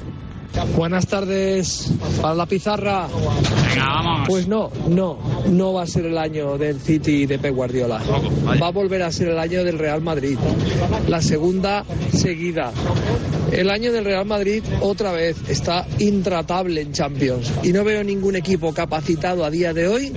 Buenas 0.75 1.07
tardes 1.07 1.91
para 2.21 2.35
la 2.35 2.45
pizarra. 2.45 3.07
Venga, 3.07 3.85
vamos. 3.85 4.27
Pues 4.27 4.47
no, 4.47 4.71
no, 4.87 5.17
no 5.49 5.73
va 5.73 5.83
a 5.83 5.87
ser 5.87 6.05
el 6.05 6.17
año 6.17 6.57
del 6.57 6.79
City 6.79 7.25
de 7.25 7.39
Pep 7.39 7.53
Guardiola. 7.53 8.01
Va 8.61 8.67
a 8.67 8.71
volver 8.71 9.03
a 9.03 9.11
ser 9.11 9.29
el 9.29 9.39
año 9.39 9.63
del 9.63 9.77
Real 9.77 10.01
Madrid. 10.01 10.37
La 11.07 11.21
segunda 11.21 11.83
seguida. 12.11 12.71
El 13.51 13.69
año 13.69 13.91
del 13.91 14.05
Real 14.05 14.25
Madrid 14.25 14.63
otra 14.81 15.11
vez 15.11 15.37
está 15.47 15.87
intratable 15.99 16.81
en 16.81 16.91
Champions 16.93 17.51
y 17.63 17.71
no 17.71 17.83
veo 17.83 18.03
ningún 18.03 18.35
equipo 18.35 18.73
capacitado 18.73 19.45
a 19.45 19.49
día 19.49 19.73
de 19.73 19.87
hoy 19.87 20.13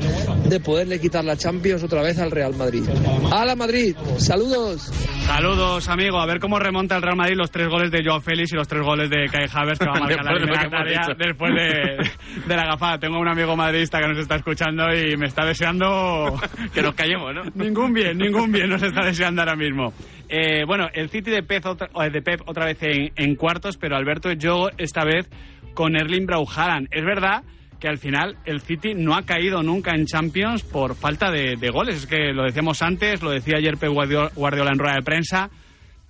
de 0.48 0.60
poderle 0.60 1.00
quitar 1.00 1.24
la 1.24 1.36
Champions 1.36 1.82
otra 1.82 2.02
vez 2.02 2.18
al 2.18 2.30
Real 2.30 2.54
Madrid. 2.54 2.82
¡A 3.30 3.44
la 3.44 3.54
Madrid! 3.54 3.94
¡Saludos! 4.16 4.90
Saludos, 5.28 5.88
amigo. 5.90 6.18
A 6.18 6.26
ver 6.26 6.40
cómo 6.40 6.58
remonta 6.58 6.96
el 6.96 7.02
Real 7.02 7.16
Madrid 7.16 7.36
los 7.36 7.50
tres 7.50 7.68
goles 7.68 7.90
de 7.92 8.02
Joao 8.02 8.20
Félix 8.20 8.52
y 8.52 8.56
los 8.56 8.66
tres 8.66 8.82
goles 8.82 9.10
de 9.10 9.26
Kai 9.26 9.44
Havertz 9.52 9.78
que 9.78 9.84
va 9.86 9.96
a 9.96 10.00
marcar 10.00 10.24
la 10.24 10.32
eliminatoria 10.32 11.00
dicho. 11.00 11.14
después 11.16 11.52
de, 11.54 12.44
de 12.46 12.56
la 12.56 12.64
gafada. 12.64 12.98
Tengo 12.98 13.20
un 13.20 13.28
amigo 13.28 13.54
madridista 13.54 14.00
que 14.00 14.08
nos 14.08 14.18
está 14.18 14.36
escuchando 14.36 14.84
y 14.92 15.16
me 15.16 15.26
está 15.26 15.44
deseando 15.44 16.34
Que 16.72 16.82
nos 16.82 16.94
callemos, 16.94 17.34
¿no? 17.34 17.42
Ningún 17.54 17.92
bien, 17.92 18.16
ningún 18.16 18.50
bien 18.50 18.70
nos 18.70 18.82
está 18.82 19.04
deseando 19.04 19.42
ahora 19.42 19.54
mismo. 19.54 19.92
Eh, 20.30 20.64
bueno, 20.66 20.88
el 20.92 21.10
City 21.10 21.30
de 21.30 21.42
Pep 21.42 21.64
otra, 21.66 21.88
de 22.08 22.22
Pep 22.22 22.40
otra 22.46 22.64
vez 22.64 22.82
en, 22.82 23.12
en 23.14 23.34
cuartos, 23.36 23.76
pero 23.76 23.96
Alberto 23.96 24.32
yo 24.32 24.70
esta 24.78 25.04
vez 25.04 25.28
con 25.74 25.94
Erling 25.94 26.26
Braut 26.26 26.48
Haaland. 26.56 26.88
Es 26.90 27.04
verdad 27.04 27.42
que 27.78 27.88
al 27.88 27.98
final 27.98 28.36
el 28.44 28.60
City 28.60 28.94
no 28.94 29.14
ha 29.14 29.22
caído 29.22 29.62
nunca 29.62 29.94
en 29.94 30.06
Champions 30.06 30.62
por 30.62 30.94
falta 30.94 31.30
de, 31.30 31.56
de 31.56 31.70
goles. 31.70 31.96
Es 31.96 32.06
que 32.06 32.32
lo 32.32 32.44
decíamos 32.44 32.82
antes, 32.82 33.22
lo 33.22 33.30
decía 33.30 33.56
ayer 33.58 33.76
Pep 33.76 33.90
Guardiola 33.90 34.70
en 34.72 34.78
rueda 34.78 34.96
de 34.96 35.02
prensa, 35.02 35.50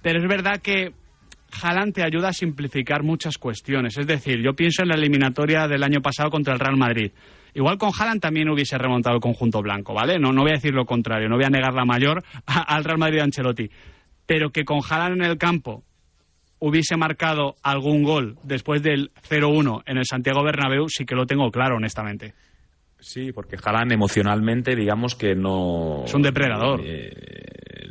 pero 0.02 0.20
es 0.20 0.28
verdad 0.28 0.60
que 0.62 0.92
Haaland 1.62 1.94
te 1.94 2.04
ayuda 2.04 2.28
a 2.28 2.32
simplificar 2.32 3.02
muchas 3.02 3.38
cuestiones. 3.38 3.96
Es 3.98 4.06
decir, 4.06 4.42
yo 4.42 4.54
pienso 4.54 4.82
en 4.82 4.88
la 4.88 4.96
eliminatoria 4.96 5.66
del 5.66 5.82
año 5.82 6.00
pasado 6.00 6.30
contra 6.30 6.54
el 6.54 6.60
Real 6.60 6.76
Madrid. 6.76 7.12
Igual 7.54 7.78
con 7.78 7.90
Haaland 7.98 8.20
también 8.20 8.48
hubiese 8.48 8.78
remontado 8.78 9.16
el 9.16 9.22
conjunto 9.22 9.60
blanco, 9.62 9.94
¿vale? 9.94 10.18
No, 10.18 10.32
no 10.32 10.42
voy 10.42 10.50
a 10.50 10.54
decir 10.54 10.74
lo 10.74 10.84
contrario, 10.84 11.28
no 11.28 11.36
voy 11.36 11.44
a 11.44 11.50
negar 11.50 11.74
la 11.74 11.84
mayor 11.84 12.22
al 12.46 12.84
Real 12.84 12.98
Madrid 12.98 13.16
de 13.16 13.22
Ancelotti. 13.24 13.70
Pero 14.26 14.50
que 14.50 14.64
con 14.64 14.80
Haaland 14.88 15.22
en 15.22 15.30
el 15.30 15.38
campo 15.38 15.84
hubiese 16.60 16.96
marcado 16.96 17.56
algún 17.62 18.02
gol 18.02 18.38
después 18.42 18.82
del 18.82 19.10
0-1 19.28 19.82
en 19.86 19.98
el 19.98 20.04
Santiago 20.04 20.42
Bernabéu, 20.42 20.86
sí 20.88 21.04
que 21.04 21.14
lo 21.14 21.26
tengo 21.26 21.50
claro, 21.50 21.76
honestamente. 21.76 22.34
Sí, 23.00 23.32
porque 23.32 23.56
Haaland 23.62 23.92
emocionalmente, 23.92 24.74
digamos 24.74 25.14
que 25.14 25.34
no... 25.36 26.02
Es 26.04 26.14
un 26.14 26.22
depredador. 26.22 26.80
eh, 26.84 27.12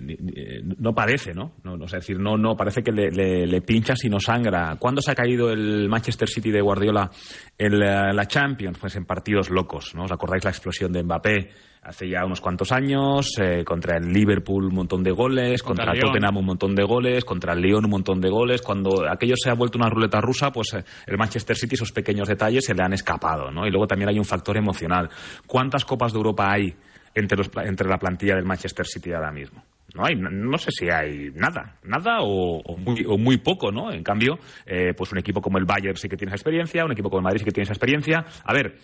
eh, 0.09 0.61
no 0.79 0.93
padece, 0.93 1.33
¿no? 1.33 1.53
no, 1.63 1.75
no 1.77 1.85
es 1.85 1.91
decir, 1.91 2.19
no, 2.19 2.37
no 2.37 2.55
parece 2.55 2.81
que 2.83 2.91
le, 2.91 3.09
le, 3.11 3.45
le 3.47 3.61
pincha 3.61 3.95
sino 3.95 4.19
sangra. 4.19 4.75
¿Cuándo 4.79 5.01
se 5.01 5.11
ha 5.11 5.15
caído 5.15 5.51
el 5.51 5.87
Manchester 5.89 6.27
City 6.27 6.51
de 6.51 6.61
Guardiola 6.61 7.09
en 7.57 7.79
la, 7.79 8.13
la 8.13 8.25
Champions? 8.27 8.77
Pues 8.79 8.95
en 8.95 9.05
partidos 9.05 9.49
locos, 9.49 9.95
¿no? 9.95 10.03
¿Os 10.03 10.11
acordáis 10.11 10.43
la 10.43 10.51
explosión 10.51 10.91
de 10.91 11.03
Mbappé 11.03 11.49
hace 11.87 12.09
ya 12.09 12.25
unos 12.25 12.41
cuantos 12.41 12.71
años? 12.71 13.31
eh, 13.39 13.63
contra 13.63 13.97
el 13.97 14.11
Liverpool 14.11 14.65
un 14.65 14.75
montón 14.75 15.03
de 15.03 15.11
goles, 15.11 15.63
Contra 15.63 15.85
contra, 15.85 15.99
el. 15.99 16.05
Tottenham 16.05 16.37
un 16.37 16.45
montón 16.45 16.75
de 16.75 16.83
goles, 16.83 17.23
contra 17.23 17.53
el 17.53 17.61
Lyon 17.61 17.85
un 17.85 17.91
montón 17.91 18.19
de 18.19 18.29
goles. 18.29 18.61
Cuando 18.61 19.09
aquello 19.09 19.35
se 19.35 19.49
ha 19.49 19.53
vuelto 19.53 19.77
una 19.77 19.89
ruleta 19.89 20.19
rusa, 20.19 20.51
pues 20.51 20.73
eh, 20.73 20.83
el 21.05 21.17
Manchester 21.17 21.55
City 21.55 21.75
esos 21.75 21.91
pequeños 21.91 22.27
detalles 22.27 22.65
se 22.65 22.73
le 22.73 22.83
han 22.83 22.93
escapado, 22.93 23.51
¿no? 23.51 23.65
Y 23.65 23.71
luego 23.71 23.87
también 23.87 24.09
hay 24.09 24.19
un 24.19 24.25
factor 24.25 24.57
emocional. 24.57 25.09
¿Cuántas 25.45 25.85
copas 25.85 26.11
de 26.11 26.17
Europa 26.17 26.51
hay 26.51 26.75
entre, 27.15 27.37
los, 27.37 27.49
entre 27.63 27.87
la 27.87 27.97
plantilla 27.97 28.35
del 28.35 28.45
Manchester 28.45 28.85
City 28.85 29.13
ahora 29.13 29.31
mismo? 29.31 29.63
No 29.95 30.05
hay, 30.05 30.15
no, 30.15 30.29
no 30.29 30.57
sé 30.57 30.69
si 30.71 30.89
hay 30.89 31.31
nada, 31.33 31.77
nada 31.83 32.19
o, 32.21 32.59
o 32.59 32.77
muy, 32.77 33.05
o 33.07 33.17
muy 33.17 33.37
poco, 33.37 33.71
¿no? 33.71 33.91
En 33.91 34.03
cambio, 34.03 34.37
eh, 34.65 34.93
pues 34.95 35.11
un 35.13 35.17
equipo 35.17 35.41
como 35.41 35.57
el 35.57 35.65
Bayern 35.65 35.95
sí 35.95 36.09
que 36.09 36.17
tiene 36.17 36.29
esa 36.29 36.35
experiencia, 36.35 36.83
un 36.83 36.91
equipo 36.91 37.09
como 37.09 37.19
el 37.19 37.23
Madrid 37.23 37.39
sí 37.39 37.45
que 37.45 37.51
tiene 37.51 37.63
esa 37.63 37.73
experiencia. 37.73 38.25
A 38.43 38.53
ver, 38.53 38.75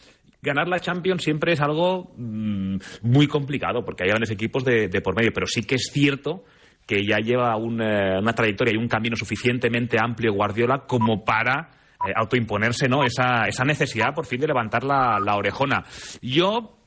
ganar 0.44 0.68
la 0.68 0.80
Champions 0.80 1.24
siempre 1.24 1.54
es 1.54 1.62
algo 1.62 2.14
mm, 2.18 2.76
muy 3.04 3.28
complicado 3.28 3.84
porque 3.84 4.04
hay 4.04 4.10
grandes 4.10 4.30
equipos 4.30 4.64
de, 4.66 4.90
por 5.02 5.16
medio, 5.16 5.32
pero 5.34 5.48
sí 5.48 5.64
que 5.64 5.76
es 5.76 5.90
cierto 5.92 6.44
que 6.86 7.06
ya 7.06 7.18
lleva 7.20 7.56
un, 7.56 7.82
eh, 7.82 8.20
una 8.20 8.34
trayectoria 8.34 8.74
y 8.74 8.78
un 8.78 8.90
camino 8.90 9.16
suficientemente 9.16 9.98
amplio 9.98 10.34
Guardiola 10.34 10.80
como 10.86 11.24
para 11.24 11.72
eh, 12.06 12.12
autoimponerse 12.14 12.90
¿no? 12.90 13.06
esa, 13.06 13.48
necesidad 13.66 14.14
por 14.14 14.26
fin 14.26 14.42
de 14.42 14.48
levantar 14.48 14.84
la, 14.84 15.36
orejona. 15.36 15.86
Yo 16.22 16.78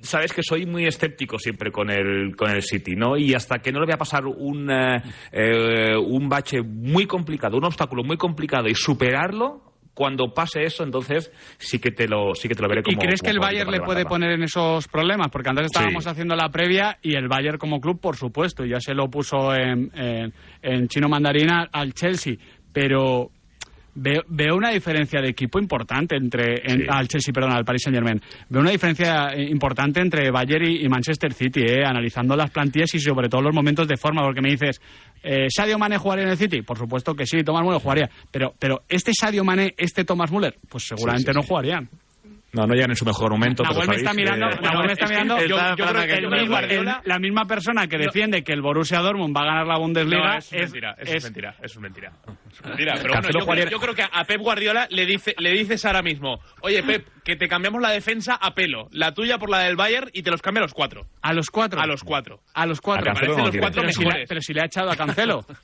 sabes 0.00 0.32
que 0.32 0.42
soy 0.44 0.64
muy 0.64 0.86
escéptico 0.86 1.40
siempre 1.40 1.72
con 1.72 1.90
el, 1.90 2.36
con 2.36 2.50
el 2.50 2.62
City, 2.62 2.94
¿no? 2.94 3.16
Y 3.16 3.34
hasta 3.34 3.58
que 3.58 3.72
no 3.72 3.80
le 3.80 3.86
voy 3.86 3.94
a 3.94 3.98
pasar 3.98 4.26
un, 4.26 4.68
eh, 4.70 5.96
un 5.96 6.28
bache 6.28 6.60
muy 6.62 7.06
complicado, 7.06 7.56
un 7.56 7.64
obstáculo 7.64 8.02
muy 8.04 8.16
complicado 8.16 8.68
y 8.68 8.74
superarlo, 8.74 9.71
cuando 9.94 10.32
pase 10.32 10.62
eso, 10.62 10.84
entonces 10.84 11.30
sí 11.58 11.78
que 11.78 11.90
te 11.90 12.08
lo, 12.08 12.34
sí 12.34 12.48
que 12.48 12.54
te 12.54 12.62
lo 12.62 12.68
veré 12.68 12.82
como. 12.82 12.94
¿Y 12.94 12.98
crees 12.98 13.20
como 13.20 13.28
que 13.28 13.34
el 13.34 13.40
Bayern 13.40 13.70
le 13.70 13.80
puede 13.80 14.04
poner 14.06 14.30
en 14.32 14.42
esos 14.42 14.88
problemas? 14.88 15.28
Porque 15.30 15.50
antes 15.50 15.66
estábamos 15.66 16.04
Sí. 16.04 16.10
haciendo 16.10 16.34
la 16.34 16.48
previa 16.48 16.98
y 17.02 17.14
el 17.14 17.28
Bayern 17.28 17.58
como 17.58 17.80
club, 17.80 18.00
por 18.00 18.16
supuesto, 18.16 18.64
ya 18.64 18.80
se 18.80 18.94
lo 18.94 19.08
puso 19.10 19.54
en, 19.54 19.90
en- 19.94 20.32
en 20.62 20.88
chino 20.88 21.08
mandarina 21.08 21.68
al 21.72 21.92
Chelsea. 21.92 22.36
Pero 22.72 23.30
veo, 23.94 24.22
veo 24.28 24.56
una 24.56 24.70
diferencia 24.70 25.20
de 25.20 25.28
equipo 25.28 25.58
importante 25.58 26.16
entre... 26.16 26.62
en- 26.64 26.90
al 26.90 27.06
Chelsea, 27.08 27.30
perdón, 27.34 27.52
al 27.52 27.64
Paris 27.66 27.82
Saint-Germain. 27.84 28.18
Veo 28.48 28.62
una 28.62 28.70
diferencia 28.70 29.28
importante 29.36 30.00
entre 30.00 30.30
Bayern 30.30 30.64
y, 30.70 30.84
y 30.84 30.88
Manchester 30.88 31.34
City, 31.34 31.60
eh, 31.66 31.84
analizando 31.84 32.34
las 32.34 32.50
plantillas 32.50 32.94
y 32.94 32.98
sobre 33.00 33.28
todo 33.28 33.42
los 33.42 33.54
momentos 33.54 33.86
de 33.86 33.98
forma. 33.98 34.22
Porque 34.22 34.40
me 34.40 34.48
dices, 34.52 34.80
eh, 35.22 35.46
¿Sadio 35.54 35.78
Mane 35.78 35.98
jugaría 35.98 36.24
en 36.24 36.30
el 36.30 36.38
City? 36.38 36.62
Por 36.62 36.78
supuesto 36.78 37.14
que 37.14 37.26
sí, 37.26 37.42
Thomas 37.42 37.64
Müller 37.64 37.80
jugaría. 37.80 38.10
Pero, 38.30 38.54
pero 38.58 38.82
este 38.88 39.12
Sadio 39.18 39.44
Mane, 39.44 39.74
este 39.76 40.04
Thomas 40.04 40.30
Müller, 40.30 40.58
pues 40.68 40.86
seguramente 40.86 41.32
sí, 41.32 41.36
no 41.38 41.42
jugarían. 41.42 41.88
No, 42.52 42.66
no 42.66 42.74
llegan 42.74 42.90
en 42.90 42.96
su 42.96 43.04
mejor 43.06 43.30
momento. 43.30 43.62
Nahuel 43.62 43.88
me 43.88 43.96
está 43.96 44.12
mirando, 44.12 44.46
eh, 44.46 44.58
Nahuel 44.60 44.86
me 44.86 44.92
está 44.92 45.04
es 45.06 45.10
que 45.10 45.16
mirando. 45.16 45.38
Yo, 45.38 45.56
estaba 45.56 45.70
yo 45.70 45.74
creo 45.76 45.86
esperando 45.86 46.00
que 46.02 46.06
que 46.06 46.14
el 46.18 46.24
el 46.24 46.30
mismo- 46.40 46.54
Guardiola- 46.56 47.00
el- 47.02 47.08
la 47.08 47.18
misma 47.18 47.44
persona 47.46 47.86
que 47.86 47.96
defiende 47.98 48.44
que 48.44 48.52
el 48.52 48.60
Borussia 48.60 48.98
Dortmund 49.00 49.34
va 49.34 49.40
a 49.40 49.44
ganar 49.46 49.66
la 49.66 49.78
Bundesliga 49.78 50.32
No, 50.32 50.38
eso 50.38 50.56
es, 50.56 50.62
mentira, 50.64 50.94
eso 50.98 51.16
es, 51.16 51.24
mentira, 51.24 51.50
eso 51.62 51.64
es 51.64 51.78
mentira. 51.78 52.12
Eso 52.52 52.68
mentira. 52.68 52.92
Pero 52.96 53.08
bueno, 53.08 53.14
Cancelo 53.22 53.40
yo, 53.40 53.46
creo, 53.46 53.68
yo 53.70 53.78
creo 53.80 53.94
que 53.94 54.02
a 54.02 54.24
Pep 54.24 54.38
Guardiola 54.40 54.86
le, 54.90 55.06
dice, 55.06 55.34
le 55.38 55.52
dices 55.52 55.82
ahora 55.86 56.02
mismo, 56.02 56.38
oye 56.60 56.82
Pep, 56.82 57.06
que 57.24 57.34
te 57.36 57.48
cambiamos 57.48 57.80
la 57.80 57.88
defensa 57.90 58.34
a 58.34 58.52
pelo, 58.54 58.88
la 58.92 59.12
tuya 59.12 59.38
por 59.38 59.48
la 59.48 59.60
del 59.60 59.76
Bayern 59.76 60.10
y 60.12 60.22
te 60.22 60.30
los 60.30 60.42
cambia 60.42 60.60
a 60.60 60.64
los 60.64 60.74
cuatro. 60.74 61.06
a 61.22 61.32
los 61.32 61.48
cuatro. 61.48 61.80
A 61.80 61.86
los 61.86 62.04
cuatro. 62.04 62.40
A 62.52 62.66
los 62.66 62.82
cuatro. 62.82 63.10
A 63.10 63.14
Cancelo 63.14 63.38
los 63.38 63.56
cuatro 63.56 63.80
pero, 63.80 63.92
si 63.94 64.04
le, 64.04 64.26
pero 64.28 64.40
si 64.42 64.52
le 64.52 64.60
ha 64.60 64.66
echado 64.66 64.90
a 64.90 64.96
Cancelo. 64.96 65.46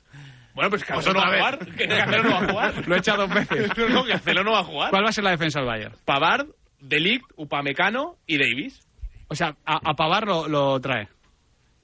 Bueno, 0.51 0.71
pues 0.71 0.83
Cancelo 0.83 1.13
no 1.13 1.19
va 1.21 1.27
a 1.27 1.37
jugar. 1.37 1.59
Cancelo 1.77 2.23
no 2.23 2.29
va 2.31 2.37
a 2.39 2.47
jugar. 2.49 2.87
Lo 2.87 2.95
he 2.95 2.97
echado 2.97 3.27
dos 3.27 3.33
veces. 3.35 3.69
No, 3.91 4.03
Cancelo 4.03 4.43
no 4.43 4.51
va 4.51 4.59
a 4.59 4.63
jugar. 4.63 4.89
¿Cuál 4.89 5.05
va 5.05 5.09
a 5.09 5.11
ser 5.13 5.23
la 5.23 5.29
defensa 5.31 5.59
del 5.59 5.67
Bayern? 5.69 5.93
Pavard, 6.03 6.47
Delict, 6.81 7.25
Upamecano 7.35 8.17
y 8.27 8.37
Davis. 8.37 8.81
O 9.27 9.35
sea, 9.35 9.55
a, 9.65 9.89
a 9.91 9.93
Pavar 9.95 10.25
lo, 10.27 10.47
lo 10.47 10.79
trae. 10.79 11.07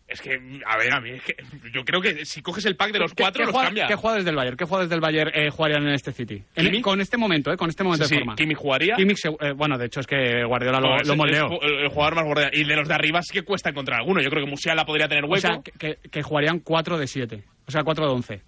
Es 0.07 0.21
que, 0.21 0.33
a 0.67 0.77
ver, 0.77 0.93
a 0.93 1.01
mí 1.01 1.09
es 1.11 1.23
que 1.23 1.35
yo 1.73 1.83
creo 1.83 1.99
que 1.99 2.25
si 2.25 2.43
coges 2.43 2.63
el 2.65 2.75
pack 2.75 2.91
de 2.91 2.99
los 2.99 3.13
¿Qué- 3.15 3.23
cuatro, 3.23 3.39
¿Qué, 3.39 3.45
los 3.45 3.51
jugador- 3.53 3.67
cambia. 3.69 3.87
¿Qué 3.87 3.95
jugadores 3.95 4.23
del 4.25 4.35
Bayern? 4.35 4.55
¿Qué 4.55 4.65
jugadores 4.65 4.89
del 4.91 4.99
Bayern 4.99 5.31
eh, 5.33 5.49
jugarían 5.49 5.81
en 5.87 5.93
este 5.95 6.11
City? 6.11 6.43
Con 6.83 7.01
este 7.01 7.17
momento, 7.17 7.51
¿eh? 7.51 7.57
Con 7.57 7.69
este 7.69 7.83
momento 7.83 8.05
Sí, 8.05 8.13
de 8.13 8.15
sí, 8.17 8.19
forma. 8.23 8.35
Kimmich 8.35 8.57
jugaría. 8.57 8.95
Kimmich, 8.97 9.25
eh, 9.25 9.51
bueno, 9.55 9.79
de 9.79 9.87
hecho 9.87 10.01
es 10.01 10.07
que 10.07 10.43
Guardiola 10.45 10.79
lo, 10.79 10.95
lo 10.97 11.15
moldeó. 11.15 11.59
el, 11.59 11.85
el 11.85 11.89
jugador 11.89 12.15
más 12.17 12.25
borde. 12.25 12.49
Y 12.53 12.63
de 12.65 12.75
los 12.75 12.87
de 12.87 12.93
arriba 12.93 13.19
sí 13.23 13.33
que 13.33 13.41
cuesta 13.41 13.71
encontrar 13.71 13.99
alguno. 14.01 14.21
Yo 14.21 14.29
creo 14.29 14.43
que 14.45 14.49
Musiala 14.51 14.85
podría 14.85 15.07
tener 15.07 15.23
hueco. 15.23 15.35
O 15.37 15.37
sea, 15.39 15.61
que, 15.63 15.71
que- 15.71 16.09
que 16.09 16.21
jugarían 16.21 16.59
4 16.59 16.99
de 16.99 17.07
7. 17.07 17.43
O 17.67 17.71
sea, 17.71 17.83
4 17.83 18.05
de 18.05 18.11
11. 18.11 18.41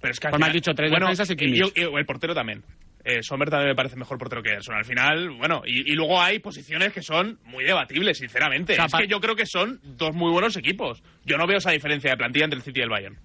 pero 0.00 0.12
es 0.12 0.18
que 0.20 0.28
al 0.28 0.30
pues 0.32 0.42
has 0.44 0.52
dicho 0.54 0.72
tres 0.74 0.90
bueno, 0.90 1.06
defensas 1.06 1.30
y 1.30 1.36
Kimmich. 1.36 1.72
y- 1.76 1.80
y 1.80 1.84
el 1.84 2.06
portero 2.06 2.34
también. 2.34 2.62
Eh, 3.08 3.22
Sommer 3.22 3.48
también 3.48 3.68
me 3.70 3.74
parece 3.76 3.94
mejor 3.96 4.18
portero 4.18 4.42
que 4.42 4.50
Ederson. 4.50 4.74
Al 4.74 4.84
final, 4.84 5.30
bueno, 5.38 5.62
y, 5.64 5.92
y 5.92 5.94
luego 5.94 6.20
hay 6.20 6.40
posiciones 6.40 6.92
que 6.92 7.02
son 7.02 7.38
muy 7.44 7.62
debatibles, 7.64 8.18
sinceramente. 8.18 8.72
O 8.72 8.76
sea, 8.76 8.86
es 8.86 8.92
que 8.94 9.06
yo 9.06 9.20
creo 9.20 9.36
que 9.36 9.46
son 9.46 9.78
dos 9.82 10.14
muy 10.14 10.32
buenos 10.32 10.56
equipos. 10.56 11.02
Yo 11.24 11.36
no 11.36 11.46
veo 11.46 11.58
esa 11.58 11.70
diferencia 11.70 12.10
de 12.10 12.16
plantilla 12.16 12.44
entre 12.46 12.58
el 12.58 12.64
City 12.64 12.80
y 12.80 12.82
el 12.82 12.88
Bayern. 12.90 13.16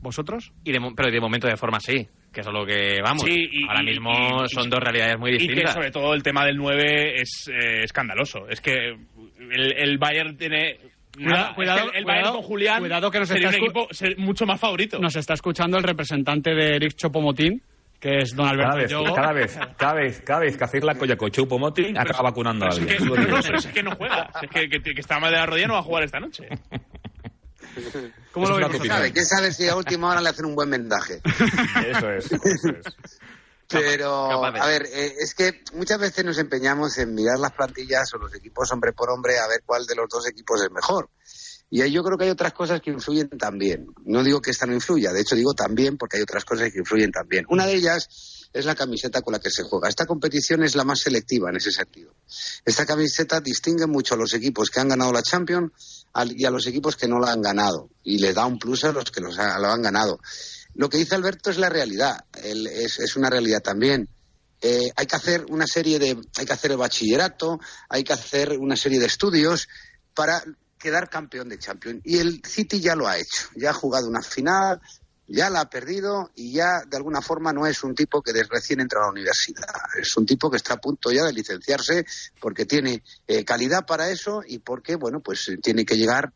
¿Vosotros? 0.00 0.52
Y 0.64 0.72
de, 0.72 0.80
pero 0.96 1.10
de 1.10 1.20
momento 1.20 1.46
de 1.46 1.56
forma 1.56 1.78
sí, 1.78 2.08
que 2.32 2.40
es 2.40 2.46
a 2.46 2.50
lo 2.50 2.66
que 2.66 3.00
vamos. 3.02 3.22
Sí, 3.22 3.48
y- 3.52 3.68
Ahora 3.68 3.82
y- 3.82 3.86
mismo 3.86 4.10
y- 4.10 4.44
y- 4.44 4.48
son 4.48 4.68
dos 4.68 4.80
realidades 4.80 5.16
muy 5.18 5.30
Y 5.30 5.38
que 5.38 5.44
distintas. 5.44 5.74
sobre 5.74 5.90
todo 5.92 6.12
el 6.14 6.22
tema 6.24 6.44
del 6.44 6.56
9 6.56 7.20
es 7.20 7.48
eh, 7.48 7.84
escandaloso. 7.84 8.48
Es 8.48 8.60
que 8.60 8.72
el, 8.88 9.72
el 9.76 9.98
Bayern 9.98 10.36
tiene... 10.36 10.78
nada. 11.18 11.54
Cuidado, 11.54 11.86
Es 11.86 11.92
que 11.92 11.98
el, 11.98 12.04
cuidado, 12.04 12.06
Bayern 12.22 12.32
con 12.32 12.42
Julián 12.42 12.80
cuidado 12.80 13.10
que 13.12 13.18
nos 13.20 13.28
sería 13.28 13.48
un 13.48 13.54
está 13.54 13.64
equipo 13.64 13.88
mucho 14.20 14.44
más 14.46 14.58
favorito. 14.58 14.98
Nos 14.98 15.14
está 15.14 15.34
escuchando 15.34 15.76
el 15.76 15.84
representante 15.84 16.52
de 16.52 16.74
Eric 16.76 16.94
Chopomotín, 16.96 17.62
que 18.02 18.18
es 18.18 18.34
don 18.34 18.48
Alberto 18.48 18.68
Cada 18.68 18.82
vez, 18.82 18.90
Yogo. 18.90 19.14
cada 19.14 19.32
vez, 19.32 19.58
cada 19.78 19.94
vez, 19.94 20.22
cada 20.26 20.40
vez 20.40 20.56
que 20.56 20.64
hacéis 20.64 20.82
la 20.82 20.96
colla 20.96 21.16
con 21.16 21.30
Choupo 21.30 21.56
Moting, 21.56 21.96
acaba 21.96 22.30
vacunando 22.30 22.66
a 22.66 22.70
Pero 22.70 22.84
es 22.84 23.00
alguien. 23.00 23.14
que, 23.14 23.30
no, 23.30 23.40
pero 23.40 23.58
es 23.58 23.66
que 23.66 23.82
no 23.84 23.94
juega. 23.94 24.28
Es 24.42 24.50
que, 24.50 24.68
que, 24.68 24.82
que 24.82 25.00
está 25.00 25.20
mal 25.20 25.30
de 25.30 25.38
la 25.38 25.46
rodilla 25.46 25.68
no 25.68 25.74
va 25.74 25.80
a 25.80 25.84
jugar 25.84 26.02
esta 26.02 26.18
noche. 26.18 26.48
¿Cómo 28.32 28.48
lo 28.48 28.68
tu 28.70 28.84
¿Sabe? 28.84 29.12
¿Quién 29.12 29.24
sabe 29.24 29.52
si 29.52 29.68
a 29.68 29.76
última 29.76 30.10
hora 30.10 30.20
le 30.20 30.30
hacen 30.30 30.46
un 30.46 30.56
buen 30.56 30.68
vendaje? 30.68 31.20
Eso 31.24 32.10
es, 32.10 32.32
eso 32.32 32.68
es. 32.70 33.20
Pero, 33.68 34.44
a 34.44 34.66
ver, 34.66 34.82
eh, 34.82 35.14
es 35.20 35.34
que 35.34 35.62
muchas 35.74 35.98
veces 35.98 36.24
nos 36.24 36.38
empeñamos 36.38 36.98
en 36.98 37.14
mirar 37.14 37.38
las 37.38 37.52
plantillas 37.52 38.12
o 38.14 38.18
los 38.18 38.34
equipos 38.34 38.70
hombre 38.72 38.92
por 38.92 39.10
hombre 39.10 39.38
a 39.38 39.46
ver 39.46 39.62
cuál 39.64 39.86
de 39.86 39.94
los 39.94 40.08
dos 40.08 40.28
equipos 40.28 40.60
es 40.62 40.70
mejor. 40.70 41.08
Y 41.74 41.80
ahí 41.80 41.90
yo 41.90 42.02
creo 42.04 42.18
que 42.18 42.24
hay 42.24 42.30
otras 42.30 42.52
cosas 42.52 42.82
que 42.82 42.90
influyen 42.90 43.30
también. 43.30 43.86
No 44.04 44.22
digo 44.22 44.42
que 44.42 44.50
esta 44.50 44.66
no 44.66 44.74
influya, 44.74 45.10
de 45.10 45.22
hecho 45.22 45.34
digo 45.34 45.54
también 45.54 45.96
porque 45.96 46.18
hay 46.18 46.22
otras 46.22 46.44
cosas 46.44 46.70
que 46.70 46.78
influyen 46.80 47.10
también. 47.10 47.46
Una 47.48 47.64
de 47.64 47.72
ellas 47.72 48.08
es 48.52 48.66
la 48.66 48.74
camiseta 48.74 49.22
con 49.22 49.32
la 49.32 49.38
que 49.38 49.48
se 49.50 49.62
juega. 49.62 49.88
Esta 49.88 50.04
competición 50.04 50.62
es 50.62 50.74
la 50.76 50.84
más 50.84 51.00
selectiva 51.00 51.48
en 51.48 51.56
ese 51.56 51.72
sentido. 51.72 52.14
Esta 52.66 52.84
camiseta 52.84 53.40
distingue 53.40 53.86
mucho 53.86 54.12
a 54.12 54.18
los 54.18 54.34
equipos 54.34 54.68
que 54.68 54.80
han 54.80 54.88
ganado 54.90 55.14
la 55.14 55.22
Champions 55.22 55.72
y 56.36 56.44
a 56.44 56.50
los 56.50 56.66
equipos 56.66 56.94
que 56.94 57.08
no 57.08 57.18
la 57.18 57.32
han 57.32 57.40
ganado. 57.40 57.88
Y 58.02 58.18
le 58.18 58.34
da 58.34 58.44
un 58.44 58.58
plus 58.58 58.84
a 58.84 58.92
los 58.92 59.10
que 59.10 59.22
los 59.22 59.36
lo 59.38 59.42
han 59.72 59.80
ganado. 59.80 60.20
Lo 60.74 60.90
que 60.90 60.98
dice 60.98 61.14
Alberto 61.14 61.48
es 61.50 61.56
la 61.56 61.70
realidad, 61.70 62.26
Él- 62.44 62.66
es, 62.66 62.98
es 62.98 63.16
una 63.16 63.30
realidad 63.30 63.62
también. 63.62 64.10
eh, 64.60 64.92
hay 64.94 65.06
que 65.06 65.16
hacer 65.16 65.46
una 65.48 65.66
serie 65.66 65.98
de, 65.98 66.18
hay 66.36 66.44
que 66.46 66.52
hacer 66.52 66.70
el 66.72 66.76
bachillerato, 66.76 67.58
hay 67.88 68.04
que 68.04 68.12
hacer 68.12 68.58
una 68.58 68.76
serie 68.76 69.00
de 69.00 69.06
estudios 69.06 69.66
para 70.14 70.44
quedar 70.82 71.08
campeón 71.08 71.48
de 71.48 71.58
Champions. 71.58 72.00
Y 72.04 72.18
el 72.18 72.42
City 72.44 72.80
ya 72.80 72.96
lo 72.96 73.06
ha 73.06 73.16
hecho, 73.16 73.48
ya 73.54 73.70
ha 73.70 73.72
jugado 73.72 74.08
una 74.08 74.20
final, 74.20 74.80
ya 75.28 75.48
la 75.48 75.60
ha 75.60 75.70
perdido 75.70 76.32
y 76.34 76.52
ya 76.52 76.82
de 76.86 76.96
alguna 76.96 77.22
forma 77.22 77.52
no 77.52 77.66
es 77.66 77.84
un 77.84 77.94
tipo 77.94 78.20
que 78.20 78.32
recién 78.50 78.80
entra 78.80 79.00
a 79.00 79.04
la 79.04 79.10
universidad. 79.10 79.64
Es 79.96 80.16
un 80.16 80.26
tipo 80.26 80.50
que 80.50 80.56
está 80.56 80.74
a 80.74 80.80
punto 80.80 81.12
ya 81.12 81.24
de 81.24 81.32
licenciarse 81.32 82.04
porque 82.40 82.66
tiene 82.66 83.04
eh, 83.28 83.44
calidad 83.44 83.86
para 83.86 84.10
eso 84.10 84.42
y 84.44 84.58
porque, 84.58 84.96
bueno, 84.96 85.20
pues 85.20 85.48
eh, 85.48 85.58
tiene 85.58 85.84
que 85.84 85.96
llegar 85.96 86.32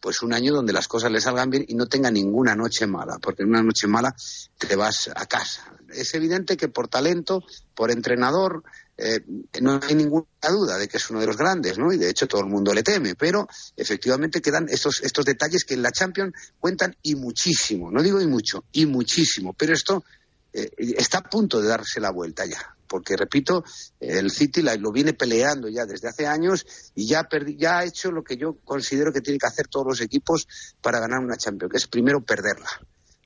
pues 0.00 0.22
un 0.22 0.32
año 0.32 0.54
donde 0.54 0.72
las 0.72 0.88
cosas 0.88 1.12
le 1.12 1.20
salgan 1.20 1.50
bien 1.50 1.66
y 1.68 1.74
no 1.74 1.86
tenga 1.86 2.10
ninguna 2.10 2.56
noche 2.56 2.86
mala, 2.86 3.18
porque 3.20 3.42
en 3.42 3.50
una 3.50 3.62
noche 3.62 3.86
mala 3.86 4.16
te 4.58 4.74
vas 4.74 5.10
a 5.14 5.26
casa. 5.26 5.72
Es 5.90 6.14
evidente 6.14 6.56
que 6.56 6.68
por 6.68 6.88
talento, 6.88 7.44
por 7.74 7.90
entrenador, 7.90 8.64
eh, 9.00 9.20
no 9.60 9.80
hay 9.82 9.94
ninguna 9.94 10.26
duda 10.48 10.76
de 10.78 10.86
que 10.88 10.98
es 10.98 11.10
uno 11.10 11.20
de 11.20 11.26
los 11.26 11.36
grandes, 11.36 11.78
¿no? 11.78 11.92
Y 11.92 11.96
de 11.98 12.10
hecho 12.10 12.26
todo 12.28 12.42
el 12.42 12.46
mundo 12.48 12.72
le 12.74 12.82
teme, 12.82 13.14
pero 13.14 13.48
efectivamente 13.76 14.40
quedan 14.42 14.68
estos, 14.68 15.00
estos 15.02 15.24
detalles 15.24 15.64
que 15.64 15.74
en 15.74 15.82
la 15.82 15.90
Champions 15.90 16.34
cuentan 16.58 16.94
y 17.02 17.14
muchísimo, 17.14 17.90
no 17.90 18.02
digo 18.02 18.20
y 18.20 18.26
mucho, 18.26 18.64
y 18.72 18.86
muchísimo, 18.86 19.54
pero 19.54 19.72
esto 19.72 20.04
eh, 20.52 20.68
está 20.78 21.18
a 21.18 21.28
punto 21.30 21.60
de 21.60 21.68
darse 21.68 22.00
la 22.00 22.10
vuelta 22.10 22.44
ya, 22.44 22.76
porque 22.88 23.16
repito, 23.16 23.64
el 24.00 24.30
City 24.30 24.62
lo 24.62 24.90
viene 24.92 25.12
peleando 25.14 25.68
ya 25.68 25.86
desde 25.86 26.08
hace 26.08 26.26
años 26.26 26.66
y 26.94 27.06
ya, 27.06 27.22
perdi- 27.28 27.56
ya 27.56 27.78
ha 27.78 27.84
hecho 27.84 28.10
lo 28.10 28.22
que 28.24 28.36
yo 28.36 28.58
considero 28.64 29.12
que 29.12 29.20
tienen 29.20 29.38
que 29.38 29.46
hacer 29.46 29.68
todos 29.68 29.86
los 29.86 30.00
equipos 30.00 30.46
para 30.80 30.98
ganar 31.00 31.20
una 31.20 31.36
Champions, 31.36 31.70
que 31.70 31.78
es 31.78 31.86
primero 31.86 32.20
perderla 32.24 32.68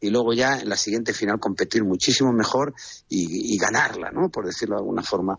y 0.04 0.10
luego 0.10 0.34
ya 0.34 0.58
en 0.58 0.68
la 0.68 0.76
siguiente 0.76 1.14
final 1.14 1.40
competir 1.40 1.82
muchísimo 1.82 2.30
mejor 2.30 2.74
y, 3.08 3.56
ganarla, 3.56 4.10
¿no? 4.10 4.28
Por 4.28 4.44
decirlo 4.44 4.76
de 4.76 4.80
alguna 4.80 5.02
forma. 5.02 5.38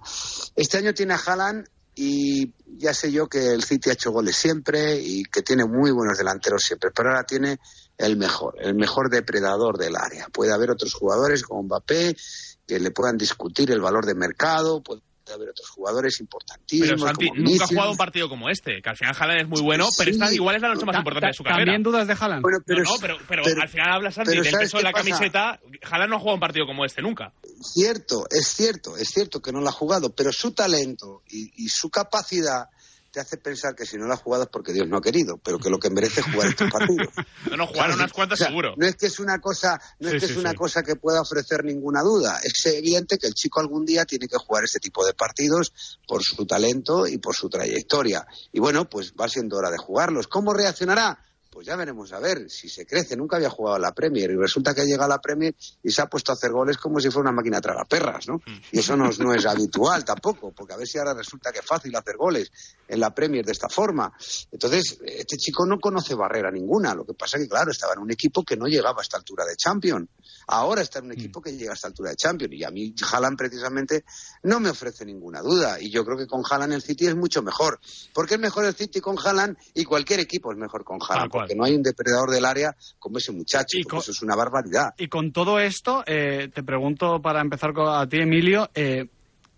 Este 0.56 0.80
año 0.80 0.92
tiene 0.92 1.14
a 1.14 1.18
Haaland 1.24 1.68
y 1.94 2.52
ya 2.66 2.92
sé 2.92 3.12
yo 3.12 3.28
que 3.28 3.54
el 3.54 3.64
City 3.64 3.92
ha 3.92 3.94
hecho 3.94 4.12
goles 4.12 4.36
siempre 4.36 5.00
y 5.00 5.24
que 5.26 5.44
tiene 5.44 5.66
muy 5.66 5.92
buenos 5.92 6.18
delanteros 6.18 6.64
siempre, 6.64 6.90
pero 6.90 7.10
ahora 7.10 7.26
tiene 7.26 7.60
el 7.96 8.18
mejor, 8.18 8.56
el 8.60 8.74
mejor 8.74 9.12
depredador 9.12 9.78
del 9.78 9.96
área. 9.96 10.30
Puede 10.30 10.52
haber 10.52 10.72
otros 10.72 10.96
jugadores 10.96 11.44
como 11.44 11.62
Mbappé 11.64 12.18
que 12.66 12.80
le 12.80 12.90
puedan 12.90 13.18
discutir 13.18 13.70
el 13.70 13.82
valor 13.82 14.08
de 14.08 14.16
mercado, 14.16 14.82
puede 14.82 15.02
haber 15.34 15.50
otros 15.50 15.70
jugadores 15.70 16.20
importantísimos. 16.20 16.90
Pero 16.90 17.08
Santi 17.08 17.28
como 17.30 17.42
nunca 17.42 17.64
ha 17.64 17.68
jugado 17.68 17.92
un 17.92 17.98
partido 17.98 18.30
como 18.30 18.50
este, 18.50 18.82
que 18.82 18.90
al 18.90 18.98
final 18.98 19.16
Haaland 19.20 19.42
es 19.42 19.48
muy 19.48 19.62
bueno, 19.62 19.88
pero 19.98 20.12
Sí. 20.12 20.20
esta 20.20 20.34
igual 20.34 20.56
es 20.56 20.62
la 20.62 20.70
noche 20.70 20.86
más 20.86 20.94
Ta- 20.94 21.00
importante 21.00 21.22
ta- 21.26 21.28
de 21.28 21.34
su 21.34 21.44
carrera. 21.44 21.66
¿También 21.66 21.84
dudas 21.84 22.08
de 22.08 22.14
Haaland? 22.20 22.42
Bueno, 22.42 22.58
pero 22.66 22.84
no, 22.84 22.92
pero, 23.02 23.18
pero, 23.28 23.44
pero- 23.44 23.62
al 23.62 23.70
final 23.70 23.90
habla 23.94 24.12
Santi 24.12 24.32
del 24.32 24.44
¿sabes 24.46 24.60
peso 24.68 24.78
de 24.78 24.84
la 24.84 24.92
pasa? 24.92 25.04
camiseta. 25.04 25.60
Haaland 25.90 26.10
no 26.10 26.16
ha 26.18 26.20
jugado 26.20 26.36
un 26.36 26.40
partido 26.42 26.66
como 26.66 26.86
este 26.86 27.02
nunca. 27.02 27.34
Cierto, 27.62 28.26
es 28.30 28.48
cierto, 28.48 28.98
es 28.98 29.10
cierto 29.10 29.42
que 29.42 29.52
no 29.52 29.62
lo 29.62 29.70
ha 29.70 29.72
jugado, 29.72 30.14
pero 30.14 30.32
su 30.32 30.52
talento 30.52 31.24
y, 31.30 31.52
y 31.66 31.70
su 31.70 31.90
capacidad 31.90 32.70
te 33.16 33.22
hace 33.22 33.38
pensar 33.38 33.74
que 33.76 33.86
si 33.86 33.96
no 33.96 34.08
lo 34.08 34.14
ha 34.14 34.18
jugado 34.18 34.44
es 34.44 34.50
porque 34.50 34.74
Dios 34.74 34.90
no 34.90 34.98
ha 34.98 35.02
querido, 35.02 35.38
pero 35.38 35.58
que 35.58 35.70
lo 35.70 35.80
que 35.80 35.90
merece 35.90 36.20
es 36.20 36.28
jugar 36.34 36.50
estos 36.50 36.70
partidos. 36.70 37.08
No, 37.50 37.56
no, 37.56 37.68
¿Sabes? 37.74 37.96
unas 37.96 38.12
cuantas 38.12 38.38
O 38.38 38.44
sea, 38.44 38.48
seguro. 38.48 38.74
No 38.76 38.86
es 38.86 38.96
que 38.98 39.06
es 39.06 39.20
una 39.20 39.40
cosa, 39.40 39.80
no 40.00 40.10
Sí, 40.10 40.16
es 40.18 40.22
que 40.22 40.28
sí, 40.28 40.34
es 40.34 40.40
una 40.40 40.50
sí. 40.52 40.58
cosa 40.58 40.84
que 40.84 40.98
pueda 40.98 41.22
ofrecer 41.22 41.64
ninguna 41.64 42.02
duda. 42.02 42.40
Es 42.44 42.66
evidente 42.66 43.18
que 43.18 43.28
el 43.28 43.34
chico 43.34 43.62
algún 43.62 43.86
día 43.86 44.04
tiene 44.04 44.28
que 44.28 44.36
jugar 44.36 44.66
este 44.66 44.80
tipo 44.80 45.06
de 45.06 45.14
partidos 45.14 45.72
por 46.06 46.22
su 46.24 46.46
talento 46.46 47.08
y 47.08 47.18
por 47.20 47.36
su 47.36 47.48
trayectoria. 47.48 48.28
Y 48.52 48.60
bueno, 48.60 48.90
pues 48.90 49.14
va 49.14 49.30
siendo 49.30 49.56
hora 49.56 49.72
de 49.72 49.78
jugarlos. 49.78 50.28
¿Cómo 50.28 50.54
reaccionará? 50.54 51.18
Pues 51.56 51.68
ya 51.68 51.78
veremos 51.78 52.12
a 52.12 52.20
ver 52.20 52.50
si 52.50 52.68
se 52.68 52.86
crece. 52.86 53.16
Nunca 53.16 53.38
había 53.38 53.50
jugado 53.50 53.78
a 53.78 53.80
la 53.80 53.94
Premier 53.94 54.30
y 54.30 54.36
resulta 54.36 54.74
que 54.76 54.84
llega 54.84 55.06
a 55.06 55.08
la 55.08 55.20
Premier 55.22 55.56
y 55.82 55.90
se 55.90 56.02
ha 56.02 56.08
puesto 56.08 56.34
a 56.34 56.36
hacer 56.36 56.52
goles 56.52 56.78
como 56.78 57.00
si 57.00 57.10
fuera 57.10 57.30
una 57.30 57.38
máquina 57.38 57.62
tragaperras, 57.62 58.28
¿no? 58.28 58.42
Y 58.74 58.80
eso 58.80 58.98
no, 58.98 59.10
es- 59.10 59.20
no 59.20 59.34
es 59.34 59.46
habitual 59.46 60.04
tampoco, 60.04 60.52
porque 60.52 60.74
a 60.74 60.76
ver 60.78 60.86
si 60.86 60.98
ahora 60.98 61.14
resulta 61.14 61.54
que 61.54 61.60
es 61.60 61.66
fácil 61.66 61.96
hacer 61.96 62.18
goles 62.18 62.52
en 62.90 63.00
la 63.00 63.16
Premier 63.16 63.46
de 63.46 63.54
esta 63.54 63.70
forma. 63.70 64.12
Entonces, 64.52 65.00
este 65.06 65.38
chico 65.38 65.66
no 65.66 65.80
conoce 65.80 66.14
barrera 66.14 66.52
ninguna. 66.52 66.94
Lo 66.94 67.06
que 67.06 67.14
pasa 67.14 67.38
que, 67.38 67.48
claro, 67.48 67.72
estaba 67.72 67.94
en 67.94 68.00
un 68.00 68.12
equipo 68.12 68.44
que 68.44 68.58
no 68.58 68.66
llegaba 68.68 69.00
a 69.00 69.02
esta 69.04 69.16
altura 69.16 69.46
de 69.46 69.56
Champions. 69.56 70.10
Ahora 70.48 70.82
está 70.82 71.00
en 71.00 71.06
un 71.06 71.14
equipo 71.14 71.42
que 71.42 71.54
llega 71.56 71.72
a 71.72 71.76
esta 71.76 71.88
altura 71.88 72.10
de 72.10 72.18
Champions. 72.18 72.54
Y 72.54 72.66
a 72.66 72.70
mí, 72.70 72.94
Haaland, 73.14 73.38
precisamente, 73.38 74.04
no 74.44 74.60
me 74.60 74.70
ofrece 74.72 75.06
ninguna 75.06 75.40
duda. 75.42 75.80
Y 75.80 75.90
yo 75.90 76.04
creo 76.04 76.18
que 76.18 76.28
con 76.28 76.44
Haaland 76.50 76.74
el 76.74 76.82
City 76.82 77.08
es 77.08 77.16
mucho 77.16 77.42
mejor. 77.42 77.80
¿Por 78.14 78.28
qué 78.28 78.34
es 78.36 78.40
mejor 78.42 78.66
el 78.66 78.76
City 78.76 79.00
con 79.00 79.16
Haaland? 79.18 79.56
Y 79.74 79.86
cualquier 79.86 80.20
equipo 80.20 80.52
es 80.52 80.58
mejor 80.58 80.84
con 80.84 81.00
Haaland. 81.08 81.32
Porque 81.46 81.56
no 81.56 81.64
hay 81.66 81.74
un 81.76 81.84
depredador 81.84 82.30
del 82.32 82.46
área 82.46 82.76
como 83.00 83.18
ese 83.18 83.32
muchacho. 83.32 83.78
Y 83.78 83.84
porque 83.84 83.92
con- 83.92 84.00
Eso 84.02 84.12
es 84.12 84.22
una 84.22 84.36
barbaridad. 84.36 84.90
Y 84.98 85.08
con 85.08 85.32
todo 85.32 85.60
esto, 85.60 86.04
eh, 86.06 86.50
te 86.54 86.64
pregunto 86.64 87.22
para 87.22 87.42
empezar 87.42 87.74
con- 87.74 87.88
a 87.90 88.08
ti, 88.08 88.18
Emilio, 88.18 88.70
eh, 88.76 89.08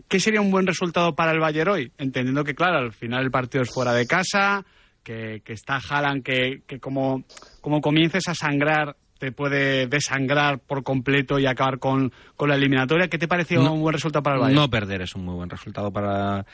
¿qué 0.08 0.20
sería 0.20 0.42
un 0.42 0.52
buen 0.52 0.68
resultado 0.68 1.16
para 1.16 1.32
el 1.32 1.40
Bayern 1.40 1.70
hoy? 1.72 1.92
Entendiendo 1.98 2.44
que, 2.44 2.56
claro, 2.56 2.78
al 2.78 2.94
final 2.94 3.24
el 3.24 3.32
partido 3.32 3.64
es 3.64 3.70
fuera 3.70 3.94
de 3.94 4.06
casa, 4.08 4.66
que, 5.04 5.42
que 5.46 5.54
está 5.54 5.80
Haaland, 5.90 6.22
que, 6.24 6.64
que 6.68 6.80
como, 6.80 7.24
como 7.62 7.80
comiences 7.82 8.28
a 8.28 8.36
sangrar 8.36 8.96
te 9.20 9.32
puede 9.32 9.88
desangrar 9.88 10.60
por 10.60 10.84
completo 10.84 11.40
y 11.40 11.48
acabar 11.48 11.80
con, 11.80 12.12
con 12.36 12.50
la 12.50 12.56
eliminatoria. 12.56 13.08
¿Qué 13.08 13.18
te 13.18 13.28
pareció 13.28 13.64
No- 13.64 13.74
un 13.74 13.82
buen 13.82 13.94
resultado 13.94 14.22
para 14.22 14.36
el 14.36 14.42
Bayern? 14.42 14.62
No 14.62 14.70
perder 14.70 15.02
es 15.02 15.16
un 15.16 15.26
muy 15.26 15.34
buen 15.34 15.50
resultado 15.50 15.92
para, 15.92 16.46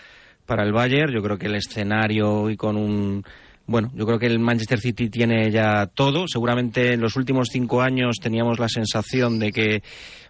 para 0.45 0.63
el 0.63 0.71
Bayern. 0.71 1.11
Yo 1.11 1.21
creo 1.21 1.37
que 1.37 1.47
el 1.47 1.55
escenario 1.55 2.49
y 2.49 2.55
con 2.55 2.77
un... 2.77 3.23
Bueno, 3.65 3.91
yo 3.95 4.05
creo 4.05 4.19
que 4.19 4.25
el 4.25 4.39
Manchester 4.39 4.79
City 4.79 5.09
tiene 5.09 5.49
ya 5.49 5.87
todo. 5.87 6.27
Seguramente 6.27 6.93
en 6.93 7.01
los 7.01 7.15
últimos 7.15 7.47
cinco 7.49 7.81
años 7.81 8.17
teníamos 8.21 8.59
la 8.59 8.67
sensación 8.67 9.39
de 9.39 9.51
que, 9.51 9.83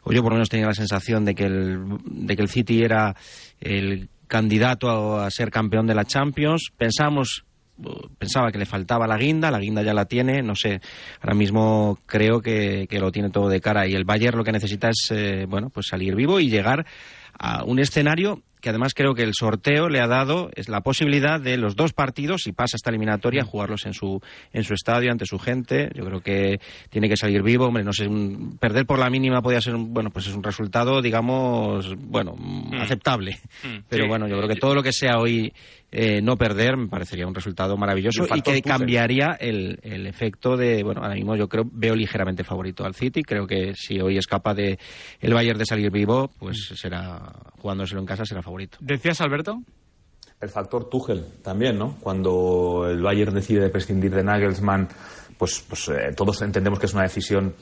o 0.03 0.13
yo 0.13 0.21
por 0.21 0.31
lo 0.31 0.36
menos 0.36 0.49
tenía 0.49 0.67
la 0.67 0.75
sensación 0.75 1.25
de 1.25 1.34
que 1.34 1.45
el, 1.45 1.79
de 2.05 2.36
que 2.36 2.41
el 2.41 2.49
City 2.49 2.84
era 2.84 3.15
el 3.59 4.09
candidato 4.27 5.19
a, 5.19 5.29
ser 5.31 5.49
campeón 5.49 5.88
de 5.88 5.95
la 5.95 6.05
Champions. 6.05 6.71
Pensamos 6.77 7.45
pensaba 8.19 8.51
que 8.51 8.59
le 8.59 8.67
faltaba 8.67 9.07
la 9.07 9.17
guinda, 9.17 9.49
la 9.49 9.59
guinda 9.59 9.81
ya 9.81 9.95
la 9.95 10.05
tiene, 10.05 10.43
no 10.43 10.55
sé, 10.55 10.79
ahora 11.21 11.34
mismo 11.34 11.97
creo 12.05 12.39
que, 12.39 12.86
que 12.88 12.99
lo 12.99 13.11
tiene 13.11 13.31
todo 13.31 13.49
de 13.49 13.59
cara 13.59 13.88
y 13.88 13.93
el 13.93 14.05
Bayern 14.05 14.38
lo 14.38 14.43
que 14.43 14.51
necesita 14.51 14.89
es, 14.89 15.09
eh, 15.09 15.47
bueno, 15.49 15.71
pues 15.71 15.88
salir 15.88 16.15
vivo 16.15 16.39
y 16.39 16.49
llegar 16.49 16.86
a 17.38 17.63
un 17.63 17.79
escenario 17.79 18.43
que 18.64 18.70
además 18.70 18.93
creo 18.95 19.14
que 19.14 19.24
el 19.24 19.34
sorteo 19.38 19.89
le 19.89 19.99
ha 19.99 20.07
dado 20.07 20.49
es 20.55 20.70
la 20.70 20.80
posibilidad 20.80 21.38
de 21.38 21.57
los 21.57 21.76
dos 21.76 21.91
partidos, 21.91 22.43
si 22.43 22.53
pasa 22.53 22.78
esta 22.78 22.91
eliminatoria, 22.91 23.43
jugarlos 23.43 23.86
en 23.86 23.93
su 23.93 24.22
en 24.53 24.64
su 24.64 24.74
estadio 24.74 25.11
ante 25.11 25.26
su 25.26 25.38
gente. 25.38 25.91
Yo 25.93 26.05
creo 26.05 26.22
que 26.22 26.61
tiene 26.89 27.09
que 27.09 27.18
salir 27.18 27.43
vivo, 27.43 27.66
hombre, 27.66 27.84
no 27.84 27.91
sé, 27.91 28.07
un- 28.07 28.57
perder 28.57 28.86
por 28.86 28.99
la 28.99 29.09
mínima 29.09 29.41
podría 29.41 29.59
ser 29.59 29.76
un, 29.76 29.93
bueno, 29.93 30.11
pues 30.11 30.28
es 30.28 30.34
un 30.34 30.43
resultado, 30.43 31.01
digamos, 31.01 31.93
bueno, 31.97 32.36
aceptable. 32.80 33.38
Pero 33.89 34.03
sí. 34.05 34.09
bueno, 34.09 34.30
yo 34.30 34.38
creo 34.38 34.47
que 34.47 34.55
todo 34.55 34.74
lo 34.76 34.82
que 34.82 34.93
sea 34.93 35.18
hoy 35.20 35.51
eh, 35.91 36.22
no 36.22 36.38
perder 36.38 36.78
me 36.78 36.88
parecería 36.88 37.28
un 37.28 37.36
resultado 37.36 37.76
maravilloso 37.76 38.24
Y 38.38 38.41
que 38.41 38.61
cambiaría 38.61 39.38
el, 39.39 39.78
el 39.84 40.07
efecto 40.07 40.55
de, 40.55 40.84
bueno, 40.84 41.01
ahora 41.03 41.16
mismo 41.16 41.36
yo 41.36 41.49
creo, 41.49 41.66
veo 41.70 41.95
ligeramente 41.95 42.45
favorito 42.45 42.86
al 42.86 42.95
City, 42.95 43.24
creo 43.24 43.45
que 43.45 43.74
si 43.76 43.99
hoy 43.99 44.18
es 44.18 44.26
capaz 44.26 44.55
de 44.55 44.80
el 45.20 45.34
Bayern 45.34 45.59
de 45.59 45.66
salir 45.66 45.91
vivo, 45.91 46.32
pues 46.39 46.72
será, 46.76 47.34
jugándoselo 47.57 47.99
en 47.99 48.07
casa 48.07 48.24
será 48.26 48.41
favorito. 48.41 48.53
¿Decías, 48.80 49.20
Alberto? 49.22 49.62
El 50.41 50.49
factor 50.49 50.89
Tuchel 50.89 51.26
también, 51.41 51.78
¿no? 51.78 51.95
Cuando 52.01 52.86
el 52.89 53.01
Bayern 53.01 53.34
decide 53.34 53.70
prescindir 53.70 54.14
de 54.14 54.24
Nagelsmann, 54.24 54.89
pues, 55.38 55.64
pues 55.68 55.88
eh, 55.89 56.14
todos 56.16 56.41
entendemos 56.41 56.80
que 56.80 56.86
es 56.88 56.93
una 56.93 57.04
decisión 57.04 57.54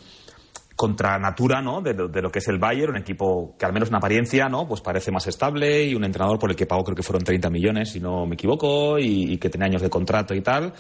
contra 0.75 1.19
natura, 1.19 1.61
¿no? 1.61 1.81
De, 1.81 1.93
lo- 1.93 2.07
de 2.07 2.21
lo 2.23 2.31
que 2.31 2.39
es 2.39 2.47
el 2.47 2.57
Bayern, 2.57 2.91
un 2.93 2.97
equipo 2.97 3.55
que 3.59 3.65
al 3.65 3.73
menos 3.73 3.89
en 3.89 3.95
apariencia, 3.95 4.49
¿no? 4.49 4.67
Pues 4.67 4.81
parece 4.81 5.11
más 5.11 5.27
estable 5.27 5.83
y 5.85 5.93
un 5.93 6.03
entrenador 6.03 6.39
por 6.39 6.49
el 6.49 6.55
que 6.55 6.65
pagó 6.65 6.83
creo 6.83 6.95
que 6.95 7.03
fueron 7.03 7.23
30 7.23 7.49
millones, 7.51 7.91
si 7.91 7.99
no 7.99 8.25
me 8.25 8.33
equivoco, 8.33 8.97
y, 8.97 9.33
y 9.33 9.37
que 9.37 9.49
tenía 9.49 9.67
años 9.67 9.81
de 9.83 9.89
contrato 9.91 10.33
y 10.33 10.41
tal. 10.41 10.73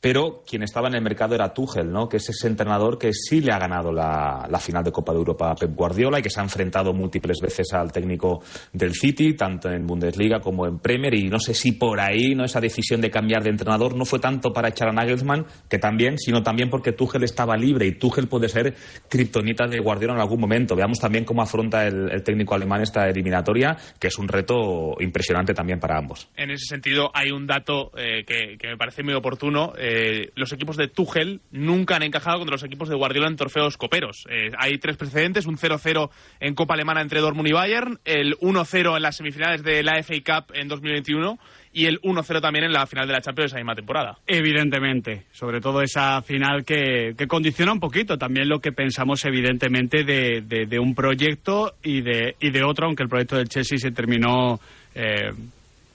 Pero 0.00 0.44
quien 0.48 0.62
estaba 0.62 0.86
en 0.86 0.94
el 0.94 1.02
mercado 1.02 1.34
era 1.34 1.52
Tuchel, 1.52 1.90
¿no? 1.90 2.08
Que 2.08 2.18
es 2.18 2.28
ese 2.28 2.46
entrenador 2.46 2.98
que 2.98 3.12
sí 3.12 3.40
le 3.40 3.52
ha 3.52 3.58
ganado 3.58 3.92
la, 3.92 4.46
la 4.48 4.60
final 4.60 4.84
de 4.84 4.92
Copa 4.92 5.12
de 5.12 5.18
Europa 5.18 5.50
a 5.50 5.56
Pep 5.56 5.74
Guardiola 5.74 6.20
y 6.20 6.22
que 6.22 6.30
se 6.30 6.38
ha 6.38 6.44
enfrentado 6.44 6.92
múltiples 6.92 7.38
veces 7.40 7.72
al 7.72 7.90
técnico 7.90 8.40
del 8.72 8.94
City, 8.94 9.34
tanto 9.34 9.68
en 9.68 9.86
Bundesliga 9.86 10.38
como 10.40 10.66
en 10.66 10.78
Premier. 10.78 11.14
Y 11.14 11.28
no 11.28 11.40
sé 11.40 11.52
si 11.52 11.72
por 11.72 11.98
ahí, 11.98 12.36
¿no? 12.36 12.44
Esa 12.44 12.60
decisión 12.60 13.00
de 13.00 13.10
cambiar 13.10 13.42
de 13.42 13.50
entrenador 13.50 13.96
no 13.96 14.04
fue 14.04 14.20
tanto 14.20 14.52
para 14.52 14.68
echar 14.68 14.88
a 14.88 14.92
Nagelsmann, 14.92 15.46
que 15.68 15.78
también, 15.78 16.16
sino 16.16 16.44
también 16.44 16.70
porque 16.70 16.92
Tuchel 16.92 17.24
estaba 17.24 17.56
libre 17.56 17.86
y 17.86 17.92
Tuchel 17.92 18.28
puede 18.28 18.48
ser 18.48 18.74
kriptonita 19.08 19.66
de 19.66 19.80
Guardiola 19.80 20.14
en 20.14 20.20
algún 20.20 20.40
momento. 20.40 20.76
Veamos 20.76 21.00
también 21.00 21.24
cómo 21.24 21.42
afronta 21.42 21.88
el, 21.88 22.08
el 22.12 22.22
técnico 22.22 22.54
alemán 22.54 22.82
esta 22.82 23.08
eliminatoria, 23.08 23.76
que 23.98 24.06
es 24.06 24.18
un 24.18 24.28
reto 24.28 24.94
impresionante 25.00 25.54
también 25.54 25.80
para 25.80 25.98
ambos. 25.98 26.28
En 26.36 26.52
ese 26.52 26.66
sentido, 26.66 27.10
hay 27.12 27.32
un 27.32 27.48
dato 27.48 27.90
eh, 27.96 28.24
que, 28.24 28.56
que 28.56 28.68
me 28.68 28.76
parece 28.76 29.02
muy 29.02 29.14
oportuno. 29.14 29.72
Eh, 29.76 29.87
eh, 29.90 30.30
los 30.34 30.52
equipos 30.52 30.76
de 30.76 30.88
Tuchel 30.88 31.40
nunca 31.50 31.96
han 31.96 32.02
encajado 32.02 32.38
contra 32.38 32.54
los 32.54 32.62
equipos 32.62 32.90
de 32.90 32.94
Guardiola 32.94 33.28
en 33.28 33.36
trofeos 33.36 33.78
coperos. 33.78 34.26
Eh, 34.28 34.50
hay 34.58 34.76
tres 34.76 34.98
precedentes, 34.98 35.46
un 35.46 35.56
0-0 35.56 36.10
en 36.40 36.54
Copa 36.54 36.74
Alemana 36.74 37.00
entre 37.00 37.20
Dortmund 37.20 37.48
y 37.48 37.52
Bayern, 37.52 37.98
el 38.04 38.36
1-0 38.36 38.96
en 38.96 39.02
las 39.02 39.16
semifinales 39.16 39.62
de 39.62 39.82
la 39.82 40.02
FA 40.02 40.16
Cup 40.24 40.54
en 40.54 40.68
2021 40.68 41.38
y 41.72 41.86
el 41.86 42.00
1-0 42.02 42.40
también 42.42 42.66
en 42.66 42.72
la 42.72 42.86
final 42.86 43.06
de 43.06 43.14
la 43.14 43.20
Champions 43.20 43.52
esa 43.52 43.58
misma 43.58 43.74
temporada. 43.74 44.18
Evidentemente, 44.26 45.24
sobre 45.32 45.60
todo 45.60 45.80
esa 45.80 46.20
final 46.20 46.64
que, 46.64 47.14
que 47.16 47.26
condiciona 47.26 47.72
un 47.72 47.80
poquito 47.80 48.18
también 48.18 48.48
lo 48.48 48.60
que 48.60 48.72
pensamos 48.72 49.24
evidentemente 49.24 50.04
de, 50.04 50.42
de, 50.42 50.78
un 50.78 50.94
proyecto 50.94 51.76
y 51.82 52.02
de, 52.02 52.36
y 52.40 52.50
de 52.50 52.62
otro, 52.62 52.86
aunque 52.86 53.04
el 53.04 53.08
proyecto 53.08 53.36
del 53.36 53.48
Chelsea 53.48 53.78
se 53.78 53.90
terminó 53.90 54.60
eh, 54.94 55.30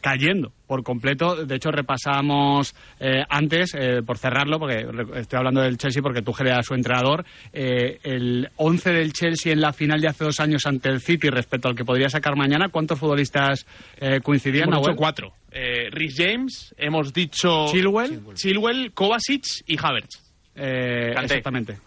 cayendo 0.03 0.51
por 0.67 0.83
completo. 0.83 1.45
De 1.45 1.55
hecho, 1.55 1.71
repasamos 1.71 2.75
eh, 2.99 3.23
antes, 3.29 3.73
eh, 3.73 4.01
por 4.05 4.17
cerrarlo, 4.17 4.59
porque 4.59 4.85
estoy 5.15 5.37
hablando 5.37 5.61
del 5.61 5.77
Chelsea 5.77 6.01
porque 6.03 6.21
tú 6.21 6.35
era 6.41 6.61
su 6.61 6.73
entrenador, 6.75 7.25
eh, 7.53 7.99
el 8.03 8.49
11 8.57 8.91
del 8.91 9.13
Chelsea 9.13 9.53
en 9.53 9.61
la 9.61 9.71
final 9.71 10.01
de 10.01 10.09
hace 10.09 10.25
dos 10.25 10.39
años 10.41 10.65
ante 10.65 10.89
el 10.89 10.99
City 10.99 11.29
respecto 11.29 11.69
al 11.69 11.75
que 11.75 11.85
podría 11.85 12.09
sacar 12.09 12.35
mañana. 12.35 12.67
¿Cuántos 12.67 12.99
futbolistas 12.99 13.65
eh, 13.97 14.19
coincidían? 14.21 14.67
Hemos 14.67 14.81
dicho 14.85 14.95
cuatro. 14.97 15.33
Eh, 15.51 15.89
Rhys 15.91 16.15
James, 16.17 16.75
hemos 16.77 17.13
dicho... 17.13 17.67
Chilwell. 17.71 18.21
Chilwell, 18.33 18.91
Kovacic 18.91 19.45
y 19.67 19.77
Havertz. 19.81 20.21
Eh, 20.55 21.13
exactamente. 21.17 21.77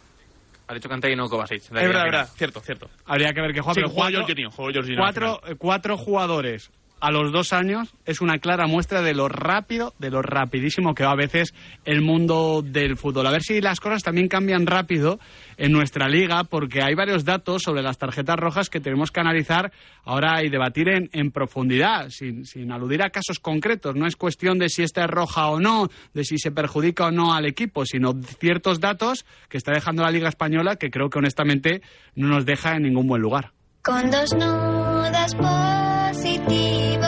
Ha 0.68 0.74
dicho 0.74 0.88
Kanté 0.88 1.12
y 1.12 1.16
no 1.16 1.28
Kovacic. 1.28 1.62
Es 1.64 1.70
verdad, 1.70 2.04
verdad. 2.04 2.28
Cierto, 2.34 2.60
cierto. 2.60 2.88
Habría 3.04 3.32
que 3.34 3.40
ver 3.42 3.52
qué 3.52 3.60
juega, 3.60 3.74
Sí, 3.74 3.80
pero 3.82 3.92
cuatro- 3.94 4.22
Jorginho, 4.22 4.50
Jorginho 4.50 4.96
cuatro, 4.96 5.40
cuatro 5.58 5.96
jugadores 5.96 6.70
a 7.00 7.10
los 7.10 7.32
dos 7.32 7.52
años 7.52 7.94
es 8.04 8.20
una 8.20 8.38
clara 8.38 8.66
muestra 8.66 9.02
de 9.02 9.14
lo 9.14 9.28
rápido, 9.28 9.94
de 9.98 10.10
lo 10.10 10.22
rapidísimo 10.22 10.94
que 10.94 11.04
va 11.04 11.12
a 11.12 11.16
veces 11.16 11.54
el 11.84 12.00
mundo 12.00 12.62
del 12.64 12.96
fútbol. 12.96 13.26
A 13.26 13.30
ver 13.30 13.42
si 13.42 13.60
las 13.60 13.80
cosas 13.80 14.02
también 14.02 14.28
cambian 14.28 14.66
rápido 14.66 15.18
en 15.56 15.72
nuestra 15.72 16.08
liga, 16.08 16.44
porque 16.44 16.82
hay 16.82 16.94
varios 16.94 17.24
datos 17.24 17.62
sobre 17.62 17.82
las 17.82 17.98
tarjetas 17.98 18.36
rojas 18.36 18.70
que 18.70 18.80
tenemos 18.80 19.10
que 19.10 19.20
analizar 19.20 19.72
ahora 20.04 20.42
y 20.42 20.48
debatir 20.48 20.88
en, 20.88 21.10
en 21.12 21.30
profundidad, 21.30 22.08
sin, 22.10 22.44
sin 22.44 22.72
aludir 22.72 23.02
a 23.02 23.10
casos 23.10 23.38
concretos. 23.40 23.94
No 23.94 24.06
es 24.06 24.16
cuestión 24.16 24.58
de 24.58 24.68
si 24.68 24.82
esta 24.82 25.04
es 25.04 25.10
roja 25.10 25.48
o 25.48 25.60
no, 25.60 25.88
de 26.14 26.24
si 26.24 26.38
se 26.38 26.50
perjudica 26.50 27.06
o 27.06 27.10
no 27.10 27.34
al 27.34 27.46
equipo, 27.46 27.84
sino 27.84 28.14
ciertos 28.40 28.80
datos 28.80 29.26
que 29.48 29.58
está 29.58 29.72
dejando 29.72 30.02
la 30.02 30.10
liga 30.10 30.28
española 30.28 30.76
que 30.76 30.90
creo 30.90 31.10
que 31.10 31.18
honestamente 31.18 31.82
no 32.14 32.28
nos 32.28 32.46
deja 32.46 32.76
en 32.76 32.84
ningún 32.84 33.06
buen 33.06 33.22
lugar. 33.22 33.55
Con 33.86 34.10
dos 34.10 34.32
nudas 34.34 35.32
positivo. 35.36 37.06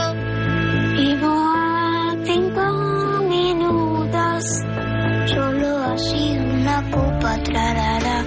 Vivo 0.95 1.27
a 1.27 2.15
cinco 2.25 2.63
minutos. 3.29 4.45
Solo 5.27 5.79
así 5.93 6.39
una 6.39 6.89
copa 6.93 7.43
trarara. 7.43 8.25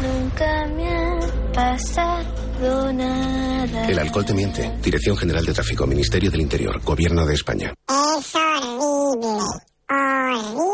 Nunca 0.00 0.68
me 0.76 0.88
ha 0.94 1.52
pasado 1.52 2.92
nada. 2.92 3.88
El 3.88 3.98
alcohol 3.98 4.26
te 4.26 4.34
miente. 4.34 4.72
Dirección 4.80 5.16
General 5.16 5.44
de 5.44 5.52
Tráfico, 5.52 5.84
Ministerio 5.84 6.30
del 6.30 6.42
Interior, 6.42 6.80
Gobierno 6.84 7.26
de 7.26 7.34
España. 7.34 7.74
Es 7.88 8.36
horrible. 8.36 9.42
Horrible. 9.90 10.71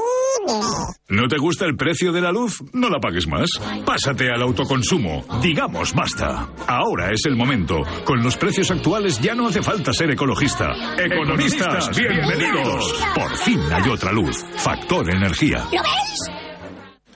¿No 1.11 1.27
te 1.27 1.39
gusta 1.39 1.65
el 1.65 1.75
precio 1.75 2.13
de 2.13 2.21
la 2.21 2.31
luz? 2.31 2.63
No 2.75 2.91
la 2.91 3.01
pagues 3.01 3.27
más. 3.27 3.49
Pásate 3.87 4.31
al 4.31 4.43
autoconsumo. 4.43 5.25
Digamos 5.41 5.95
basta. 5.95 6.51
Ahora 6.67 7.11
es 7.13 7.25
el 7.25 7.35
momento. 7.35 7.77
Con 8.05 8.23
los 8.23 8.37
precios 8.37 8.71
actuales 8.71 9.19
ya 9.19 9.35
no 9.35 9.49
hace 9.49 9.63
falta 9.63 9.95
ser 9.95 10.11
ecologista. 10.11 10.71
Economistas, 11.03 11.97
bienvenidos. 11.97 12.93
Por 13.15 13.35
fin 13.39 13.59
hay 13.73 13.89
otra 13.89 14.13
luz. 14.13 14.45
Factor 14.57 15.11
energía. 15.11 15.65
¿Lo 15.73 15.81
ves? 15.83 16.31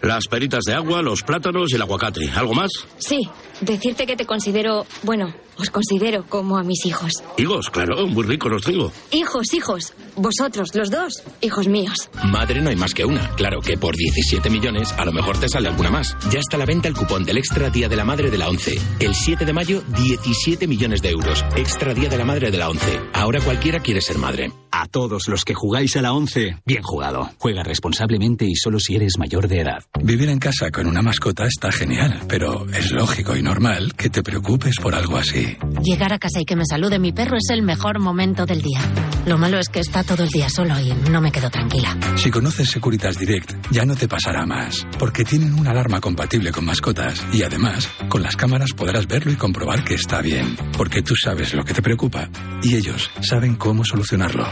Las 0.00 0.26
peritas 0.26 0.64
de 0.64 0.72
agua, 0.72 1.02
los 1.02 1.22
plátanos 1.22 1.70
y 1.70 1.76
el 1.76 1.82
aguacate. 1.82 2.30
¿Algo 2.34 2.54
más? 2.54 2.70
Sí, 2.96 3.20
decirte 3.60 4.06
que 4.06 4.16
te 4.16 4.24
considero, 4.24 4.86
bueno, 5.02 5.34
os 5.62 5.70
considero 5.70 6.24
como 6.28 6.58
a 6.58 6.64
mis 6.64 6.84
hijos. 6.86 7.12
Higos, 7.38 7.70
claro, 7.70 8.06
muy 8.08 8.24
ricos 8.24 8.50
los 8.50 8.62
tengo. 8.62 8.92
Hijos, 9.12 9.54
hijos, 9.54 9.92
vosotros, 10.16 10.74
los 10.74 10.90
dos, 10.90 11.22
hijos 11.40 11.68
míos. 11.68 12.10
Madre 12.24 12.60
no 12.60 12.70
hay 12.70 12.76
más 12.76 12.92
que 12.92 13.04
una. 13.04 13.30
Claro 13.36 13.60
que 13.60 13.78
por 13.78 13.94
17 13.96 14.50
millones 14.50 14.92
a 14.98 15.04
lo 15.04 15.12
mejor 15.12 15.38
te 15.38 15.48
sale 15.48 15.68
alguna 15.68 15.90
más. 15.90 16.16
Ya 16.30 16.40
está 16.40 16.56
a 16.56 16.58
la 16.58 16.66
venta 16.66 16.88
el 16.88 16.94
cupón 16.94 17.24
del 17.24 17.38
Extra 17.38 17.70
Día 17.70 17.88
de 17.88 17.96
la 17.96 18.04
Madre 18.04 18.30
de 18.30 18.38
la 18.38 18.48
11. 18.48 18.78
El 18.98 19.14
7 19.14 19.44
de 19.44 19.52
mayo, 19.52 19.82
17 19.96 20.66
millones 20.66 21.00
de 21.00 21.10
euros. 21.10 21.44
Extra 21.56 21.94
Día 21.94 22.08
de 22.08 22.18
la 22.18 22.24
Madre 22.24 22.50
de 22.50 22.58
la 22.58 22.68
11. 22.68 23.00
Ahora 23.12 23.40
cualquiera 23.40 23.78
quiere 23.80 24.00
ser 24.00 24.18
madre. 24.18 24.50
A 24.72 24.86
todos 24.88 25.28
los 25.28 25.44
que 25.44 25.54
jugáis 25.54 25.96
a 25.96 26.02
la 26.02 26.12
11, 26.12 26.56
bien 26.64 26.82
jugado. 26.82 27.30
Juega 27.38 27.62
responsablemente 27.62 28.46
y 28.46 28.56
solo 28.56 28.80
si 28.80 28.96
eres 28.96 29.18
mayor 29.18 29.46
de 29.46 29.60
edad. 29.60 29.84
Vivir 30.02 30.30
en 30.30 30.38
casa 30.38 30.70
con 30.70 30.86
una 30.86 31.02
mascota 31.02 31.44
está 31.46 31.70
genial, 31.70 32.20
pero 32.26 32.66
es 32.70 32.90
lógico 32.90 33.36
y 33.36 33.42
normal 33.42 33.92
que 33.94 34.08
te 34.08 34.22
preocupes 34.22 34.76
por 34.82 34.94
algo 34.94 35.18
así. 35.18 35.51
Llegar 35.82 36.12
a 36.12 36.18
casa 36.18 36.40
y 36.40 36.44
que 36.44 36.56
me 36.56 36.64
salude 36.68 36.98
mi 36.98 37.12
perro 37.12 37.36
es 37.36 37.50
el 37.50 37.62
mejor 37.62 38.00
momento 38.00 38.46
del 38.46 38.62
día. 38.62 38.80
Lo 39.26 39.38
malo 39.38 39.58
es 39.58 39.68
que 39.68 39.80
está 39.80 40.02
todo 40.02 40.24
el 40.24 40.30
día 40.30 40.48
solo 40.48 40.78
y 40.80 40.92
no 41.10 41.20
me 41.20 41.30
quedo 41.30 41.50
tranquila. 41.50 41.96
Si 42.16 42.30
conoces 42.30 42.70
Securitas 42.70 43.18
Direct, 43.18 43.54
ya 43.70 43.84
no 43.84 43.94
te 43.94 44.08
pasará 44.08 44.46
más, 44.46 44.86
porque 44.98 45.24
tienen 45.24 45.54
una 45.54 45.70
alarma 45.70 46.00
compatible 46.00 46.50
con 46.50 46.64
mascotas 46.64 47.24
y 47.32 47.42
además, 47.42 47.88
con 48.08 48.22
las 48.22 48.36
cámaras 48.36 48.72
podrás 48.72 49.06
verlo 49.06 49.30
y 49.30 49.36
comprobar 49.36 49.84
que 49.84 49.94
está 49.94 50.22
bien, 50.22 50.56
porque 50.76 51.02
tú 51.02 51.14
sabes 51.14 51.54
lo 51.54 51.64
que 51.64 51.74
te 51.74 51.82
preocupa 51.82 52.28
y 52.62 52.74
ellos 52.74 53.10
saben 53.20 53.56
cómo 53.56 53.84
solucionarlo. 53.84 54.46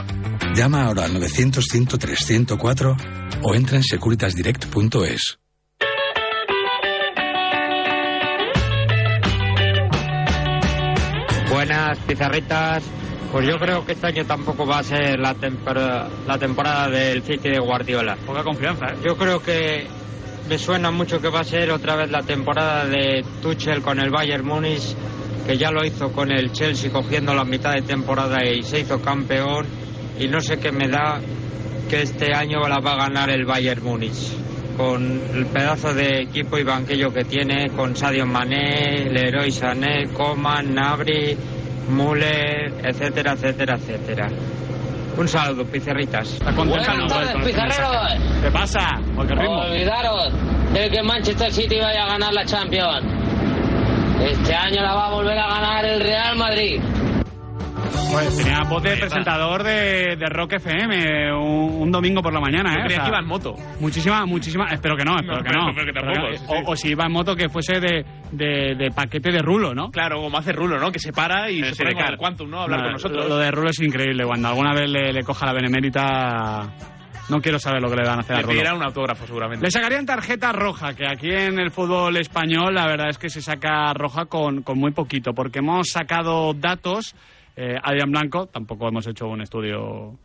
Llama 0.54 0.84
ahora 0.84 1.04
al 1.04 1.14
900-103-104 1.14 3.40
o 3.42 3.54
entra 3.54 3.76
en 3.76 3.82
securitasdirect.es. 3.82 5.39
Buenas 11.90 12.06
pizarritas. 12.06 12.84
Pues 13.32 13.48
yo 13.48 13.56
creo 13.58 13.84
que 13.84 13.94
este 13.94 14.06
año 14.06 14.24
tampoco 14.24 14.64
va 14.64 14.78
a 14.78 14.82
ser 14.84 15.18
la, 15.18 15.34
tempor- 15.34 16.08
la 16.24 16.38
temporada 16.38 16.88
del 16.88 17.20
City 17.24 17.48
de 17.48 17.58
Guardiola. 17.58 18.16
Poca 18.24 18.44
confianza, 18.44 18.86
¿eh? 18.92 18.98
Yo 19.04 19.16
creo 19.16 19.42
que 19.42 19.88
me 20.48 20.56
suena 20.56 20.92
mucho 20.92 21.20
que 21.20 21.28
va 21.28 21.40
a 21.40 21.44
ser 21.44 21.68
otra 21.72 21.96
vez 21.96 22.08
la 22.12 22.22
temporada 22.22 22.84
de 22.86 23.24
Tuchel 23.42 23.82
con 23.82 23.98
el 23.98 24.10
Bayern 24.10 24.46
Múnich, 24.46 24.94
que 25.44 25.58
ya 25.58 25.72
lo 25.72 25.84
hizo 25.84 26.12
con 26.12 26.30
el 26.30 26.52
Chelsea 26.52 26.92
cogiendo 26.92 27.34
la 27.34 27.44
mitad 27.44 27.72
de 27.72 27.82
temporada 27.82 28.38
y 28.44 28.62
se 28.62 28.78
hizo 28.78 29.02
campeón. 29.02 29.66
Y 30.20 30.28
no 30.28 30.40
sé 30.40 30.60
qué 30.60 30.70
me 30.70 30.86
da 30.86 31.18
que 31.88 32.02
este 32.02 32.32
año 32.32 32.60
la 32.68 32.78
va 32.78 32.92
a 32.92 33.08
ganar 33.08 33.30
el 33.30 33.44
Bayern 33.46 33.82
Múnich. 33.82 34.30
Con 34.76 35.20
el 35.34 35.46
pedazo 35.46 35.92
de 35.92 36.22
equipo 36.22 36.56
y 36.56 36.62
banquillo 36.62 37.12
que 37.12 37.24
tiene, 37.24 37.68
con 37.70 37.96
Sadio 37.96 38.26
Mané, 38.26 39.08
Leroy 39.10 39.50
Sané, 39.50 40.06
Coman, 40.14 40.72
Nabri, 40.72 41.36
Müller, 41.88 42.72
etcétera, 42.84 43.32
etcétera, 43.32 43.74
etcétera. 43.74 44.28
Un 45.16 45.28
saludo, 45.28 45.64
pizarritas. 45.64 46.32
Está 46.34 46.52
contenta 46.54 46.92
Buenas 46.92 47.12
tardes, 47.12 47.44
pizarreros. 47.44 48.42
¿Qué 48.42 48.50
pasa? 48.50 49.00
¿Por 49.14 49.26
qué 49.26 49.34
ritmo? 49.34 49.60
Olvidaros 49.60 50.32
de 50.72 50.90
que 50.90 51.02
Manchester 51.02 51.52
City 51.52 51.78
vaya 51.80 52.04
a 52.04 52.08
ganar 52.08 52.32
la 52.32 52.44
Champions. 52.44 53.04
Este 54.22 54.54
año 54.54 54.82
la 54.82 54.94
va 54.94 55.06
a 55.06 55.10
volver 55.10 55.38
a 55.38 55.48
ganar 55.48 55.84
el 55.84 56.00
Real 56.00 56.36
Madrid. 56.36 56.80
Pues 58.12 58.36
tenía 58.38 58.60
voz 58.68 58.82
de 58.82 58.96
presentador 58.96 59.62
de, 59.62 60.16
de 60.16 60.26
Rock 60.28 60.54
FM 60.54 61.32
un, 61.32 61.82
un 61.82 61.90
domingo 61.92 62.20
por 62.22 62.32
la 62.32 62.40
mañana, 62.40 62.72
Yo 62.74 62.80
¿eh? 62.80 62.84
creía 62.84 63.02
que 63.02 63.08
iba 63.08 63.18
en 63.18 63.26
moto. 63.26 63.54
Muchísima, 63.80 64.26
muchísima. 64.26 64.66
Espero 64.70 64.96
que 64.96 65.04
no, 65.04 65.16
espero 65.16 65.36
No, 65.38 65.42
que 65.44 65.50
no. 65.52 65.68
espero 65.70 65.86
que 65.86 65.92
tampoco, 65.92 66.26
que- 66.28 66.38
sí, 66.38 66.44
o, 66.48 66.56
sí. 66.56 66.62
o 66.66 66.76
si 66.76 66.88
iba 66.90 67.04
en 67.06 67.12
moto 67.12 67.36
que 67.36 67.48
fuese 67.48 67.80
de, 67.80 68.04
de, 68.32 68.74
de 68.76 68.90
paquete 68.90 69.30
de 69.30 69.40
rulo, 69.40 69.74
¿no? 69.74 69.90
Claro, 69.90 70.20
como 70.20 70.38
hace 70.38 70.52
Rulo, 70.52 70.78
¿no? 70.78 70.90
Que 70.90 70.98
se 70.98 71.12
para 71.12 71.50
y 71.50 71.60
Eh, 71.60 71.66
se 71.66 71.74
sí, 71.74 71.78
pone 71.78 71.90
de 71.90 71.94
como 71.94 72.04
cara. 72.04 72.12
el 72.14 72.18
Quantum, 72.18 72.50
¿no? 72.50 72.60
A 72.60 72.62
hablar 72.64 72.78
No, 72.80 72.84
con 72.86 72.92
nosotros. 72.94 73.22
Lo, 73.24 73.28
lo 73.28 73.38
de 73.38 73.50
rulo 73.50 73.70
es 73.70 73.80
increíble. 73.80 74.24
Cuando 74.24 74.48
alguna 74.48 74.74
vez 74.74 74.88
le, 74.90 75.12
le 75.12 75.22
coja 75.22 75.46
la 75.46 75.52
benemérita, 75.52 76.72
no 77.28 77.40
quiero 77.40 77.58
saber 77.58 77.80
lo 77.80 77.88
que 77.88 77.96
le 77.96 78.08
van 78.08 78.18
a 78.18 78.20
hacer 78.22 78.34
a 78.34 78.38
Le 78.38 78.42
Rulo. 78.42 78.54
pedirá 78.54 78.74
un 78.74 78.82
autógrafo, 78.82 79.26
seguramente. 79.26 79.64
Le 79.64 79.70
sacarían 79.70 80.04
tarjeta 80.04 80.52
roja, 80.52 80.94
que 80.94 81.06
aquí 81.06 81.30
en 81.30 81.58
el 81.60 81.70
fútbol 81.70 82.16
español 82.16 82.74
la 82.74 82.86
verdad 82.86 83.08
es 83.10 83.18
que 83.18 83.30
se 83.30 83.40
saca 83.40 83.92
roja 83.94 84.24
con, 84.26 84.62
con 84.62 84.78
muy 84.78 84.90
poquito, 84.92 85.32
porque 85.32 85.60
hemos 85.60 85.88
sacado 85.90 86.52
datos. 86.54 87.14
Eh, 87.62 87.78
Adrián 87.82 88.10
Blanco, 88.10 88.46
tampoco 88.46 88.88
hemos 88.88 89.06
hecho 89.06 89.28
un 89.28 89.42
estudio 89.42 90.18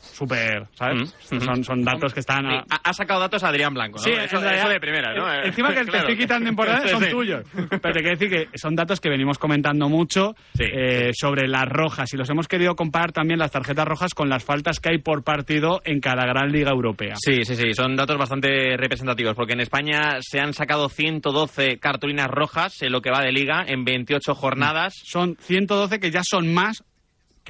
súper, 0.00 0.66
¿sabes? 0.74 1.14
Mm, 1.30 1.40
Son, 1.40 1.64
son 1.64 1.84
datos 1.84 2.12
que 2.14 2.20
están... 2.20 2.46
a- 2.46 2.64
ha, 2.70 2.76
ha 2.90 2.92
sacado 2.92 3.20
datos 3.20 3.42
Adrián 3.44 3.74
Blanco, 3.74 3.98
¿no? 3.98 4.02
Sí, 4.04 4.10
eso, 4.10 4.40
realidad, 4.40 4.54
eso 4.64 4.68
de 4.70 4.80
primera, 4.80 5.14
¿no? 5.14 5.32
eh, 5.32 5.46
Encima 5.46 5.68
que 5.70 5.80
te 5.84 5.90
Claro. 5.90 5.98
estoy 6.08 6.16
quitando 6.16 6.50
son 6.88 7.02
Sí. 7.04 7.10
tuyos. 7.10 7.44
Pero 7.54 7.94
te 7.94 8.00
quiero 8.00 8.16
decir 8.18 8.30
que 8.30 8.58
son 8.58 8.74
datos 8.74 9.00
que 9.00 9.08
venimos 9.10 9.38
comentando 9.38 9.88
mucho 9.88 10.34
eh, 10.58 11.10
sobre 11.12 11.48
las 11.48 11.66
rojas 11.68 12.12
y 12.12 12.16
los 12.16 12.28
hemos 12.30 12.48
querido 12.48 12.74
comparar 12.74 13.12
también 13.12 13.38
las 13.38 13.50
tarjetas 13.50 13.86
rojas 13.86 14.14
con 14.14 14.28
las 14.28 14.44
faltas 14.44 14.80
que 14.80 14.90
hay 14.92 14.98
por 14.98 15.22
partido 15.22 15.80
en 15.84 16.00
cada 16.00 16.24
gran 16.26 16.50
liga 16.52 16.70
europea. 16.70 17.14
Sí, 17.16 17.44
sí, 17.44 17.56
sí, 17.56 17.72
son 17.74 17.96
datos 17.96 18.16
bastante 18.18 18.76
representativos, 18.76 19.34
porque 19.34 19.52
en 19.54 19.60
España 19.60 20.18
se 20.20 20.40
han 20.40 20.52
sacado 20.54 20.88
112 20.88 21.78
cartulinas 21.78 22.28
rojas 22.28 22.80
en 22.82 22.92
lo 22.92 23.00
que 23.00 23.10
va 23.10 23.22
de 23.22 23.32
liga 23.32 23.64
en 23.66 23.84
28 23.84 24.34
jornadas. 24.34 24.94
Son 25.04 25.36
112 25.40 26.00
que 26.00 26.10
ya 26.10 26.22
son 26.24 26.52
más 26.52 26.84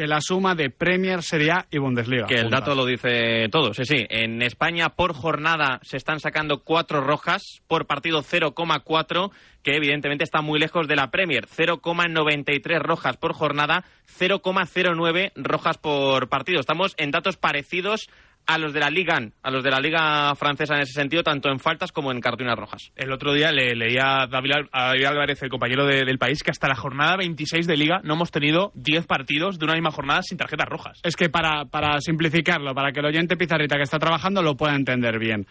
que 0.01 0.07
la 0.07 0.23
suma 0.23 0.55
de 0.55 0.71
Premier, 0.71 1.23
Serie 1.23 1.51
A 1.53 1.67
y 1.71 1.77
Bundesliga. 1.77 2.27
Que 2.27 2.37
el 2.37 2.45
Juntas. 2.45 2.61
dato 2.61 2.75
lo 2.75 2.87
dice 2.87 3.51
todo, 3.51 3.75
sí, 3.75 3.85
sí. 3.85 4.07
En 4.09 4.41
España 4.41 4.89
por 4.89 5.13
jornada 5.13 5.79
se 5.83 5.99
están 5.99 6.21
sacando 6.21 6.63
cuatro 6.65 7.03
rojas, 7.03 7.61
por 7.69 7.87
partido 7.87 8.23
0,4, 8.23 9.31
que 9.63 9.77
evidentemente 9.77 10.25
está 10.25 10.41
muy 10.41 10.59
lejos 10.59 10.89
de 10.89 10.97
la 10.97 11.11
Premier. 11.11 11.47
0,93 11.47 12.81
rojas 12.81 13.19
por 13.19 13.35
jornada, 13.35 13.85
0,09 14.19 15.33
rojas 15.35 15.77
por 15.77 16.31
partido. 16.31 16.61
Estamos 16.61 16.95
en 16.97 17.11
datos 17.11 17.37
parecidos 17.37 18.09
a 18.47 18.59
los 18.59 18.73
de 18.73 18.81
la 18.81 18.91
Liga, 18.91 19.17
a 19.43 19.51
los 19.51 19.63
de 19.63 19.71
la 19.71 19.79
Liga 19.79 20.35
francesa 20.35 20.75
en 20.75 20.81
ese 20.83 20.93
sentido, 20.95 21.23
tanto 21.23 21.51
en 21.51 21.61
faltas 21.61 21.93
como 21.93 22.11
en 22.11 22.21
cartulinas 22.21 22.59
rojas. 22.59 22.91
El 22.97 23.13
otro 23.13 23.33
día 23.33 23.53
le 23.53 23.77
leía 23.77 24.23
a 24.23 24.27
David, 24.27 24.51
Álvarez, 24.73 25.41
el 25.43 25.51
compañero 25.51 25.87
de- 25.87 26.05
del 26.05 26.19
país, 26.19 26.43
que 26.43 26.51
hasta 26.51 26.67
la 26.67 26.75
jornada 26.75 27.17
26 27.17 27.67
de 27.69 27.77
Liga 27.77 28.01
no 28.03 28.15
hemos 28.15 28.31
tenido 28.33 28.73
10 28.75 29.07
partidos 29.07 29.59
de 29.59 29.67
una 29.67 29.75
misma 29.75 29.93
jornada 29.93 30.23
sin 30.23 30.37
tarjetas 30.37 30.69
rojas. 30.69 31.01
Es 31.05 31.15
que 31.15 31.29
para, 31.29 31.67
para 31.67 32.01
simplificarlo, 32.01 32.75
para 32.75 32.91
que 32.91 32.99
el 33.01 33.07
oyente 33.07 33.37
pizarrita 33.37 33.77
que 33.77 33.83
está 33.85 33.99
trabajando 33.99 34.43
lo 34.43 34.57
pueda 34.57 34.75
entender 34.75 35.19
bien. 35.21 35.47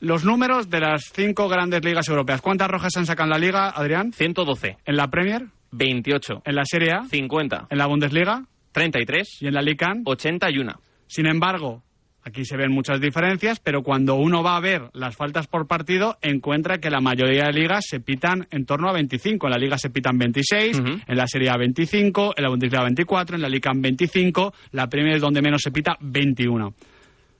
Los 0.00 0.24
números 0.24 0.70
de 0.70 0.80
las 0.80 1.10
cinco 1.12 1.48
grandes 1.48 1.84
ligas 1.84 2.08
europeas. 2.08 2.40
¿Cuántas 2.40 2.68
rojas 2.68 2.92
se 2.92 3.00
han 3.00 3.06
sacado 3.06 3.26
en 3.26 3.30
la 3.30 3.38
liga, 3.38 3.68
Adrián? 3.70 4.12
112. 4.12 4.76
¿En 4.84 4.96
la 4.96 5.08
Premier? 5.08 5.46
28. 5.72 6.42
¿En 6.44 6.54
la 6.54 6.64
Serie 6.64 6.92
A? 6.92 7.04
50. 7.04 7.66
¿En 7.68 7.78
la 7.78 7.86
Bundesliga? 7.86 8.44
33. 8.72 9.38
¿Y 9.42 9.48
en 9.48 9.54
la 9.54 9.60
Liga? 9.62 9.92
81. 10.04 10.80
Sin 11.08 11.26
embargo, 11.26 11.82
aquí 12.28 12.44
se 12.44 12.56
ven 12.56 12.70
muchas 12.70 13.00
diferencias, 13.00 13.60
pero 13.60 13.82
cuando 13.82 14.14
uno 14.14 14.42
va 14.42 14.56
a 14.56 14.60
ver 14.60 14.90
las 14.92 15.16
faltas 15.16 15.46
por 15.46 15.66
partido, 15.66 16.16
encuentra 16.22 16.78
que 16.78 16.90
la 16.90 17.00
mayoría 17.00 17.44
de 17.46 17.52
ligas 17.52 17.84
se 17.88 18.00
pitan 18.00 18.46
en 18.50 18.64
torno 18.64 18.88
a 18.88 18.92
25. 18.92 19.46
En 19.46 19.50
la 19.50 19.58
Liga 19.58 19.78
se 19.78 19.90
pitan 19.90 20.18
26, 20.18 20.78
en 21.06 21.16
la 21.16 21.26
Serie 21.26 21.50
A 21.50 21.56
25, 21.56 22.34
en 22.36 22.42
la 22.42 22.50
Bundesliga 22.50 22.84
24, 22.84 23.36
en 23.36 23.42
la 23.42 23.48
Liga 23.48 23.72
25, 23.74 24.54
la 24.72 24.88
Premier 24.88 25.16
es 25.16 25.22
donde 25.22 25.42
menos 25.42 25.62
se 25.62 25.70
pita 25.70 25.96
21. 26.00 26.74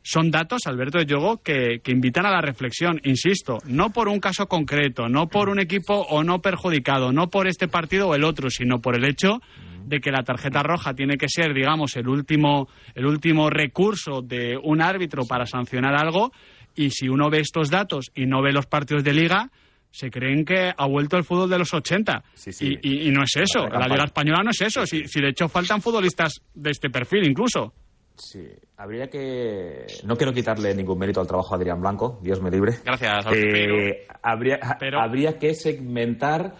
Son 0.02 0.30
datos, 0.30 0.62
Alberto 0.66 0.98
de 0.98 1.06
Yogo, 1.06 1.42
que, 1.42 1.80
que 1.82 1.92
invitan 1.92 2.24
a 2.24 2.30
la 2.30 2.40
reflexión, 2.40 3.00
insisto, 3.04 3.58
no 3.66 3.90
por 3.90 4.08
un 4.08 4.20
caso 4.20 4.46
concreto, 4.46 5.08
no 5.08 5.28
por 5.28 5.50
un 5.50 5.60
equipo 5.60 5.94
o 5.94 6.24
no 6.24 6.40
perjudicado, 6.40 7.12
no 7.12 7.28
por 7.28 7.46
este 7.46 7.68
partido 7.68 8.08
o 8.08 8.14
el 8.14 8.24
otro, 8.24 8.48
sino 8.48 8.80
por 8.80 8.96
el 8.96 9.04
hecho 9.04 9.40
de 9.88 10.00
que 10.00 10.10
la 10.10 10.22
tarjeta 10.22 10.62
roja 10.62 10.94
tiene 10.94 11.16
que 11.16 11.26
ser, 11.28 11.54
digamos, 11.54 11.96
el 11.96 12.08
último, 12.08 12.68
el 12.94 13.06
último 13.06 13.48
recurso 13.50 14.22
de 14.22 14.56
un 14.62 14.82
árbitro 14.82 15.24
para 15.26 15.46
sancionar 15.46 15.94
algo, 15.96 16.30
y 16.74 16.90
si 16.90 17.08
uno 17.08 17.28
ve 17.30 17.40
estos 17.40 17.70
datos 17.70 18.10
y 18.14 18.26
no 18.26 18.42
ve 18.42 18.52
los 18.52 18.66
partidos 18.66 19.02
de 19.04 19.12
liga, 19.12 19.50
se 19.90 20.10
creen 20.10 20.44
que 20.44 20.70
ha 20.76 20.86
vuelto 20.86 21.16
el 21.16 21.24
fútbol 21.24 21.48
de 21.48 21.58
los 21.58 21.72
80. 21.72 22.22
Y, 22.60 22.74
y- 22.88 23.08
y 23.08 23.10
no 23.10 23.22
es 23.22 23.34
eso, 23.36 23.66
la. 23.66 23.88
Liga 23.88 24.04
Española 24.04 24.42
no 24.44 24.50
es 24.50 24.60
eso, 24.60 24.84
si, 24.86 25.08
si 25.08 25.20
de 25.20 25.30
hecho 25.30 25.48
faltan 25.48 25.80
futbolistas 25.80 26.42
de 26.54 26.70
este 26.70 26.90
perfil 26.90 27.26
incluso. 27.26 27.72
Sí, 28.14 28.40
habría 28.76 29.08
que. 29.08 29.86
No 30.04 30.16
quiero 30.16 30.32
quitarle 30.32 30.74
ningún 30.74 30.98
mérito 30.98 31.20
al 31.20 31.26
trabajo 31.26 31.54
a 31.54 31.56
Adrián 31.56 31.80
Blanco, 31.80 32.18
Dios 32.22 32.42
me 32.42 32.50
libre. 32.50 32.74
Gracias, 32.84 33.26
Eh, 33.32 34.06
habría, 34.22 34.58
habría 35.00 35.38
que 35.38 35.54
segmentar 35.54 36.54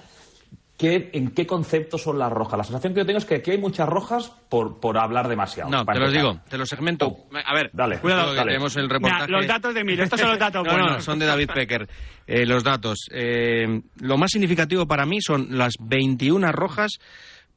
qué, 0.79 1.11
en 1.12 1.33
qué 1.33 1.47
conceptos 1.47 2.03
son 2.03 2.18
las 2.18 2.33
rojas. 2.33 2.57
La 2.57 2.64
sensación 2.64 2.95
que 2.95 3.01
yo 3.01 3.07
tengo 3.07 3.18
es 3.18 3.26
que 3.26 3.35
aquí 3.37 3.51
hay 3.51 3.59
muchas 3.59 3.87
rojas 3.89 4.33
por, 4.49 4.81
por 4.81 4.97
hablar 4.97 5.29
demasiado. 5.29 5.68
No, 5.70 5.85
te 5.85 5.99
los 5.99 6.12
digo, 6.12 6.41
te 6.49 6.57
los 6.57 6.68
segmento. 6.68 7.14
A 7.45 7.55
ver, 7.55 7.68
Dale, 7.74 7.99
Cuidado, 7.99 8.31
que 8.31 8.37
dale. 8.37 8.53
tenemos 8.53 8.74
el 8.76 8.89
reportaje. 8.89 9.31
los 9.31 9.47
datos 9.47 9.74
de 9.74 9.81
Emilio, 9.81 10.05
estos 10.05 10.18
son 10.20 10.31
los 10.31 10.39
datos 10.39 10.64
No, 10.64 10.72
no, 10.72 10.85
buenos. 10.85 11.05
son 11.05 11.18
de 11.18 11.26
David 11.26 11.51
Pecker. 11.53 11.89
Eh, 12.26 12.47
los 12.47 12.64
datos. 12.64 13.09
Eh, 13.12 13.83
lo 13.97 14.16
más 14.16 14.31
significativo 14.31 14.87
para 14.87 15.05
mí 15.05 15.18
son 15.20 15.59
las 15.59 15.74
21 15.81 16.53
rojas 16.53 16.93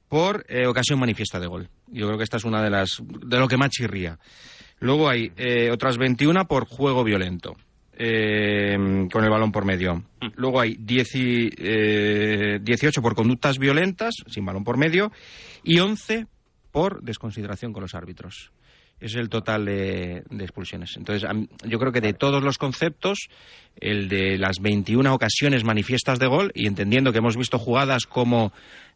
por 0.10 0.44
eh, 0.50 0.68
ocasión 0.68 1.00
manifiesta 1.00 1.40
de 1.40 1.48
gol. 1.48 1.70
Yo 1.88 2.08
creo 2.08 2.18
que 2.18 2.24
esta 2.26 2.38
es 2.38 2.44
una 2.44 2.62
de 2.62 2.70
las 2.70 3.02
de 3.06 3.38
lo 3.40 3.48
que 3.48 3.56
más 3.58 3.70
chirría. 3.70 4.18
Luego 4.80 5.08
hay 5.10 5.32
eh, 5.38 5.70
otras 5.72 5.98
21 5.98 6.48
por 6.48 6.66
juego 6.66 7.04
violento, 7.04 7.56
eh, 8.04 9.08
con 9.12 9.24
el 9.24 9.30
balón 9.30 9.52
por 9.52 9.64
medio. 9.64 10.04
Luego 10.36 10.60
hay 10.60 10.76
10 10.80 11.16
y, 11.16 11.50
eh, 11.56 12.60
18 12.60 13.00
por 13.00 13.14
conductas 13.14 13.60
violentas, 13.60 14.16
sin 14.26 14.44
balón 14.44 14.64
por 14.64 14.76
medio, 14.76 15.12
y 15.64 15.80
11 15.80 16.26
por 16.72 17.04
desconsideración 17.04 17.74
con 17.74 17.84
los 17.84 17.94
árbitros. 17.94 18.52
Es 19.00 19.16
el 19.16 19.30
total 19.30 19.66
de, 19.66 20.24
de 20.30 20.44
expulsiones. 20.44 20.96
Entonces, 20.98 21.30
yo 21.64 21.78
creo 21.78 21.92
que 21.92 22.02
de 22.02 22.14
todos 22.14 22.44
los 22.44 22.58
conceptos, 22.58 23.30
el 23.76 24.10
de 24.10 24.40
las 24.40 24.58
21 24.62 25.14
ocasiones 25.14 25.64
manifiestas 25.64 26.18
de 26.18 26.28
gol, 26.28 26.52
y 26.56 26.66
entendiendo 26.66 27.12
que 27.12 27.20
hemos 27.20 27.38
visto 27.38 27.60
jugadas 27.60 28.06
como 28.08 28.52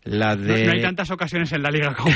la 0.06 0.36
No, 0.36 0.44
de... 0.44 0.66
no 0.66 0.72
hay 0.72 0.82
tantas 0.82 1.12
ocasiones 1.12 1.52
en 1.52 1.62
la 1.64 1.70
liga 1.70 1.94
como. 1.94 2.14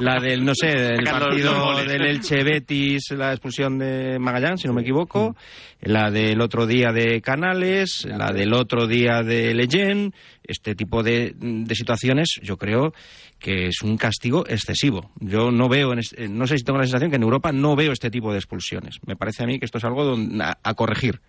La 0.00 0.20
del, 0.20 0.44
no 0.44 0.52
sé, 0.54 0.68
del 0.68 1.04
partido 1.04 1.76
del 1.84 2.06
Elche 2.06 2.44
Betis, 2.44 3.02
la 3.10 3.32
expulsión 3.32 3.78
de 3.78 4.18
Magallán, 4.18 4.58
si 4.58 4.68
no 4.68 4.74
me 4.74 4.82
equivoco, 4.82 5.34
la 5.80 6.10
del 6.10 6.40
otro 6.40 6.66
día 6.66 6.92
de 6.92 7.20
Canales, 7.20 8.06
la 8.06 8.32
del 8.32 8.52
otro 8.54 8.86
día 8.86 9.22
de 9.22 9.54
Leyen, 9.54 10.12
este 10.44 10.74
tipo 10.74 11.02
de, 11.02 11.34
de 11.36 11.74
situaciones, 11.74 12.38
yo 12.42 12.56
creo 12.56 12.92
que 13.38 13.68
es 13.68 13.80
un 13.82 13.96
castigo 13.96 14.44
excesivo. 14.46 15.10
Yo 15.20 15.50
no 15.50 15.68
veo, 15.70 15.92
en 15.94 16.00
es- 16.00 16.14
no 16.28 16.46
sé 16.46 16.58
si 16.58 16.64
tengo 16.64 16.78
la 16.78 16.84
sensación 16.84 17.10
que 17.10 17.16
en 17.16 17.22
Europa 17.22 17.50
no 17.52 17.74
veo 17.76 17.92
este 17.92 18.10
tipo 18.10 18.30
de 18.32 18.38
expulsiones. 18.38 18.98
Me 19.06 19.16
parece 19.16 19.42
a 19.42 19.46
mí 19.46 19.58
que 19.58 19.64
esto 19.64 19.78
es 19.78 19.84
algo 19.84 20.16
a 20.62 20.74
corregir. 20.74 21.20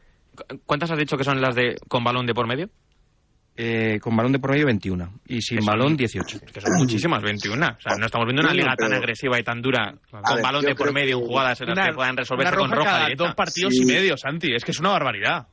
¿Cuántas 0.66 0.92
has 0.92 0.98
dicho 0.98 1.18
que 1.18 1.24
son 1.24 1.40
las 1.42 1.56
de 1.56 1.76
con 1.88 2.04
balón 2.04 2.26
de 2.26 2.34
por 2.34 2.48
medio? 2.48 2.70
Eh, 3.58 4.00
con 4.00 4.16
balón 4.16 4.32
de 4.32 4.40
por 4.40 4.52
medio 4.52 4.66
21 4.66 5.20
y 5.28 5.42
sin 5.42 5.60
balón 5.66 5.98
18. 5.98 6.40
Que 6.54 6.62
son 6.62 6.72
muchísimas, 6.78 7.22
21. 7.22 7.68
O 7.68 7.82
sea, 7.82 7.98
no 7.98 8.06
estamos 8.06 8.26
viendo 8.26 8.42
una 8.42 8.54
liga 8.54 8.74
tan 8.78 8.94
agresiva 8.94 9.38
y 9.40 9.44
tan 9.44 9.62
dura 9.62 9.94
con 10.10 10.22
ver, 10.22 10.42
balón 10.42 10.64
de 10.64 10.74
por 10.74 10.94
medio 10.94 11.18
en 11.20 11.26
jugadas 11.26 11.60
en 11.62 11.68
las 11.68 11.78
una- 11.78 11.88
que 11.88 11.94
puedan 11.94 12.18
resolverse 12.18 12.54
una 12.56 12.62
con 12.62 12.72
roja 12.72 12.92
cada 12.92 13.10
dos 13.16 13.36
partidos 13.36 13.74
Sí. 13.76 13.84
y 13.84 13.86
medio, 13.86 14.16
Santi. 14.18 14.54
Es 14.56 14.64
que 14.64 14.72
es 14.72 14.80
una 14.80 14.92
barbaridad. 14.92 15.48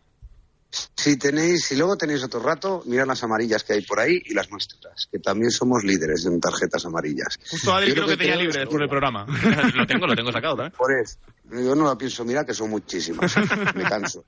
Si 0.71 1.17
tenéis, 1.17 1.65
si 1.65 1.77
luego 1.77 1.97
tenéis 1.97 2.23
otro 2.23 2.41
rato, 2.41 2.83
mirad 2.87 3.07
las 3.07 3.23
amarillas 3.23 3.65
que 3.65 3.73
hay 3.73 3.83
por 3.83 4.01
ahí 4.01 4.21
y 4.27 4.35
las 4.35 4.51
nuestras, 4.51 5.07
que 5.11 5.19
también 5.19 5.51
somos 5.51 5.83
líderes 5.83 6.27
en 6.27 6.39
tarjetas 6.41 6.85
amarillas. 6.85 7.39
Justo 7.51 7.73
Adri 7.75 7.93
creo 7.93 8.03
lo 8.03 8.09
que 8.11 8.17
tenía 8.19 8.35
creo 8.35 8.43
libre 8.45 8.59
es- 8.59 8.65
después 8.65 8.81
del 8.81 8.89
programa. 8.91 9.25
lo 9.75 9.87
tengo, 9.87 10.07
lo 10.07 10.15
tengo 10.15 10.31
sacado 10.33 10.57
también. 10.57 10.73
Por 10.77 10.93
eso. 10.93 11.17
Yo 11.51 11.75
no 11.75 11.85
lo 11.85 11.97
pienso 11.97 12.27
mirar, 12.27 12.45
que 12.45 12.53
son 12.53 12.69
muchísimas. 12.69 13.35
Me 13.75 13.85
canso. 13.85 14.23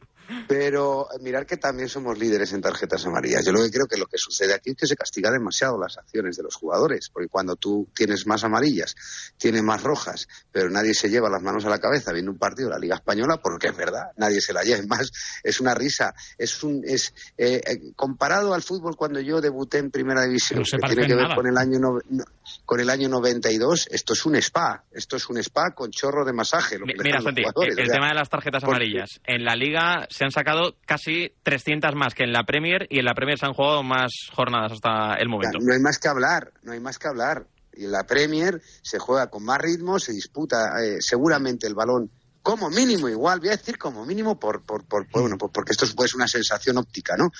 Pero 0.48 1.06
eh, 1.12 1.18
mirar 1.20 1.44
que 1.44 1.58
también 1.58 1.86
somos 1.90 2.16
líderes 2.18 2.52
en 2.54 2.62
tarjetas 2.62 3.04
amarillas. 3.04 3.44
Yo 3.44 3.52
lo 3.52 3.62
que 3.62 3.70
creo 3.70 3.86
que 3.86 3.98
lo 3.98 4.06
que 4.06 4.16
sucede 4.16 4.54
aquí 4.54 4.70
es 4.70 4.76
que 4.76 4.86
se 4.86 4.96
castiga 4.96 5.30
demasiado 5.30 5.78
las 5.78 5.98
acciones 5.98 6.38
de 6.38 6.42
los 6.44 6.54
jugadores. 6.54 7.10
Porque 7.12 7.28
cuando 7.28 7.56
tú 7.56 7.86
tienes 7.94 8.26
más 8.26 8.42
amarillas, 8.44 8.94
tienes 9.36 9.62
más 9.62 9.82
rojas, 9.82 10.28
pero 10.50 10.70
nadie 10.70 10.94
se 10.94 11.10
lleva 11.10 11.28
las 11.28 11.42
manos 11.42 11.66
a 11.66 11.68
la 11.68 11.78
cabeza 11.78 12.10
viendo 12.12 12.30
un 12.32 12.38
partido 12.38 12.68
de 12.68 12.74
la 12.76 12.80
Liga 12.80 12.94
Española, 12.94 13.38
porque 13.42 13.66
es 13.68 13.76
verdad, 13.76 14.12
nadie 14.16 14.40
se 14.40 14.54
la 14.54 14.62
lleva. 14.62 14.78
Es 14.80 14.86
más, 14.86 15.10
es 15.42 15.60
una 15.60 15.74
risa. 15.74 16.14
Es 16.38 16.62
un, 16.62 16.82
es, 16.84 17.14
eh, 17.38 17.60
eh, 17.66 17.92
comparado 17.96 18.54
al 18.54 18.62
fútbol 18.62 18.96
cuando 18.96 19.20
yo 19.20 19.40
debuté 19.40 19.78
en 19.78 19.90
Primera 19.90 20.22
División, 20.24 20.60
No 20.60 20.64
que 20.64 20.86
tiene 20.94 21.06
que 21.06 21.14
ver 21.14 21.24
nada. 21.24 21.34
con 21.36 21.46
el 21.46 21.56
año 21.56 21.78
no- 21.78 21.98
no- 22.08 22.24
con 22.64 22.80
el 22.80 22.90
año 22.90 23.08
92, 23.08 23.88
esto 23.90 24.12
es 24.12 24.24
un 24.26 24.36
spa. 24.36 24.84
Esto 24.92 25.16
es 25.16 25.28
un 25.28 25.38
spa 25.38 25.72
con 25.74 25.90
chorro 25.90 26.24
de 26.24 26.32
masaje. 26.32 26.78
lo 26.78 26.86
que 26.86 26.94
Mira, 27.02 27.20
Santi, 27.20 27.42
el 27.42 27.48
O 27.48 27.74
sea, 27.84 27.94
tema 27.94 28.08
de 28.08 28.14
las 28.14 28.28
tarjetas 28.28 28.62
porque- 28.64 28.76
amarillas. 28.84 29.20
En 29.24 29.44
la 29.44 29.54
Liga 29.56 30.06
se 30.10 30.24
han 30.24 30.30
sacado 30.30 30.76
casi 30.86 31.32
300 31.42 31.94
más 31.94 32.14
que 32.14 32.24
en 32.24 32.32
la 32.32 32.44
Premier 32.44 32.86
y 32.90 32.98
en 32.98 33.04
la 33.04 33.14
Premier 33.14 33.38
se 33.38 33.46
han 33.46 33.52
jugado 33.54 33.82
más 33.82 34.10
jornadas 34.32 34.72
hasta 34.72 35.14
el 35.14 35.28
momento. 35.28 35.58
No 35.60 35.72
hay 35.72 35.80
más 35.80 35.98
que 35.98 36.08
hablar, 36.08 36.52
no 36.62 36.72
hay 36.72 36.80
más 36.80 36.98
que 36.98 37.08
hablar. 37.08 37.46
Y 37.72 37.84
en 37.84 37.92
la 37.92 38.04
Premier 38.04 38.60
se 38.82 38.98
juega 38.98 39.28
con 39.28 39.44
más 39.44 39.58
ritmo, 39.58 39.98
se 39.98 40.12
disputa 40.12 40.82
eh, 40.84 40.96
seguramente 41.00 41.66
el 41.66 41.74
balón 41.74 42.10
como 42.42 42.70
mínimo 42.70 43.08
igual, 43.08 43.40
voy 43.40 43.48
a 43.48 43.56
decir 43.56 43.76
como 43.78 44.04
mínimo 44.06 44.38
por, 44.38 44.62
por, 44.64 44.84
por, 44.84 45.06
por- 45.08 45.20
bueno, 45.22 45.36
pues 45.38 45.52
porque 45.52 45.72
esto 45.72 45.84
es 45.84 45.94
pues, 45.94 46.14
una 46.14 46.26
sensación 46.28 46.78
óptica, 46.78 47.16
¿no? 47.16 47.30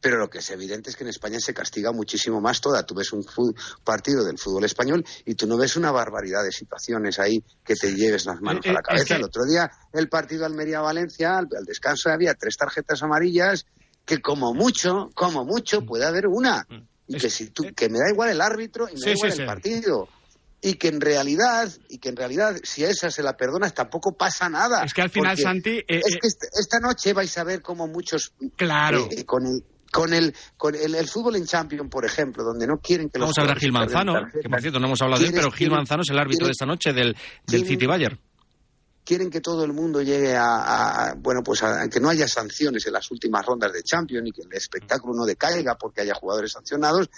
Pero 0.00 0.18
lo 0.18 0.28
que 0.28 0.38
es 0.38 0.50
evidente 0.50 0.90
es 0.90 0.96
que 0.96 1.04
en 1.04 1.10
España 1.10 1.38
se 1.38 1.54
castiga 1.54 1.92
muchísimo 1.92 2.40
más 2.40 2.60
toda. 2.60 2.84
Tú 2.84 2.92
ves 2.96 3.12
un 3.12 3.24
partido 3.84 4.24
del 4.24 4.36
fútbol 4.36 4.64
español 4.64 5.04
y 5.24 5.36
tú 5.36 5.46
no 5.46 5.56
ves 5.56 5.76
una 5.76 5.92
barbaridad 5.92 6.42
de 6.42 6.50
situaciones 6.50 7.20
ahí 7.20 7.44
que 7.64 7.76
te 7.76 7.94
lleves 7.94 8.26
las 8.26 8.40
manos 8.40 8.66
Eh, 8.66 8.70
a 8.70 8.72
la 8.72 8.80
eh, 8.80 8.82
cabeza. 8.82 9.02
es 9.04 9.08
que- 9.08 9.14
El 9.14 9.22
otro 9.22 9.44
día, 9.44 9.70
el 9.92 10.08
partido 10.08 10.44
Almería-Valencia, 10.44 11.38
al, 11.38 11.46
al 11.56 11.64
descanso 11.64 12.10
había 12.10 12.34
tres 12.34 12.56
tarjetas 12.56 13.00
amarillas 13.04 13.64
que 14.04 14.20
como 14.20 14.52
mucho, 14.54 15.08
como 15.14 15.44
mucho 15.44 15.82
puede 15.86 16.04
haber 16.04 16.26
una. 16.26 16.66
Y 17.06 17.16
que 17.18 17.30
si 17.30 17.50
tú, 17.50 17.64
que 17.76 17.88
me 17.88 18.00
da 18.00 18.10
igual 18.10 18.30
el 18.30 18.40
árbitro 18.40 18.88
y 18.88 18.94
me 18.94 18.98
Sí, 18.98 19.04
da 19.06 19.12
igual 19.12 19.30
sí, 19.32 19.38
el 19.38 19.42
sí. 19.42 19.46
partido. 19.46 20.08
Y 20.64 20.74
que 20.74 20.88
en 20.88 21.00
realidad, 21.00 21.68
y 21.88 21.98
que 21.98 22.08
en 22.10 22.16
realidad, 22.16 22.54
si 22.62 22.84
a 22.84 22.88
esa 22.88 23.10
se 23.10 23.22
la 23.22 23.36
perdonas, 23.36 23.74
tampoco 23.74 24.16
pasa 24.16 24.48
nada. 24.48 24.84
Es 24.84 24.94
que 24.94 25.02
al 25.02 25.10
final, 25.10 25.36
Santi, 25.36 25.70
eh, 25.70 25.84
es 25.88 26.14
eh, 26.14 26.18
que 26.22 26.28
esta, 26.28 26.78
noche 26.78 27.12
vais 27.12 27.36
a 27.36 27.42
ver 27.42 27.60
como 27.62 27.88
muchos. 27.88 28.32
Claro. 28.56 29.08
eh, 29.10 29.24
con 29.24 29.44
el. 29.46 29.64
Con 29.90 30.14
el, 30.14 30.34
con 30.56 30.74
el, 30.74 30.94
el 30.94 31.06
fútbol 31.06 31.36
en 31.36 31.44
Champions, 31.44 31.90
por 31.90 32.06
ejemplo, 32.06 32.42
donde 32.42 32.66
no 32.66 32.78
quieren 32.78 33.10
que 33.10 33.18
los 33.18 33.26
Vamos 33.26 33.36
a 33.36 33.40
hablar 33.42 33.56
de 33.56 33.60
Gil 33.60 33.72
Manzano, 33.72 34.14
que 34.32 34.48
por 34.48 34.60
cierto 34.62 34.80
no 34.80 34.86
hemos 34.86 35.02
hablado 35.02 35.20
de 35.20 35.28
él, 35.28 35.34
pero 35.34 35.50
Gil 35.50 35.70
Manzano 35.70 36.00
es 36.02 36.08
el 36.08 36.18
árbitro 36.18 36.46
de 36.46 36.52
esta 36.52 36.64
noche 36.64 36.94
del, 36.94 37.14
del 37.46 37.66
City 37.66 37.84
Bayern. 37.84 38.18
quieren 39.04 39.28
que 39.28 39.42
todo 39.42 39.64
el 39.64 39.74
mundo 39.74 40.00
llegue 40.00 40.34
a, 40.34 40.46
a- 40.46 41.08
a- 41.10 41.14
bueno 41.14 41.42
pues 41.42 41.62
a, 41.62 41.82
a 41.82 41.88
que 41.88 42.00
no 42.00 42.08
haya 42.08 42.26
sanciones 42.26 42.86
en 42.86 42.94
las 42.94 43.10
últimas 43.10 43.44
rondas 43.44 43.70
de 43.70 43.82
Champions 43.82 44.26
y 44.28 44.32
que 44.32 44.40
el 44.48 44.52
espectáculo 44.54 45.12
no 45.14 45.26
decaiga 45.26 45.76
porque 45.76 46.00
haya 46.00 46.14
jugadores 46.14 46.52
sancionados 46.52 47.10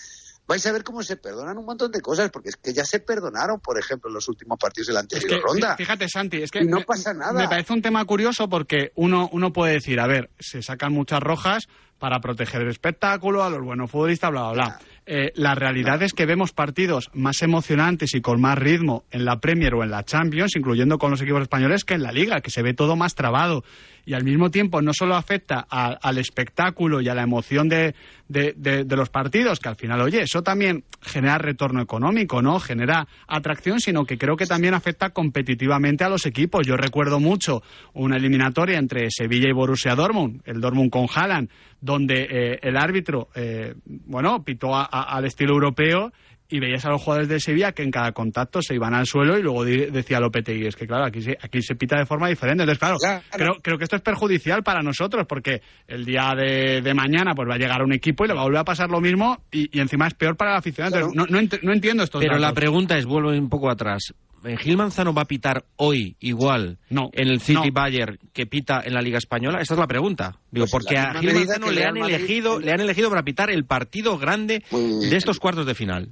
vais 0.46 0.64
a 0.66 0.72
ver 0.72 0.84
cómo 0.84 1.02
se 1.02 1.16
perdonan 1.16 1.56
un 1.58 1.64
montón 1.64 1.90
de 1.90 2.00
cosas, 2.00 2.30
porque 2.30 2.50
es 2.50 2.56
que 2.56 2.72
ya 2.72 2.84
se 2.84 3.00
perdonaron, 3.00 3.60
por 3.60 3.78
ejemplo, 3.78 4.08
en 4.10 4.14
los 4.14 4.28
últimos 4.28 4.58
partidos 4.58 4.88
de 4.88 4.92
la 4.94 5.00
Es 5.00 5.04
anterior 5.04 5.40
que, 5.40 5.46
ronda. 5.46 5.76
fíjate, 5.76 6.08
Santi, 6.08 6.42
es 6.42 6.50
que 6.50 6.60
Y 6.62 6.66
no 6.66 6.78
me- 6.78 6.84
pasa 6.84 7.14
nada. 7.14 7.32
Me 7.40 7.48
parece 7.48 7.72
un 7.72 7.82
tema 7.82 8.04
curioso 8.04 8.48
porque 8.48 8.92
uno, 8.94 9.28
uno 9.32 9.52
puede 9.52 9.74
decir, 9.74 10.00
a 10.00 10.06
ver, 10.06 10.30
se 10.38 10.62
sacan 10.62 10.92
muchas 10.92 11.20
rojas 11.20 11.64
para 11.98 12.20
proteger 12.20 12.60
el 12.62 12.68
espectáculo, 12.68 13.42
a 13.44 13.48
los 13.50 13.62
buenos 13.62 13.90
futbolistas, 13.90 14.30
bla, 14.30 14.42
bla, 14.50 14.52
bla. 14.52 14.78
Eh, 15.06 15.32
la 15.36 15.54
realidad 15.54 16.02
es 16.02 16.12
que 16.12 16.26
vemos 16.26 16.52
partidos 16.52 17.08
más 17.14 17.40
emocionantes 17.40 18.14
y 18.14 18.20
con 18.20 18.40
más 18.40 18.58
ritmo 18.58 19.04
en 19.10 19.24
la 19.24 19.38
Premier 19.40 19.74
o 19.74 19.82
en 19.82 19.90
la 19.90 20.04
Champions, 20.04 20.56
incluyendo 20.56 20.98
con 20.98 21.10
los 21.10 21.20
equipos 21.22 21.40
españoles, 21.42 21.84
que 21.84 21.94
en 21.94 22.02
la 22.02 22.12
Liga, 22.12 22.40
que 22.42 22.50
se 22.50 22.62
ve 22.62 22.74
todo 22.74 22.96
más 22.96 23.14
trabado. 23.14 23.64
Y 24.06 24.14
al 24.14 24.24
mismo 24.24 24.50
tiempo 24.50 24.82
no 24.82 24.92
solo 24.92 25.16
afecta 25.16 25.66
a- 25.70 25.98
al 26.02 26.18
espectáculo 26.18 27.00
y 27.00 27.08
a 27.08 27.14
la 27.14 27.22
emoción 27.22 27.68
de, 27.68 27.94
de- 28.28 28.54
de- 28.56 28.84
de 28.84 28.96
los 28.96 29.08
partidos, 29.08 29.60
que 29.60 29.68
al 29.68 29.76
final, 29.76 30.00
oye, 30.02 30.22
eso 30.22 30.42
también 30.42 30.84
genera 31.00 31.38
retorno 31.38 31.80
económico, 31.82 32.42
¿no? 32.42 32.60
Genera 32.60 33.06
atracción, 33.26 33.80
sino 33.80 34.04
que 34.04 34.18
creo 34.18 34.36
que 34.36 34.46
también 34.46 34.74
afecta 34.74 35.10
competitivamente 35.10 36.04
a 36.04 36.08
los 36.08 36.26
equipos. 36.26 36.66
Yo 36.66 36.76
recuerdo 36.76 37.20
mucho 37.20 37.62
una 37.92 38.16
eliminatoria 38.16 38.78
entre 38.78 39.10
Sevilla 39.10 39.48
y 39.48 39.52
Borussia 39.52 39.94
Dortmund, 39.94 40.40
el 40.44 40.60
Dortmund 40.60 40.90
con 40.90 41.06
Haaland, 41.14 41.48
donde 41.80 42.26
eh, 42.30 42.58
el 42.62 42.76
árbitro, 42.76 43.28
eh, 43.34 43.74
bueno, 43.84 44.42
pitó 44.44 44.74
a- 44.74 44.84
al 44.84 45.24
estilo 45.26 45.52
europeo 45.54 46.12
y 46.54 46.60
veías 46.60 46.84
a 46.84 46.90
los 46.90 47.02
jugadores 47.02 47.28
de 47.28 47.40
Sevilla 47.40 47.72
que 47.72 47.82
en 47.82 47.90
cada 47.90 48.12
contacto 48.12 48.60
se 48.62 48.74
iban 48.74 48.94
al 48.94 49.06
suelo 49.06 49.36
y 49.38 49.42
luego 49.42 49.64
di- 49.64 49.86
decía 49.86 50.20
Lopetegui, 50.20 50.66
es 50.66 50.76
que 50.76 50.86
claro, 50.86 51.04
aquí 51.06 51.20
se, 51.20 51.36
aquí 51.42 51.60
se 51.62 51.74
pita 51.74 51.98
de 51.98 52.06
forma 52.06 52.28
diferente. 52.28 52.62
Entonces, 52.62 52.78
claro, 52.78 52.96
Creo, 53.32 53.54
creo 53.62 53.76
que 53.78 53.84
esto 53.84 53.96
es 53.96 54.02
perjudicial 54.02 54.62
para 54.62 54.82
nosotros 54.82 55.26
porque 55.28 55.62
el 55.88 56.04
día 56.04 56.32
de, 56.36 56.80
de 56.80 56.94
mañana 56.94 57.32
pues 57.34 57.48
va 57.48 57.54
a 57.54 57.58
llegar 57.58 57.82
un 57.82 57.92
equipo 57.92 58.24
y 58.24 58.28
le 58.28 58.34
va 58.34 58.42
a 58.42 58.44
volver 58.44 58.60
a 58.60 58.64
pasar 58.64 58.88
lo 58.90 59.00
mismo 59.00 59.42
y, 59.50 59.76
y 59.76 59.80
encima 59.80 60.06
es 60.06 60.14
peor 60.14 60.36
para 60.36 60.52
el 60.52 60.58
aficionado. 60.58 60.96
Entonces, 60.96 61.16
no, 61.16 61.26
no 61.26 61.42
ent- 61.42 61.60
no 61.62 61.72
entiendo 61.72 62.02
esto. 62.04 62.20
Pero 62.20 62.38
la 62.38 62.52
pregunta 62.52 62.96
es, 62.96 63.04
vuelvo 63.06 63.30
un 63.30 63.48
poco 63.48 63.68
atrás. 63.70 64.14
Eh, 64.46 64.58
¿Gil 64.58 64.76
Manzano 64.76 65.14
va 65.14 65.22
a 65.22 65.24
pitar 65.24 65.64
hoy 65.76 66.16
igual 66.20 66.76
en 66.90 67.28
el 67.28 67.40
City 67.40 67.68
no. 67.68 67.72
Bayern 67.72 68.18
que 68.34 68.44
pita 68.44 68.82
en 68.84 68.92
la 68.92 69.00
Liga 69.00 69.16
Española? 69.16 69.58
Esa 69.62 69.72
es 69.72 69.80
la 69.80 69.86
pregunta. 69.86 70.36
Digo, 70.50 70.66
Pues 70.66 70.70
porque 70.70 70.98
a 70.98 71.14
Gil 71.14 71.32
Manzano 71.32 71.70
le 71.70 71.82
han, 71.84 71.94
Madrid- 71.98 72.14
elegido, 72.16 72.60
le 72.60 72.70
han 72.70 72.80
elegido 72.80 73.08
para 73.08 73.22
pitar 73.22 73.50
el 73.50 73.64
partido 73.64 74.18
grande 74.18 74.62
de 74.70 75.16
estos 75.16 75.40
cuartos 75.40 75.64
de 75.64 75.74
final. 75.74 76.10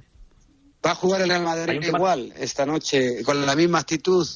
Va 0.85 0.91
a 0.91 0.95
jugar 0.95 1.21
el 1.21 1.29
Real 1.29 1.43
Madrid 1.43 1.81
igual 1.81 2.33
esta 2.37 2.65
noche, 2.65 3.23
con 3.23 3.45
la 3.45 3.55
misma 3.55 3.79
actitud, 3.79 4.27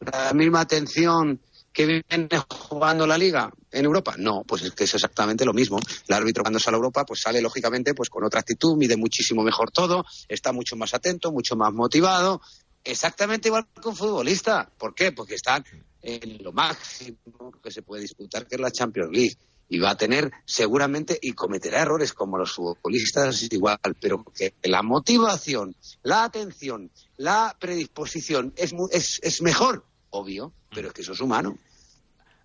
la 0.00 0.32
misma 0.32 0.60
atención 0.60 1.40
que 1.72 1.86
viene 1.86 2.28
jugando 2.48 3.06
la 3.06 3.18
Liga 3.18 3.52
en 3.70 3.84
Europa. 3.84 4.14
No, 4.18 4.42
pues 4.46 4.62
es 4.62 4.72
que 4.72 4.84
es 4.84 4.94
exactamente 4.94 5.44
lo 5.44 5.52
mismo. 5.52 5.78
El 6.08 6.14
árbitro 6.14 6.42
cuando 6.42 6.58
sale 6.58 6.76
a 6.76 6.78
Europa, 6.78 7.04
pues 7.04 7.20
sale 7.20 7.40
lógicamente 7.42 7.94
pues 7.94 8.08
con 8.08 8.24
otra 8.24 8.40
actitud, 8.40 8.76
mide 8.76 8.96
muchísimo 8.96 9.42
mejor 9.42 9.70
todo, 9.70 10.04
está 10.26 10.52
mucho 10.52 10.74
más 10.76 10.94
atento, 10.94 11.30
mucho 11.32 11.54
más 11.54 11.72
motivado. 11.72 12.40
Exactamente 12.82 13.48
igual 13.48 13.66
que 13.80 13.88
un 13.88 13.96
futbolista. 13.96 14.70
¿Por 14.78 14.94
qué? 14.94 15.12
Porque 15.12 15.34
están 15.34 15.64
en 16.02 16.42
lo 16.42 16.52
máximo 16.52 17.52
que 17.62 17.70
se 17.70 17.82
puede 17.82 18.02
disputar, 18.02 18.46
que 18.46 18.54
es 18.54 18.60
la 18.60 18.70
Champions 18.70 19.10
League. 19.12 19.36
Y 19.68 19.78
va 19.78 19.90
a 19.90 19.96
tener 19.96 20.30
seguramente, 20.46 21.18
y 21.20 21.32
cometerá 21.32 21.82
errores 21.82 22.12
como 22.14 22.38
los 22.38 22.52
futbolistas 22.54 23.42
igual, 23.52 23.78
pero 24.00 24.24
que 24.34 24.54
la 24.62 24.82
motivación, 24.82 25.74
la 26.02 26.24
atención, 26.24 26.90
la 27.18 27.54
predisposición 27.60 28.52
es, 28.56 28.74
es, 28.92 29.20
es 29.22 29.42
mejor, 29.42 29.84
obvio, 30.10 30.52
pero 30.74 30.88
es 30.88 30.94
que 30.94 31.02
eso 31.02 31.12
es 31.12 31.20
humano. 31.20 31.58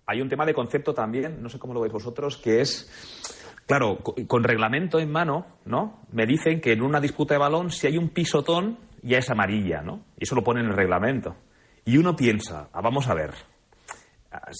Hay 0.06 0.20
un 0.20 0.28
tema 0.28 0.44
de 0.44 0.52
concepto 0.52 0.92
también, 0.92 1.42
no 1.42 1.48
sé 1.48 1.58
cómo 1.58 1.72
lo 1.72 1.80
veis 1.80 1.92
vosotros, 1.94 2.36
que 2.36 2.60
es, 2.60 2.90
claro, 3.66 4.00
co- 4.02 4.14
con 4.26 4.44
reglamento 4.44 4.98
en 4.98 5.10
mano, 5.10 5.46
¿no? 5.64 6.02
Me 6.12 6.26
dicen 6.26 6.60
que 6.60 6.72
en 6.72 6.82
una 6.82 7.00
disputa 7.00 7.32
de 7.32 7.38
balón, 7.38 7.70
si 7.70 7.86
hay 7.86 7.96
un 7.96 8.10
pisotón, 8.10 8.78
ya 9.02 9.16
es 9.16 9.30
amarilla, 9.30 9.80
¿no? 9.80 10.04
Y 10.18 10.24
eso 10.24 10.34
lo 10.34 10.44
pone 10.44 10.60
en 10.60 10.66
el 10.66 10.76
reglamento. 10.76 11.36
Y 11.86 11.96
uno 11.96 12.14
piensa, 12.16 12.68
ah, 12.74 12.82
vamos 12.82 13.08
a 13.08 13.14
ver, 13.14 13.32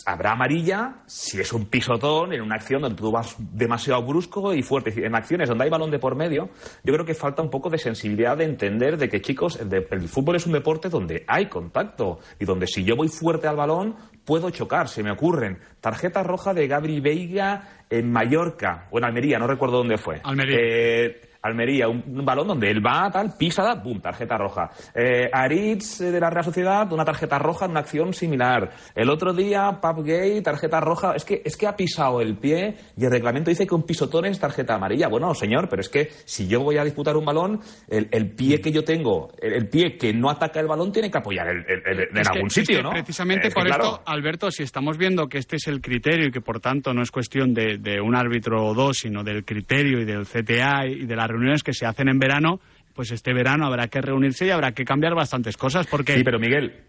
habrá 0.07 0.33
amarilla 0.33 0.97
si 1.07 1.41
es 1.41 1.53
un 1.53 1.66
pisotón 1.66 2.33
en 2.33 2.41
una 2.43 2.57
acción 2.57 2.83
donde 2.83 2.97
tú 2.97 3.11
vas 3.11 3.35
demasiado 3.39 4.03
brusco 4.03 4.55
y 4.55 4.62
fuerte. 4.62 5.05
En 5.05 5.14
acciones 5.14 5.49
donde 5.49 5.64
hay 5.64 5.70
balón 5.70 5.91
de 5.91 5.99
por 5.99 6.14
medio, 6.16 6.51
yo 6.83 6.93
creo 6.93 7.05
que 7.05 7.14
falta 7.14 7.43
un 7.43 7.51
poco 7.51 7.70
de 7.70 7.79
sensibilidad 7.79 8.37
de 8.37 8.45
entender 8.45 8.97
de 8.97 9.09
que, 9.09 9.20
chicos, 9.20 9.59
el, 9.61 9.68
de- 9.68 9.87
el 9.91 10.09
fútbol 10.09 10.37
es 10.37 10.47
un 10.47 10.53
deporte 10.53 10.89
donde 10.89 11.25
hay 11.27 11.47
contacto 11.47 12.18
y 12.39 12.45
donde 12.45 12.66
si 12.66 12.85
yo 12.85 12.97
voy 12.97 13.09
fuerte 13.09 13.47
al 13.49 13.57
balón 13.57 13.97
puedo 14.25 14.51
chocar. 14.51 14.89
Se 14.89 15.03
me 15.03 15.11
ocurren 15.11 15.59
tarjeta 15.81 16.22
roja 16.22 16.55
de 16.55 16.66
Gabri 16.66 17.01
Veiga 17.01 17.85
en 17.91 18.11
Mallorca 18.11 18.89
o 18.91 18.99
en 18.99 19.05
Almería, 19.05 19.39
no 19.39 19.47
recuerdo 19.47 19.79
dónde 19.79 19.99
fue. 19.99 20.20
Almería. 20.25 20.57
Eh, 20.61 21.20
Almería, 21.45 21.88
un, 21.88 22.03
un 22.07 22.24
balón 22.24 22.49
donde 22.49 22.70
él 22.70 22.84
va, 22.84 23.11
tal, 23.11 23.34
pisa, 23.38 23.62
da, 23.62 23.82
pum, 23.82 24.01
tarjeta 24.01 24.36
roja. 24.38 24.70
Eh, 24.95 25.28
Aritz 25.32 26.01
eh, 26.01 26.11
de 26.11 26.18
la 26.18 26.30
Real 26.30 26.45
Sociedad, 26.45 26.90
una 26.92 27.05
tarjeta 27.05 27.38
roja 27.38 27.66
en 27.66 27.72
una 27.72 27.80
acción 27.80 28.14
similar. 28.14 28.70
El 28.95 29.11
otro 29.11 29.34
día, 29.34 29.78
Pap 29.80 29.99
Gay, 29.99 30.40
tarjeta 30.42 30.80
roja. 30.80 31.14
Es 31.14 31.24
que, 31.24 31.42
es 31.45 31.57
que 31.57 31.66
ha 31.66 31.76
pisado 31.76 32.20
el 32.20 32.36
pie 32.38 32.76
y 32.97 33.05
el 33.05 33.11
reglamento 33.11 33.51
dice 33.51 33.66
que 33.66 33.74
un 33.74 33.82
pisotón 33.84 34.24
es 34.24 34.40
tarjeta 34.40 34.74
amarilla. 34.74 35.09
Bueno, 35.09 35.34
señor, 35.34 35.68
pero 35.68 35.80
es 35.80 35.88
que 35.88 36.09
si 36.24 36.49
yo 36.49 36.62
voy 36.62 36.78
a 36.78 36.84
disputar 36.84 37.16
un 37.16 37.24
balón, 37.26 37.61
el, 37.88 38.09
el 38.11 38.30
pie 38.30 38.61
que 38.61 38.72
yo 38.72 38.82
tengo, 38.82 39.30
el, 39.40 39.53
el 39.53 39.68
pie 39.68 39.97
que 39.99 40.14
no 40.14 40.30
ataca 40.30 40.61
el 40.61 40.66
balón, 40.66 40.92
tiene 40.92 41.11
que 41.11 41.18
apoyar 41.18 41.47
el- 41.49 41.64
en 41.68 42.18
Es 42.18 42.28
que- 42.28 42.34
algún 42.36 42.47
es 42.49 42.55
que 42.55 42.61
sitio, 42.61 42.82
¿no? 42.82 42.90
Precisamente 42.90 43.49
Es 43.49 43.55
por 43.55 43.64
claro, 43.66 43.84
esto, 43.84 44.03
Alberto, 44.07 44.51
si 44.51 44.62
estamos 44.62 44.97
viendo 44.97 45.28
que 45.28 45.38
este 45.38 45.57
es 45.57 45.66
el 45.66 45.80
criterio 45.82 46.28
y 46.28 46.30
que 46.30 46.40
por 46.40 46.61
tanto 46.61 46.95
no 46.95 47.03
es 47.03 47.11
cuestión 47.11 47.53
de, 47.53 47.76
de 47.78 48.01
un 48.01 48.14
árbitro 48.16 48.64
o 48.64 48.74
dos, 48.74 48.99
sino 48.99 49.22
del 49.22 49.45
criterio 49.45 50.01
y 50.01 50.05
del 50.05 50.24
CTA 50.26 50.86
y 50.86 51.05
de 51.07 51.16
las 51.16 51.28
reuniones 51.35 51.62
que 51.62 51.72
se 51.72 51.87
hacen 51.87 52.09
en 52.09 52.18
verano, 52.18 52.61
pues 52.95 53.11
este 53.11 53.32
verano 53.35 53.66
habrá 53.66 53.89
que 53.89 54.01
reunirse 54.01 54.47
y 54.47 54.51
habrá 54.51 54.72
que 54.72 54.85
cambiar 54.85 55.14
bastantes 55.14 55.57
cosas 55.57 55.87
porque... 55.87 56.14
Sí, 56.16 56.22
pero 56.24 56.39
Miguel, 56.39 56.85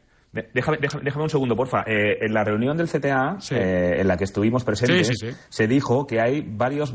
déjame, 0.54 0.78
déjame, 0.80 1.04
déjame 1.04 1.24
un 1.24 1.30
segundo, 1.30 1.56
porfa. 1.56 1.84
Eh, 1.88 2.20
en 2.22 2.34
la 2.34 2.43
reunión 2.43 2.78
del 2.78 2.88
CTA, 2.88 3.38
eh, 3.52 3.96
en 4.00 4.08
la 4.08 4.18
que 4.18 4.26
estuvimos 4.26 4.64
presentes, 4.64 5.08
Sí, 5.08 5.14
sí, 5.16 5.32
sí. 5.32 5.38
se 5.50 5.68
dijo 5.68 6.06
que 6.06 6.22
hay 6.22 6.41
varias 6.48 6.93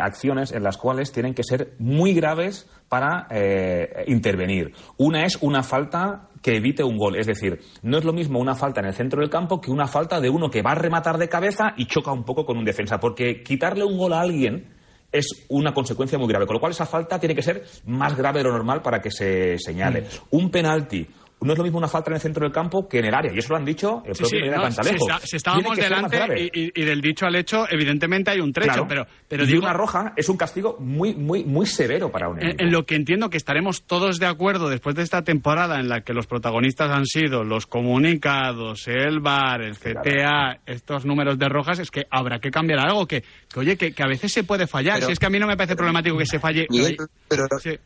acciones 0.00 0.52
en 0.52 0.62
las 0.62 0.76
cuales 0.76 1.12
tienen 1.12 1.34
que 1.34 1.42
ser 1.42 1.72
muy 1.78 2.14
graves 2.14 2.68
para 2.88 3.26
eh, 3.30 4.04
intervenir. 4.06 4.72
Una 4.98 5.24
es 5.24 5.38
una 5.40 5.62
falta 5.62 6.28
que 6.42 6.56
evite 6.56 6.84
un 6.84 6.98
gol. 6.98 7.16
Es 7.16 7.26
decir, 7.26 7.60
no 7.82 7.96
es 7.96 8.04
lo 8.04 8.12
mismo 8.12 8.38
una 8.38 8.54
falta 8.54 8.80
en 8.80 8.86
el 8.86 8.92
centro 8.92 9.20
del 9.20 9.30
campo 9.30 9.62
que 9.62 9.70
una 9.70 9.86
falta 9.86 10.20
de 10.20 10.28
uno 10.28 10.50
que 10.50 10.60
va 10.60 10.72
a 10.72 10.74
rematar 10.74 11.16
de 11.16 11.28
cabeza 11.28 11.72
y 11.76 11.86
choca 11.86 12.12
un 12.12 12.24
poco 12.24 12.44
con 12.44 12.58
un 12.58 12.66
defensa. 12.66 13.00
Porque 13.00 13.42
quitarle 13.42 13.82
un 13.82 13.96
gol 13.96 14.12
a 14.12 14.20
alguien 14.20 14.73
es 15.14 15.46
una 15.48 15.72
consecuencia 15.72 16.18
muy 16.18 16.26
grave. 16.28 16.44
Con 16.44 16.54
lo 16.54 16.60
cual, 16.60 16.72
esa 16.72 16.86
falta 16.86 17.20
tiene 17.20 17.36
que 17.36 17.42
ser 17.42 17.64
más 17.86 18.16
grave 18.16 18.40
de 18.40 18.44
lo 18.44 18.52
normal 18.52 18.82
para 18.82 19.00
que 19.00 19.12
se 19.12 19.58
señale. 19.60 20.02
Mm. 20.02 20.36
Un 20.36 20.50
penalti. 20.50 21.06
No 21.44 21.52
es 21.52 21.58
lo 21.58 21.64
mismo 21.64 21.78
una 21.78 21.88
falta 21.88 22.10
en 22.10 22.14
el 22.16 22.20
centro 22.20 22.42
del 22.44 22.52
campo 22.52 22.88
que 22.88 22.98
en 22.98 23.04
el 23.04 23.14
área. 23.14 23.32
Y 23.32 23.38
eso 23.38 23.50
lo 23.50 23.56
han 23.58 23.64
dicho 23.64 24.02
el 24.06 24.14
Sí, 24.14 24.22
propio 24.22 24.26
sí, 24.28 24.36
Miguel 24.36 24.56
no, 24.56 24.62
Cantalejo. 24.62 24.96
si, 24.98 25.04
está- 25.12 25.26
si 25.26 25.36
estábamos 25.36 25.76
delante 25.76 26.50
y, 26.52 26.60
y- 26.64 26.72
y 26.74 26.84
del 26.84 27.00
dicho 27.00 27.26
al 27.26 27.36
hecho, 27.36 27.66
evidentemente 27.70 28.30
hay 28.30 28.40
un 28.40 28.52
trecho, 28.52 28.72
Claro. 28.72 28.86
pero, 28.88 29.06
pero 29.28 29.44
y 29.44 29.46
digo, 29.46 29.60
una 29.62 29.72
roja 29.72 30.12
es 30.16 30.28
un 30.28 30.36
castigo 30.36 30.76
muy, 30.80 31.14
muy, 31.14 31.44
muy 31.44 31.66
severo 31.66 32.10
para 32.10 32.28
un 32.28 32.40
en, 32.40 32.48
equipo. 32.48 32.62
en 32.64 32.72
lo 32.72 32.86
que 32.86 32.96
entiendo 32.96 33.30
que 33.30 33.36
estaremos 33.36 33.82
todos 33.84 34.18
de 34.18 34.26
acuerdo 34.26 34.68
después 34.68 34.94
de 34.96 35.02
esta 35.02 35.22
temporada 35.22 35.78
en 35.78 35.88
la 35.88 36.00
que 36.00 36.14
los 36.14 36.26
protagonistas 36.26 36.90
han 36.90 37.04
sido 37.06 37.44
los 37.44 37.66
comunicados, 37.66 38.86
el 38.88 39.20
VAR, 39.20 39.62
el 39.62 39.76
CTA, 39.76 40.60
estos 40.66 41.04
números 41.04 41.38
de 41.38 41.48
rojas, 41.48 41.78
es 41.78 41.90
que 41.90 42.06
habrá 42.10 42.38
que 42.38 42.50
cambiar 42.50 42.78
algo, 42.80 43.06
que, 43.06 43.22
que, 43.52 43.60
oye, 43.60 43.76
que, 43.76 43.92
que 43.92 44.02
a 44.02 44.06
veces 44.06 44.32
se 44.32 44.44
puede 44.44 44.66
fallar. 44.66 44.94
Pero- 44.96 45.06
si 45.06 45.12
es 45.12 45.18
que 45.18 45.26
a 45.26 45.30
mí 45.30 45.38
no 45.38 45.46
me 45.46 45.56
parece 45.56 45.76
problemático 45.76 46.16
que 46.16 46.26
se 46.26 46.38
falle. 46.38 46.66
Miguel, 46.70 46.96
pero, 47.28 47.44
Sí. 47.60 47.78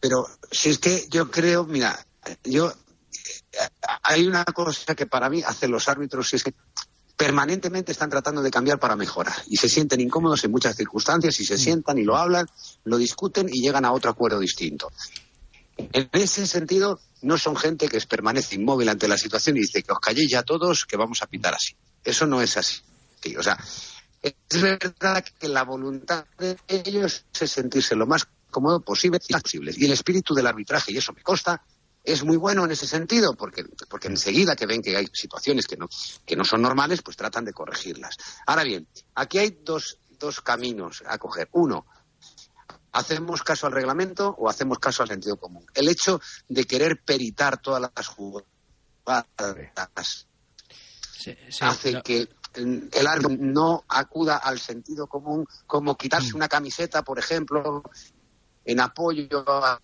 pero 0.00 0.24
si 0.50 0.70
es 0.70 0.78
que 0.78 1.00
yo 1.10 1.30
creo, 1.30 1.64
mira, 1.64 1.96
yo 2.44 2.72
hay 4.02 4.26
una 4.26 4.44
cosa 4.44 4.94
que 4.94 5.06
para 5.06 5.28
mí 5.28 5.42
hacen 5.42 5.70
los 5.70 5.88
árbitros 5.88 6.32
y 6.32 6.36
es 6.36 6.44
que 6.44 6.54
permanentemente 7.16 7.92
están 7.92 8.10
tratando 8.10 8.42
de 8.42 8.50
cambiar 8.50 8.78
para 8.78 8.94
mejorar 8.94 9.34
y 9.48 9.56
se 9.56 9.68
sienten 9.68 10.00
incómodos 10.00 10.44
en 10.44 10.50
muchas 10.50 10.76
circunstancias 10.76 11.40
y 11.40 11.44
se 11.44 11.56
sientan 11.56 11.98
y 11.98 12.04
lo 12.04 12.16
hablan, 12.16 12.46
lo 12.84 12.98
discuten 12.98 13.48
y 13.50 13.62
llegan 13.62 13.84
a 13.84 13.92
otro 13.92 14.10
acuerdo 14.10 14.38
distinto. 14.38 14.92
En 15.76 16.08
ese 16.12 16.46
sentido, 16.46 17.00
no 17.22 17.36
son 17.38 17.56
gente 17.56 17.88
que 17.88 18.00
permanece 18.02 18.54
inmóvil 18.54 18.88
ante 18.88 19.08
la 19.08 19.18
situación 19.18 19.56
y 19.56 19.60
dice 19.60 19.82
que 19.82 19.92
os 19.92 20.00
calléis 20.00 20.30
ya 20.30 20.42
todos, 20.42 20.86
que 20.86 20.96
vamos 20.96 21.22
a 21.22 21.26
pitar 21.26 21.54
así. 21.54 21.74
Eso 22.04 22.26
no 22.26 22.40
es 22.40 22.56
así. 22.56 22.80
Sí, 23.22 23.36
O 23.36 23.42
sea, 23.42 23.58
es 24.22 24.60
verdad 24.60 25.24
que 25.38 25.48
la 25.48 25.64
voluntad 25.64 26.24
de 26.38 26.58
ellos 26.68 27.24
es 27.38 27.50
sentirse 27.50 27.94
lo 27.94 28.06
más 28.06 28.26
cómodo 28.50 28.80
posible 28.80 29.20
y 29.28 29.32
posible. 29.32 29.74
Y 29.76 29.84
el 29.84 29.92
espíritu 29.92 30.34
del 30.34 30.46
arbitraje, 30.46 30.92
y 30.92 30.96
eso 30.96 31.12
me 31.12 31.22
consta, 31.22 31.62
es 32.06 32.22
muy 32.24 32.36
bueno 32.36 32.64
en 32.64 32.70
ese 32.70 32.86
sentido, 32.86 33.34
porque, 33.34 33.64
porque 33.90 34.06
enseguida 34.06 34.54
que 34.54 34.64
ven 34.64 34.80
que 34.80 34.96
hay 34.96 35.08
situaciones 35.12 35.66
que 35.66 35.76
no, 35.76 35.88
que 36.24 36.36
no 36.36 36.44
son 36.44 36.62
normales, 36.62 37.02
pues 37.02 37.16
tratan 37.16 37.44
de 37.44 37.52
corregirlas. 37.52 38.16
Ahora 38.46 38.62
bien, 38.62 38.86
aquí 39.16 39.38
hay 39.38 39.58
dos, 39.62 39.98
dos 40.18 40.40
caminos 40.40 41.02
a 41.04 41.18
coger. 41.18 41.48
Uno, 41.52 41.84
¿hacemos 42.92 43.42
caso 43.42 43.66
al 43.66 43.72
reglamento 43.72 44.36
o 44.38 44.48
hacemos 44.48 44.78
caso 44.78 45.02
al 45.02 45.08
sentido 45.08 45.36
común? 45.36 45.66
El 45.74 45.88
hecho 45.88 46.20
de 46.48 46.64
querer 46.64 47.02
peritar 47.04 47.60
todas 47.60 47.90
las 47.94 48.06
jugadas 48.06 49.26
hace 51.60 52.02
que 52.02 52.28
mm, 52.56 52.78
el 52.92 53.06
árbitro 53.08 53.36
no 53.36 53.84
acuda 53.88 54.36
al 54.36 54.60
sentido 54.60 55.08
común, 55.08 55.44
como 55.66 55.96
quitarse 55.96 56.36
una 56.36 56.48
camiseta, 56.48 57.02
por 57.02 57.18
ejemplo, 57.18 57.82
en 58.64 58.78
apoyo 58.78 59.44
a 59.48 59.80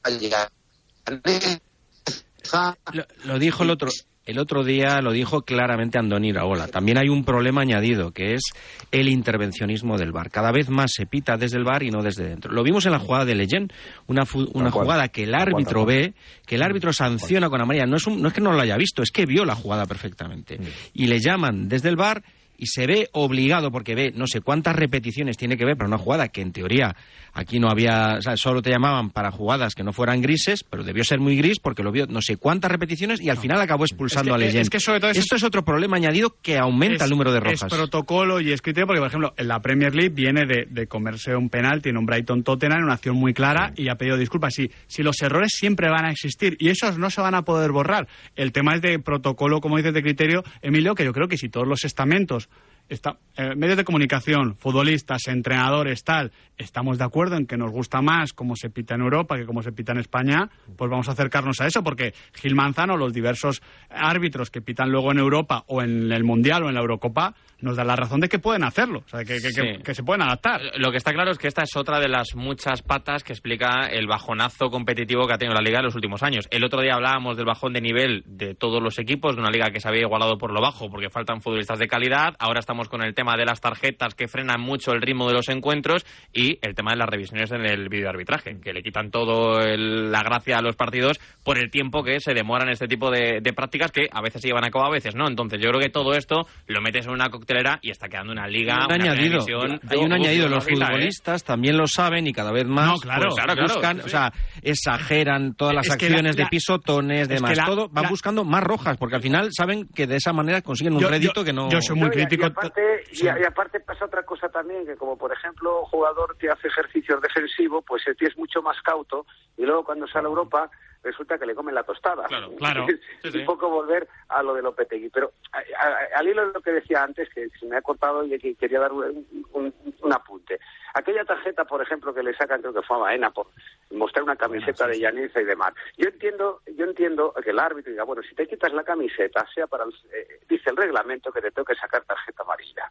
lo, 2.92 3.04
lo 3.24 3.38
dijo 3.38 3.62
el 3.62 3.70
otro, 3.70 3.90
el 4.24 4.38
otro 4.38 4.62
día 4.62 5.00
lo 5.00 5.12
dijo 5.12 5.42
claramente 5.42 5.98
Andoni 5.98 6.28
Iraola. 6.28 6.68
También 6.68 6.98
hay 6.98 7.08
un 7.08 7.24
problema 7.24 7.62
añadido, 7.62 8.12
que 8.12 8.34
es 8.34 8.52
el 8.92 9.08
intervencionismo 9.08 9.98
del 9.98 10.12
bar. 10.12 10.30
Cada 10.30 10.52
vez 10.52 10.70
más 10.70 10.92
se 10.94 11.06
pita 11.06 11.36
desde 11.36 11.58
el 11.58 11.64
bar 11.64 11.82
y 11.82 11.90
no 11.90 12.02
desde 12.02 12.28
dentro. 12.28 12.52
Lo 12.52 12.62
vimos 12.62 12.86
en 12.86 12.92
la 12.92 13.00
jugada 13.00 13.24
de 13.24 13.34
Leyen, 13.34 13.72
una, 14.06 14.22
una 14.54 14.70
jugada 14.70 15.08
que 15.08 15.24
el 15.24 15.34
árbitro 15.34 15.84
ve, 15.84 16.14
que 16.46 16.54
el 16.54 16.62
árbitro 16.62 16.92
sanciona 16.92 17.50
con 17.50 17.60
amarilla. 17.60 17.86
No 17.86 17.96
es, 17.96 18.06
no 18.06 18.28
es 18.28 18.34
que 18.34 18.40
no 18.40 18.52
lo 18.52 18.60
haya 18.60 18.76
visto, 18.76 19.02
es 19.02 19.10
que 19.10 19.26
vio 19.26 19.44
la 19.44 19.56
jugada 19.56 19.86
perfectamente. 19.86 20.58
Y 20.94 21.06
le 21.06 21.18
llaman 21.18 21.68
desde 21.68 21.88
el 21.88 21.96
bar 21.96 22.22
y 22.56 22.66
se 22.66 22.86
ve 22.86 23.08
obligado, 23.12 23.72
porque 23.72 23.96
ve 23.96 24.12
no 24.14 24.28
sé 24.28 24.40
cuántas 24.40 24.76
repeticiones 24.76 25.36
tiene 25.36 25.56
que 25.56 25.64
ver 25.64 25.76
para 25.76 25.88
una 25.88 25.98
jugada 25.98 26.28
que 26.28 26.42
en 26.42 26.52
teoría 26.52 26.94
aquí 27.34 27.58
no 27.58 27.68
había, 27.68 28.16
o 28.18 28.22
sea, 28.22 28.36
solo 28.36 28.62
te 28.62 28.70
llamaban 28.70 29.10
para 29.10 29.30
jugadas 29.30 29.74
que 29.74 29.82
no 29.82 29.92
fueran 29.92 30.20
grises, 30.20 30.64
pero 30.64 30.84
debió 30.84 31.02
ser 31.04 31.18
muy 31.20 31.36
gris 31.36 31.58
porque 31.58 31.82
lo 31.82 31.90
vio 31.92 32.06
no 32.06 32.20
sé 32.22 32.36
cuántas 32.36 32.70
repeticiones 32.70 33.20
y 33.20 33.30
al 33.30 33.38
final 33.38 33.60
acabó 33.60 33.84
expulsando 33.84 34.32
Es 34.34 34.38
que- 34.38 34.44
a 34.44 34.46
Leyen. 34.46 34.62
es 34.62 34.70
que 34.70 34.80
sobre 34.80 35.00
todo 35.00 35.10
es- 35.10 35.18
Esto 35.18 35.36
es 35.36 35.44
otro 35.44 35.64
problema 35.64 35.96
añadido 35.96 36.36
que 36.42 36.58
aumenta 36.58 37.04
el 37.04 37.10
número 37.10 37.32
de 37.32 37.40
rojas. 37.40 37.62
Es 37.62 37.68
protocolo 37.68 38.40
y 38.40 38.52
es 38.52 38.60
criterio 38.62 38.86
porque, 38.86 39.00
por 39.00 39.08
ejemplo, 39.08 39.34
en 39.36 39.48
la 39.48 39.60
Premier 39.60 39.94
League 39.94 40.10
viene 40.14 40.46
de, 40.46 40.66
de 40.68 40.86
comerse 40.86 41.34
un 41.36 41.48
penalti 41.48 41.88
en 41.88 41.96
un 41.96 42.06
Brighton 42.06 42.42
Tottenham, 42.42 42.84
una 42.84 42.94
acción 42.94 43.16
muy 43.16 43.32
clara 43.34 43.72
y 43.76 43.88
ha 43.88 43.94
pedido 43.96 44.16
disculpas. 44.16 44.54
Si, 44.54 44.70
si 44.86 45.02
los 45.02 45.20
errores 45.22 45.52
siempre 45.54 45.88
van 45.90 46.04
a 46.04 46.10
existir 46.10 46.56
y 46.58 46.68
esos 46.68 46.98
no 46.98 47.08
se 47.10 47.20
van 47.20 47.34
a 47.34 47.42
poder 47.42 47.72
borrar. 47.72 48.08
El 48.36 48.52
tema 48.52 48.74
es 48.74 48.82
de 48.82 48.98
protocolo, 48.98 49.60
como 49.60 49.76
dices, 49.76 49.94
de 49.94 50.02
criterio, 50.02 50.42
Emilio, 50.60 50.94
que 50.94 51.04
yo 51.04 51.12
creo 51.12 51.28
que 51.28 51.36
si 51.38 51.48
todos 51.48 51.66
los 51.66 51.84
estamentos, 51.84 52.48
está, 52.88 53.16
eh, 53.36 53.54
medios 53.56 53.76
de 53.78 53.84
comunicación, 53.84 54.56
futbolistas, 54.56 55.26
entrenadores, 55.28 56.04
tal, 56.04 56.32
estamos 56.58 56.98
de 56.98 57.04
acuerdo 57.04 57.36
en 57.36 57.46
que 57.46 57.56
nos 57.56 57.70
gusta 57.72 58.02
más 58.02 58.32
cómo 58.32 58.54
se 58.56 58.68
pita 58.70 58.94
en 58.94 59.00
Europa 59.00 59.36
que 59.36 59.46
cómo 59.46 59.62
se 59.62 59.72
pita 59.72 59.92
en 59.92 59.98
España, 59.98 60.50
pues 60.76 60.90
vamos 60.90 61.08
a 61.08 61.12
acercarnos 61.12 61.60
a 61.60 61.66
eso, 61.66 61.82
porque 61.82 62.12
Gil 62.34 62.54
Manzano, 62.54 62.96
los 62.96 63.12
diversos 63.14 63.62
árbitros 63.90 64.50
que 64.50 64.60
pitan 64.60 64.90
luego 64.90 65.10
en 65.12 65.18
Europa 65.18 65.64
o 65.68 65.82
en 65.82 66.12
el 66.12 66.24
Mundial 66.24 66.64
o 66.64 66.68
en 66.68 66.74
la 66.74 66.80
Eurocopa, 66.80 67.34
nos 67.60 67.76
dan 67.76 67.86
la 67.86 67.96
razón 67.96 68.20
de 68.20 68.28
que 68.28 68.38
pueden 68.40 68.64
hacerlo, 68.64 69.04
o 69.06 69.08
sea, 69.08 69.20
que, 69.24 69.36
que- 69.36 69.42
que- 69.54 69.76
Sí. 69.76 69.82
que 69.84 69.94
se 69.94 70.02
pueden 70.02 70.22
adaptar. 70.22 70.60
Lo 70.78 70.90
que 70.90 70.96
está 70.98 71.12
claro 71.12 71.30
es 71.30 71.38
que 71.38 71.46
esta 71.48 71.62
es 71.62 71.76
otra 71.76 72.00
de 72.00 72.08
las 72.08 72.34
muchas 72.34 72.82
patas 72.82 73.22
que 73.22 73.32
explica 73.32 73.86
el 73.86 74.06
bajonazo 74.08 74.68
competitivo 74.70 75.26
que 75.26 75.34
ha 75.34 75.38
tenido 75.38 75.54
la 75.54 75.62
liga 75.62 75.78
en 75.78 75.84
los 75.86 75.94
últimos 75.94 76.22
años. 76.22 76.48
El 76.50 76.64
otro 76.64 76.80
día 76.82 76.94
hablábamos 76.94 77.36
del 77.36 77.46
bajón 77.46 77.72
de 77.72 77.80
nivel 77.80 78.24
de 78.26 78.54
todos 78.54 78.82
los 78.82 78.98
equipos, 78.98 79.36
de 79.36 79.42
una 79.42 79.50
liga 79.50 79.70
que 79.70 79.78
se 79.80 79.88
había 79.88 80.02
igualado 80.02 80.36
por 80.38 80.52
lo 80.52 80.60
bajo 80.60 80.90
porque 80.90 81.08
faltan 81.08 81.40
futbolistas 81.40 81.78
de 81.78 81.86
calidad. 81.86 82.34
Ahora 82.40 82.58
estamos 82.72 82.88
con 82.88 83.02
el 83.02 83.14
tema 83.14 83.36
de 83.36 83.44
las 83.44 83.60
tarjetas 83.60 84.14
que 84.14 84.28
frenan 84.28 84.58
mucho 84.58 84.92
el 84.92 85.02
ritmo 85.02 85.28
de 85.28 85.34
los 85.34 85.50
encuentros 85.50 86.06
y 86.32 86.58
el 86.62 86.74
tema 86.74 86.92
de 86.92 86.96
las 86.96 87.06
revisiones 87.06 87.52
en 87.52 87.66
el 87.66 87.90
videoarbitraje, 87.90 88.58
que 88.62 88.72
le 88.72 88.82
quitan 88.82 89.10
todo 89.10 89.60
el- 89.60 90.10
la 90.10 90.22
gracia 90.22 90.56
a 90.56 90.62
los 90.62 90.74
partidos 90.74 91.20
por 91.44 91.58
el 91.58 91.70
tiempo 91.70 92.02
que 92.02 92.18
se 92.18 92.32
demoran 92.32 92.70
este 92.70 92.86
tipo 92.86 93.10
de, 93.10 93.40
de 93.42 93.52
prácticas 93.52 93.92
que 93.92 94.06
a 94.10 94.22
veces 94.22 94.40
se 94.40 94.48
llevan 94.48 94.64
a 94.64 94.70
cabo, 94.70 94.86
a 94.86 94.90
veces 94.90 95.14
no. 95.14 95.28
Entonces 95.28 95.60
yo 95.62 95.68
creo 95.68 95.82
que 95.82 95.90
todo 95.90 96.14
esto 96.14 96.46
lo 96.66 96.80
metes 96.80 97.04
en 97.04 97.12
una 97.12 97.28
coctelera 97.28 97.78
y 97.82 97.90
está 97.90 98.08
quedando 98.08 98.32
una 98.32 98.46
liga, 98.48 98.78
un 98.78 98.84
una 98.86 98.94
añadido, 98.94 99.44
hay 99.90 99.98
un 99.98 100.12
añadido, 100.14 100.48
los 100.48 100.66
¿eh? 100.66 100.70
futbolistas 100.74 101.44
también 101.44 101.76
lo 101.76 101.86
saben 101.86 102.26
y 102.26 102.32
cada 102.32 102.52
vez 102.52 102.64
más 102.66 102.86
No, 102.86 102.96
claro, 102.96 103.24
pues, 103.26 103.34
claro, 103.34 103.52
claro, 103.54 103.74
buscan, 103.74 103.96
sí, 103.96 104.02
sí. 104.02 104.06
o 104.06 104.08
sea, 104.08 104.32
exageran 104.62 105.54
todas 105.56 105.74
las 105.74 105.84
Es 105.88 105.92
acciones 105.92 106.22
la- 106.22 106.30
la- 106.30 106.36
de 106.36 106.46
pisotones, 106.46 107.20
es 107.22 107.28
demás, 107.28 107.54
la- 107.54 107.66
todo, 107.66 107.88
van 107.90 108.04
la- 108.04 108.08
buscando 108.10 108.44
más 108.44 108.62
rojas, 108.64 108.96
porque 108.96 109.16
al 109.16 109.22
final 109.22 109.50
saben 109.52 109.88
que 109.94 110.06
de 110.06 110.16
esa 110.16 110.32
manera 110.32 110.62
consiguen 110.62 110.94
un 110.94 111.00
Yo- 111.00 111.08
rédito 111.10 111.40
yo- 111.40 111.44
que 111.44 111.52
no... 111.52 111.68
yo 111.70 111.82
soy 111.82 111.96
muy 111.98 112.08
crítico. 112.08 112.46
Y, 112.62 112.66
aparte, 112.66 113.04
y, 113.12 113.28
a- 113.28 113.40
y 113.40 113.44
aparte 113.44 113.80
pasa 113.80 114.04
otra 114.04 114.22
cosa 114.24 114.48
también, 114.48 114.86
que 114.86 114.96
como 114.96 115.16
por 115.18 115.32
ejemplo 115.32 115.80
un 115.80 115.86
jugador 115.86 116.36
que 116.36 116.50
hace 116.50 116.68
ejercicios 116.68 117.20
defensivos, 117.20 117.84
pues 117.86 118.06
el 118.06 118.16
tío 118.16 118.28
es 118.28 118.36
mucho 118.38 118.62
más 118.62 118.80
cauto 118.82 119.26
y 119.56 119.62
luego 119.64 119.84
cuando 119.84 120.06
sale 120.06 120.26
a 120.26 120.30
Europa 120.30 120.70
resulta 121.02 121.38
que 121.38 121.46
le 121.46 121.54
comen 121.54 121.74
la 121.74 121.82
tostada. 121.82 122.24
Claro, 122.26 122.54
claro. 122.56 122.86
Sí, 123.22 123.30
sí. 123.30 123.38
Un 123.38 123.46
poco 123.46 123.68
volver 123.68 124.08
a 124.28 124.42
lo 124.42 124.54
de 124.54 124.62
Lopetegui. 124.62 125.08
Pero 125.10 125.32
a- 125.52 125.58
a- 125.58 126.18
al 126.18 126.28
hilo 126.28 126.46
de 126.46 126.52
lo 126.52 126.60
que 126.60 126.72
decía 126.72 127.02
antes, 127.02 127.28
que 127.34 127.48
se 127.50 127.66
me 127.66 127.76
ha 127.76 127.82
cortado 127.82 128.24
y 128.24 128.38
que 128.38 128.54
quería 128.56 128.80
dar 128.80 128.92
un, 128.92 129.26
un- 129.52 129.74
un 130.00 130.12
apunte. 130.12 130.58
Aquella 130.94 131.24
tarjeta, 131.24 131.64
por 131.64 131.80
ejemplo, 131.82 132.12
que 132.12 132.22
le 132.22 132.34
sacan, 132.34 132.60
creo 132.60 132.72
que 132.74 132.82
fue 132.82 132.96
a 132.96 133.00
Baena, 133.00 133.30
por 133.30 133.46
mostrar 133.90 134.22
una 134.24 134.36
camiseta 134.36 134.86
de 134.86 135.00
Yaniza 135.00 135.40
y 135.40 135.44
demás. 135.44 135.72
Yo 135.96 136.08
entiendo, 136.08 136.60
yo 136.76 136.84
entiendo 136.84 137.32
que 137.42 137.50
el 137.50 137.58
árbitro 137.58 137.90
diga, 137.92 138.04
bueno, 138.04 138.22
si 138.22 138.34
te 138.34 138.46
quitas 138.46 138.72
la 138.72 138.84
camiseta, 138.84 139.46
sea 139.54 139.66
para 139.66 139.84
el- 139.84 139.94
eh, 140.12 140.40
dice 140.48 140.70
el 140.70 140.76
reglamento 140.76 141.32
que 141.32 141.40
te 141.40 141.50
tengo 141.50 141.64
que 141.66 141.74
sacar 141.76 142.02
tarjeta 142.04 142.42
amarilla. 142.42 142.90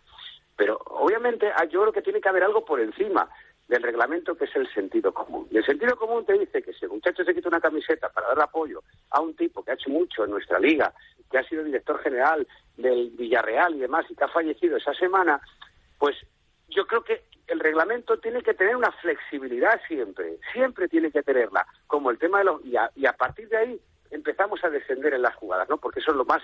Pero 0.55 0.77
obviamente 0.85 1.51
ah, 1.55 1.65
yo 1.65 1.81
creo 1.81 1.93
que 1.93 2.01
tiene 2.01 2.21
que 2.21 2.29
haber 2.29 2.43
algo 2.43 2.63
por 2.65 2.79
encima 2.79 3.27
del 3.71 3.83
reglamento 3.83 4.35
que 4.35 4.43
es 4.43 4.55
el 4.57 4.67
sentido 4.73 5.13
común. 5.13 5.47
Y 5.49 5.57
el 5.57 5.65
sentido 5.65 5.95
común 5.95 6.25
te 6.25 6.33
dice 6.33 6.61
que 6.61 6.73
si 6.73 6.83
el 6.83 6.91
muchacho 6.91 7.23
se 7.23 7.33
quita 7.33 7.47
una 7.47 7.61
camiseta 7.61 8.09
para 8.09 8.27
dar 8.27 8.41
apoyo 8.41 8.83
a 9.11 9.21
un 9.21 9.33
tipo 9.33 9.63
que 9.63 9.71
ha 9.71 9.75
hecho 9.75 9.89
mucho 9.89 10.25
en 10.25 10.31
nuestra 10.31 10.59
liga, 10.59 10.93
que 11.31 11.37
ha 11.37 11.43
sido 11.47 11.63
director 11.63 11.97
general 11.99 12.45
del 12.75 13.11
Villarreal 13.11 13.75
y 13.75 13.79
demás 13.79 14.05
y 14.09 14.15
que 14.15 14.25
ha 14.25 14.27
fallecido 14.27 14.75
esa 14.75 14.93
semana, 14.93 15.39
pues 15.97 16.17
yo 16.67 16.85
creo 16.85 17.01
que 17.05 17.23
el 17.47 17.61
reglamento 17.61 18.19
tiene 18.19 18.41
que 18.41 18.53
tener 18.53 18.75
una 18.75 18.91
flexibilidad 18.91 19.79
siempre, 19.87 20.37
siempre 20.51 20.89
tiene 20.89 21.09
que 21.09 21.23
tenerla, 21.23 21.65
como 21.87 22.11
el 22.11 22.17
tema 22.17 22.39
de 22.39 22.43
los... 22.43 22.65
Y 22.65 22.75
a, 22.75 22.91
y 22.93 23.05
a 23.05 23.13
partir 23.13 23.47
de 23.47 23.57
ahí 23.57 23.81
empezamos 24.09 24.61
a 24.65 24.69
descender 24.69 25.13
en 25.13 25.21
las 25.21 25.35
jugadas, 25.35 25.69
¿no? 25.69 25.77
Porque 25.77 26.01
eso 26.01 26.11
es 26.11 26.17
lo 26.17 26.25
más, 26.25 26.43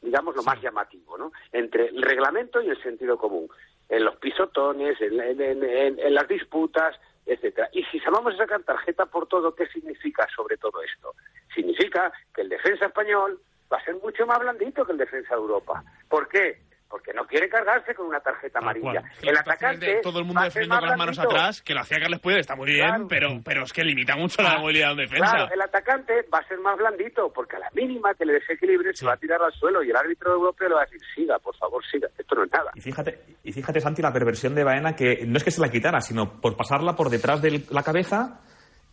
digamos, 0.00 0.34
lo 0.36 0.42
más 0.42 0.60
llamativo, 0.60 1.18
¿no? 1.18 1.32
Entre 1.52 1.88
el 1.88 2.02
reglamento 2.02 2.60
y 2.62 2.68
el 2.68 2.82
sentido 2.82 3.18
común, 3.18 3.48
en 3.88 4.04
los 4.04 4.16
pisotones, 4.16 5.00
en, 5.00 5.20
en- 5.20 5.40
en- 5.40 5.64
en- 5.64 5.98
en 5.98 6.14
las 6.14 6.28
disputas, 6.28 6.94
etcétera. 7.26 7.68
Y 7.72 7.82
si 7.84 7.98
vamos 8.10 8.34
a 8.34 8.38
sacar 8.38 8.62
tarjeta 8.62 9.06
por 9.06 9.26
todo, 9.26 9.54
¿qué 9.54 9.66
significa 9.66 10.26
sobre 10.34 10.56
todo 10.56 10.82
esto? 10.82 11.14
Significa 11.54 12.12
que 12.34 12.42
el 12.42 12.48
defensa 12.48 12.86
español 12.86 13.40
va 13.72 13.78
a 13.78 13.84
ser 13.84 13.96
mucho 13.96 14.26
más 14.26 14.38
blandito 14.38 14.84
que 14.86 14.92
el 14.92 14.98
defensa 14.98 15.34
de 15.34 15.40
Europa. 15.40 15.82
¿Por 16.08 16.28
qué? 16.28 16.62
Porque 16.88 17.12
no 17.12 17.26
quiere 17.26 17.48
cargarse 17.48 17.94
con 17.94 18.06
una 18.06 18.20
tarjeta 18.20 18.60
amarilla. 18.60 19.02
Que 19.20 19.28
El 19.28 19.36
atacante 19.36 19.86
de 19.86 20.00
todo 20.00 20.18
el 20.20 20.24
mundo 20.24 20.40
defendiendo 20.42 20.78
con 20.78 20.88
las 20.88 20.98
manos 20.98 21.18
atrás, 21.18 21.60
que 21.62 21.74
lo 21.74 21.80
hacía 21.80 21.98
Carles 22.00 22.20
Puyol, 22.20 22.40
está 22.40 22.56
muy 22.56 22.70
bien, 22.70 22.86
Claro. 22.88 23.06
pero, 23.08 23.28
pero 23.44 23.62
es 23.64 23.72
que 23.72 23.84
limita 23.84 24.16
mucho 24.16 24.42
la 24.42 24.58
movilidad 24.58 24.88
de 24.88 24.92
un 24.92 24.98
defensa. 25.00 25.30
Claro, 25.30 25.52
el 25.54 25.60
atacante 25.60 26.24
va 26.32 26.38
a 26.38 26.48
ser 26.48 26.58
más 26.60 26.78
blandito, 26.78 27.30
porque 27.32 27.56
a 27.56 27.58
la 27.60 27.68
mínima 27.74 28.14
que 28.14 28.24
le 28.24 28.34
desequilibre 28.34 28.94
se 28.94 29.04
va 29.04 29.12
a 29.12 29.16
tirar 29.18 29.42
al 29.42 29.52
suelo 29.52 29.82
y 29.82 29.90
el 29.90 29.96
árbitro 29.96 30.32
europeo 30.32 30.68
le 30.70 30.74
va 30.76 30.82
a 30.82 30.84
decir, 30.84 31.00
siga, 31.14 31.38
por 31.38 31.54
favor, 31.56 31.84
siga, 31.90 32.08
esto 32.16 32.34
no 32.34 32.44
es 32.44 32.52
nada. 32.52 32.70
Y 32.74 32.80
fíjate, 32.80 33.20
y 33.44 33.52
fíjate, 33.52 33.80
Santi, 33.80 34.00
la 34.02 34.12
perversión 34.12 34.54
de 34.54 34.64
Baena, 34.64 34.96
que 34.96 35.26
no 35.26 35.36
es 35.36 35.44
que 35.44 35.50
se 35.50 35.60
la 35.60 35.70
quitara, 35.70 36.00
sino 36.00 36.40
por 36.40 36.56
pasarla 36.56 36.94
por 36.96 37.10
detrás 37.10 37.42
de 37.42 37.64
la 37.70 37.82
cabeza 37.82 38.40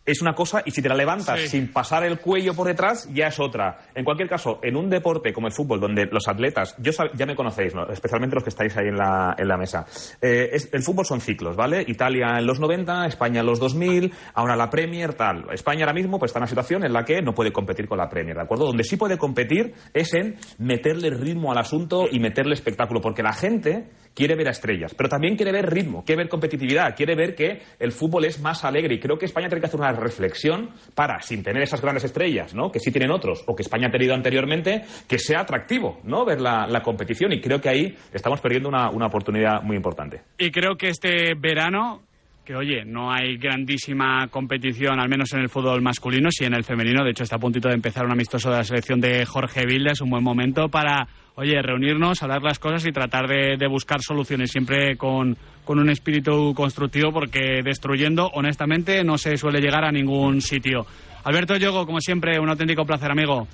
es 0.06 0.22
una 0.22 0.34
cosa 0.34 0.62
y 0.64 0.70
si 0.70 0.80
te 0.80 0.88
la 0.88 0.94
levantas 0.94 1.40
Sí. 1.40 1.48
sin 1.48 1.72
pasar 1.72 2.04
el 2.04 2.18
cuello 2.20 2.54
por 2.54 2.66
detrás 2.68 3.08
ya 3.12 3.26
es 3.26 3.38
otra. 3.40 3.78
En 3.94 4.04
cualquier 4.04 4.28
caso, 4.28 4.60
en 4.62 4.76
un 4.76 4.88
deporte 4.88 5.32
como 5.32 5.48
el 5.48 5.52
fútbol, 5.52 5.80
donde 5.80 6.06
los 6.06 6.28
atletas, 6.28 6.74
yo 6.78 6.92
sab- 6.92 7.10
ya 7.14 7.26
me 7.26 7.34
conocéis, 7.34 7.74
¿no? 7.74 7.86
especialmente 7.90 8.34
los 8.34 8.44
que 8.44 8.50
estáis 8.50 8.76
ahí 8.76 8.86
en 8.88 8.96
la, 8.96 9.34
en 9.36 9.48
la 9.48 9.56
mesa, 9.56 9.84
eh, 10.22 10.50
es- 10.52 10.70
el 10.72 10.82
fútbol 10.82 11.04
son 11.04 11.20
ciclos, 11.20 11.56
¿vale? 11.56 11.84
Italia 11.86 12.38
en 12.38 12.46
los 12.46 12.60
90, 12.60 13.06
España 13.06 13.40
en 13.40 13.46
los 13.46 13.58
2000, 13.58 14.12
ahora 14.34 14.54
la 14.56 14.70
Premier, 14.70 15.14
tal. 15.14 15.46
España 15.52 15.80
ahora 15.84 15.92
mismo 15.94 16.18
pues, 16.18 16.30
está 16.30 16.38
en 16.38 16.42
una 16.42 16.48
situación 16.48 16.84
en 16.84 16.92
la 16.92 17.04
que 17.04 17.20
no 17.20 17.34
puede 17.34 17.52
competir 17.52 17.88
con 17.88 17.98
la 17.98 18.08
Premier, 18.08 18.36
¿de 18.36 18.42
acuerdo? 18.42 18.66
Donde 18.66 18.84
sí 18.84 18.96
puede 18.96 19.18
competir 19.18 19.74
es 19.92 20.14
en 20.14 20.36
meterle 20.58 21.10
ritmo 21.10 21.50
al 21.52 21.58
asunto 21.58 22.06
y 22.10 22.20
meterle 22.20 22.54
espectáculo, 22.54 23.00
porque 23.00 23.22
la 23.22 23.32
gente 23.32 23.88
quiere 24.16 24.34
ver 24.34 24.48
a 24.48 24.52
estrellas, 24.52 24.94
pero 24.94 25.10
también 25.10 25.36
quiere 25.36 25.52
ver 25.52 25.70
ritmo, 25.70 26.02
quiere 26.02 26.22
ver 26.22 26.28
competitividad, 26.30 26.96
quiere 26.96 27.14
ver 27.14 27.34
que 27.34 27.60
el 27.78 27.92
fútbol 27.92 28.24
es 28.24 28.40
más 28.40 28.64
alegre 28.64 28.94
y 28.94 28.98
creo 28.98 29.18
que 29.18 29.26
España 29.26 29.48
tiene 29.48 29.60
que 29.60 29.66
hacer 29.66 29.78
una 29.78 29.92
reflexión 29.92 30.70
para, 30.94 31.20
sin 31.20 31.42
tener 31.42 31.62
esas 31.62 31.82
grandes 31.82 32.04
estrellas, 32.04 32.54
¿no? 32.54 32.72
Que 32.72 32.80
sí 32.80 32.90
tienen 32.90 33.10
otros 33.10 33.44
o 33.46 33.54
que 33.54 33.62
España 33.62 33.88
ha 33.88 33.90
tenido 33.90 34.14
anteriormente, 34.14 34.82
que 35.06 35.18
sea 35.18 35.40
atractivo, 35.40 36.00
¿no? 36.04 36.24
Ver 36.24 36.40
la, 36.40 36.66
la 36.66 36.82
competición 36.82 37.32
y 37.34 37.40
creo 37.40 37.60
que 37.60 37.68
ahí 37.68 37.94
estamos 38.12 38.40
perdiendo 38.40 38.70
una, 38.70 38.90
una 38.90 39.06
oportunidad 39.06 39.62
muy 39.62 39.76
importante. 39.76 40.22
Y 40.38 40.50
creo 40.50 40.76
que 40.76 40.88
este 40.88 41.34
verano, 41.38 42.02
que 42.46 42.54
oye, 42.54 42.84
no 42.84 43.12
hay 43.12 43.38
grandísima 43.38 44.28
competición, 44.28 45.00
al 45.00 45.08
menos 45.08 45.32
en 45.32 45.40
el 45.40 45.48
fútbol 45.48 45.82
masculino, 45.82 46.28
sí 46.30 46.44
en 46.44 46.54
el 46.54 46.62
femenino. 46.62 47.02
De 47.02 47.10
hecho, 47.10 47.24
está 47.24 47.36
a 47.36 47.40
puntito 47.40 47.68
de 47.68 47.74
empezar 47.74 48.06
un 48.06 48.12
amistoso 48.12 48.50
de 48.50 48.58
la 48.58 48.62
selección 48.62 49.00
de 49.00 49.26
Jorge 49.26 49.66
Vilda. 49.66 49.90
Es 49.90 50.00
un 50.00 50.10
buen 50.10 50.22
momento 50.22 50.68
para, 50.68 51.08
oye, 51.34 51.60
reunirnos, 51.60 52.22
hablar 52.22 52.42
las 52.42 52.60
cosas 52.60 52.86
y 52.86 52.92
tratar 52.92 53.26
de, 53.26 53.66
buscar 53.66 54.00
soluciones, 54.00 54.52
siempre 54.52 54.96
con, 54.96 55.36
con 55.64 55.80
un 55.80 55.90
espíritu 55.90 56.54
constructivo, 56.54 57.10
porque 57.10 57.62
destruyendo, 57.64 58.30
honestamente, 58.32 59.02
no 59.02 59.18
se 59.18 59.36
suele 59.36 59.60
llegar 59.60 59.84
a 59.84 59.90
ningún 59.90 60.40
sitio. 60.40 60.86
Alberto 61.24 61.56
Yogo, 61.56 61.84
como 61.84 62.00
siempre, 62.00 62.38
un 62.38 62.48
auténtico 62.48 62.84
placer, 62.84 63.10
amigo. 63.10 63.48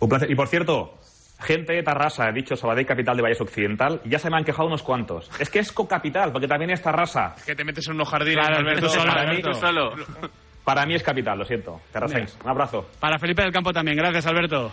Un 0.00 0.08
placer. 0.10 0.30
Y 0.30 0.34
por 0.34 0.48
cierto, 0.48 0.98
gente 1.44 1.72
de 1.74 1.82
Tarrasa, 1.82 2.28
he 2.28 2.32
dicho 2.32 2.56
Sabadell, 2.56 2.86
capital 2.86 3.16
de 3.16 3.22
Valles 3.22 3.40
Occidental, 3.40 4.00
ya 4.04 4.18
se 4.18 4.28
me 4.30 4.36
han 4.36 4.44
quejado 4.44 4.66
unos 4.66 4.82
cuantos. 4.82 5.30
Es 5.38 5.48
que 5.50 5.60
es 5.60 5.70
cocapital, 5.72 6.32
porque 6.32 6.48
también 6.48 6.70
es 6.70 6.82
Tarrasa. 6.82 7.34
Que 7.46 7.54
te 7.54 7.64
metes 7.64 7.86
en 7.88 7.94
unos 7.94 8.08
jardines, 8.08 8.46
Claro, 8.46 8.56
Alberto, 8.60 8.88
solo, 8.88 9.04
para 9.12 9.22
mí, 9.24 9.28
Alberto. 9.36 9.50
tú 9.50 9.54
solo. 9.58 9.92
Para 10.64 10.86
mí 10.86 10.94
es 10.94 11.02
capital, 11.02 11.38
lo 11.38 11.44
siento. 11.44 11.80
Tarrasense. 11.92 12.38
Un 12.42 12.50
abrazo. 12.50 12.88
Para 12.98 13.18
Felipe 13.18 13.42
del 13.42 13.52
Campo 13.52 13.70
también. 13.72 13.96
Gracias, 13.98 14.26
Alberto. 14.26 14.72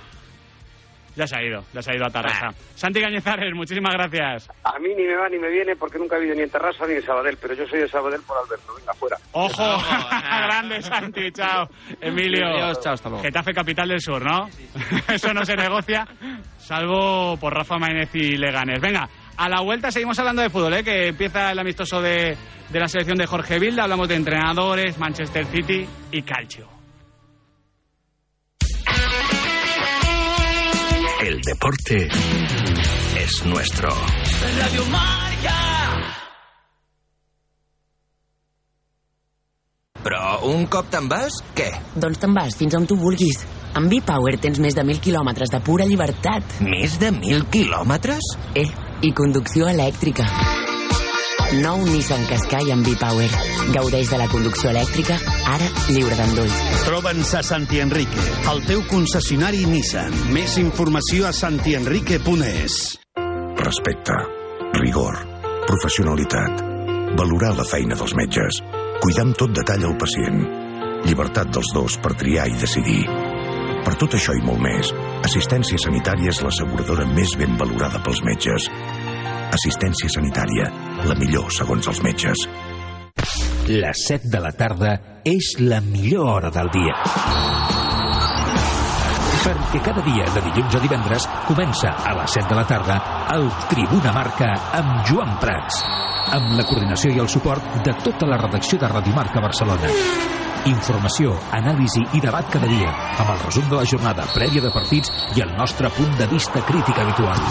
Ya 1.15 1.27
se 1.27 1.37
ha 1.37 1.43
ido, 1.43 1.63
ya 1.73 1.81
se 1.81 1.91
ha 1.91 1.95
ido 1.95 2.05
a 2.05 2.09
Tarrasa. 2.09 2.49
Santi 2.75 3.01
Cañizares, 3.01 3.53
muchísimas 3.53 3.93
gracias. 3.93 4.49
A 4.63 4.79
mí 4.79 4.89
ni 4.95 5.03
me 5.03 5.15
va 5.15 5.29
ni 5.29 5.37
me 5.37 5.49
viene 5.49 5.75
porque 5.75 5.97
nunca 5.97 6.15
he 6.15 6.19
vivido 6.19 6.35
ni 6.37 6.43
en 6.43 6.49
Terrassa 6.49 6.85
ni 6.87 6.95
en 6.95 7.03
Sabadell, 7.03 7.37
pero 7.41 7.53
yo 7.53 7.67
soy 7.67 7.79
de 7.79 7.87
Sabadell 7.87 8.21
por 8.21 8.37
Alberto. 8.37 8.73
Venga, 8.77 8.93
fuera. 8.93 9.17
¡Ojo! 9.33 9.83
Grande, 10.21 10.81
Santi, 10.81 11.31
chao. 11.31 11.67
Emilio. 11.99 12.45
Adiós, 12.47 12.79
chao, 12.81 12.93
hasta 12.93 13.09
luego. 13.09 13.23
Getafe 13.23 13.53
Capital 13.53 13.89
del 13.89 14.01
Sur, 14.01 14.23
¿no? 14.23 14.47
Eso 15.13 15.33
no 15.33 15.43
se 15.45 15.55
negocia, 15.55 16.05
salvo 16.57 17.37
por 17.37 17.53
Rafa 17.53 17.77
Maínez 17.77 18.09
y 18.15 18.37
Leganes. 18.37 18.79
Venga, 18.81 19.09
a 19.37 19.49
la 19.49 19.61
vuelta 19.61 19.91
seguimos 19.91 20.17
hablando 20.19 20.41
de 20.41 20.49
fútbol, 20.49 20.73
¿eh? 20.75 20.83
que 20.83 21.07
empieza 21.07 21.51
el 21.51 21.59
amistoso 21.59 22.01
de, 22.01 22.37
de 22.69 22.79
la 22.79 22.87
selección 22.87 23.17
de 23.17 23.25
Jorge 23.25 23.59
Vilda. 23.59 23.83
Hablamos 23.83 24.07
de 24.07 24.15
entrenadores, 24.15 24.97
Manchester 24.97 25.45
City 25.45 25.87
y 26.11 26.21
Calcio. 26.21 26.80
El 31.21 31.39
deporte 31.41 32.07
es 33.15 33.45
nuestro. 33.45 33.89
Radio 34.57 34.85
Marca. 34.85 35.53
Però 40.01 40.39
un 40.49 40.65
cop 40.65 40.89
te'n 40.89 41.05
vas, 41.11 41.37
què? 41.53 41.69
Doncs 41.93 42.23
te'n 42.23 42.33
vas 42.33 42.57
fins 42.57 42.73
on 42.73 42.89
tu 42.89 42.97
vulguis. 42.97 43.45
Amb 43.77 43.93
V-Power 43.93 44.39
tens 44.41 44.57
més 44.65 44.73
de 44.73 44.81
1.000 44.81 44.97
quilòmetres 45.05 45.53
de 45.53 45.61
pura 45.61 45.85
llibertat. 45.85 46.57
Més 46.65 46.97
de 46.97 47.13
1.000 47.13 47.45
quilòmetres? 47.53 48.33
Eh, 48.57 48.65
i 49.05 49.13
conducció 49.13 49.69
elèctrica. 49.69 50.25
Nou 51.59 51.81
Nissan 51.83 52.21
Qashqai 52.29 52.69
amb 52.71 52.85
V-Power. 52.87 53.27
Gaudeix 53.75 54.07
de 54.07 54.17
la 54.21 54.27
conducció 54.31 54.69
elèctrica, 54.71 55.17
ara 55.51 55.65
lliure 55.89 56.15
d'endolls. 56.15 56.59
Troba'ns 56.85 57.33
a 57.35 57.41
Santi 57.43 57.81
Enrique, 57.83 58.23
el 58.47 58.63
teu 58.69 58.85
concessionari 58.87 59.65
Nissan. 59.67 60.15
Més 60.31 60.55
informació 60.61 61.27
a 61.27 61.33
santienrique.es. 61.35 62.77
Respecte, 63.59 64.15
rigor, 64.79 65.19
professionalitat, 65.67 66.63
valorar 67.19 67.51
la 67.59 67.67
feina 67.67 67.99
dels 67.99 68.15
metges, 68.15 68.63
cuidar 69.03 69.27
amb 69.27 69.35
tot 69.43 69.51
detall 69.59 69.83
el 69.91 69.99
pacient, 69.99 70.39
llibertat 71.03 71.51
dels 71.51 71.75
dos 71.75 71.99
per 71.99 72.15
triar 72.15 72.47
i 72.47 72.55
decidir. 72.63 73.03
Per 73.81 73.97
tot 73.99 74.15
això 74.15 74.33
i 74.37 74.43
molt 74.45 74.61
més, 74.63 74.91
Assistència 75.25 75.77
Sanitària 75.81 76.31
és 76.31 76.39
l'asseguradora 76.45 77.05
més 77.11 77.33
ben 77.37 77.53
valorada 77.59 77.99
pels 78.05 78.21
metges. 78.25 78.67
Assistència 79.51 80.07
Sanitària, 80.11 80.69
la 81.03 81.15
millor 81.19 81.51
segons 81.51 81.87
els 81.91 81.99
metges. 82.05 82.45
Les 83.67 84.03
7 84.07 84.31
de 84.31 84.39
la 84.39 84.51
tarda 84.55 84.93
és 85.27 85.53
la 85.59 85.81
millor 85.83 86.29
hora 86.37 86.51
del 86.55 86.71
dia. 86.71 86.95
Perquè 89.41 89.81
cada 89.83 90.03
dia 90.07 90.27
de 90.31 90.43
dilluns 90.47 90.77
a 90.77 90.83
divendres 90.83 91.27
comença 91.49 91.95
a 91.99 92.15
les 92.21 92.37
7 92.39 92.47
de 92.51 92.59
la 92.61 92.67
tarda 92.69 92.99
el 93.35 93.49
Tribuna 93.71 94.13
Marca 94.15 94.53
amb 94.79 95.01
Joan 95.09 95.35
Prats, 95.43 95.81
amb 96.37 96.55
la 96.55 96.67
coordinació 96.67 97.11
i 97.11 97.23
el 97.23 97.31
suport 97.31 97.81
de 97.83 97.97
tota 98.05 98.29
la 98.29 98.39
redacció 98.39 98.79
de 98.79 98.91
Radio 98.95 99.17
Marca 99.17 99.43
Barcelona. 99.43 100.40
Informació, 100.69 101.31
anàlisi 101.57 102.03
i 102.13 102.19
debat 102.21 102.45
cada 102.53 102.67
dia, 102.69 102.91
amb 103.17 103.31
el 103.33 103.39
resum 103.41 103.65
de 103.71 103.79
la 103.79 103.85
jornada 103.89 104.27
prèvia 104.29 104.61
de 104.61 104.69
partits 104.69 105.09
i 105.33 105.41
el 105.41 105.55
nostre 105.57 105.89
punt 105.95 106.11
de 106.19 106.27
vista 106.29 106.61
crític 106.67 106.99
habitual. 107.01 107.41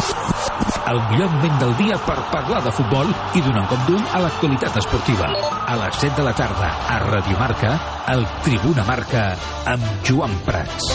El 0.93 1.01
millor 1.11 1.33
moment 1.35 1.59
del 1.59 1.75
dia 1.81 1.99
per 2.07 2.17
parlar 2.31 2.61
de 2.63 2.71
futbol 2.77 3.11
i 3.35 3.43
donar 3.43 3.65
un 3.65 3.69
cop 3.73 3.83
d'ull 3.89 4.07
a 4.15 4.23
l'actualitat 4.23 4.79
esportiva. 4.79 5.27
A 5.67 5.75
les 5.83 5.99
7 5.99 6.21
de 6.21 6.29
la 6.29 6.37
tarda, 6.39 6.71
a 6.87 7.01
Radio 7.09 7.39
Marca, 7.43 7.75
el 8.15 8.27
Tribuna 8.47 8.87
Marca 8.87 9.27
amb 9.75 10.07
Joan 10.07 10.39
Prats. 10.47 10.95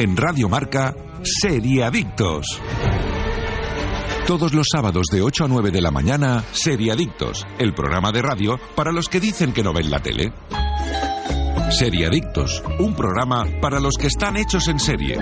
En 0.00 0.16
Radio 0.16 0.48
Marca, 0.48 0.94
Seriadictos. 1.22 2.56
Todos 4.26 4.54
los 4.54 4.68
sábados 4.70 5.06
de 5.12 5.20
8 5.20 5.44
a 5.44 5.48
9 5.48 5.72
de 5.72 5.80
la 5.80 5.90
mañana, 5.90 6.44
Seriadictos, 6.52 7.44
el 7.58 7.74
programa 7.74 8.12
de 8.12 8.22
radio 8.22 8.58
para 8.76 8.92
los 8.92 9.08
que 9.08 9.18
dicen 9.18 9.52
que 9.52 9.64
no 9.64 9.72
ven 9.72 9.90
la 9.90 10.00
tele. 10.00 10.32
Seriadictos, 11.70 12.62
un 12.78 12.94
programa 12.94 13.44
para 13.60 13.80
los 13.80 13.96
que 13.98 14.06
están 14.06 14.36
hechos 14.36 14.68
en 14.68 14.78
serie. 14.78 15.18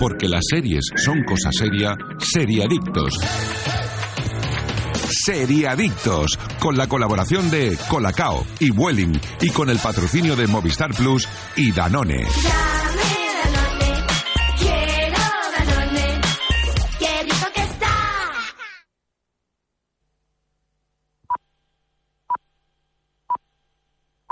Porque 0.00 0.28
las 0.28 0.42
series 0.50 0.84
son 0.96 1.22
cosa 1.22 1.50
seria, 1.52 1.96
Seriadictos. 2.18 3.14
Seriadictos, 5.24 6.38
con 6.58 6.76
la 6.76 6.88
colaboración 6.88 7.50
de 7.50 7.78
Colacao 7.88 8.44
y 8.58 8.70
Vueling 8.70 9.18
y 9.40 9.50
con 9.50 9.70
el 9.70 9.78
patrocinio 9.78 10.34
de 10.34 10.48
Movistar 10.48 10.92
Plus 10.92 11.28
y 11.56 11.70
Danone. 11.70 12.26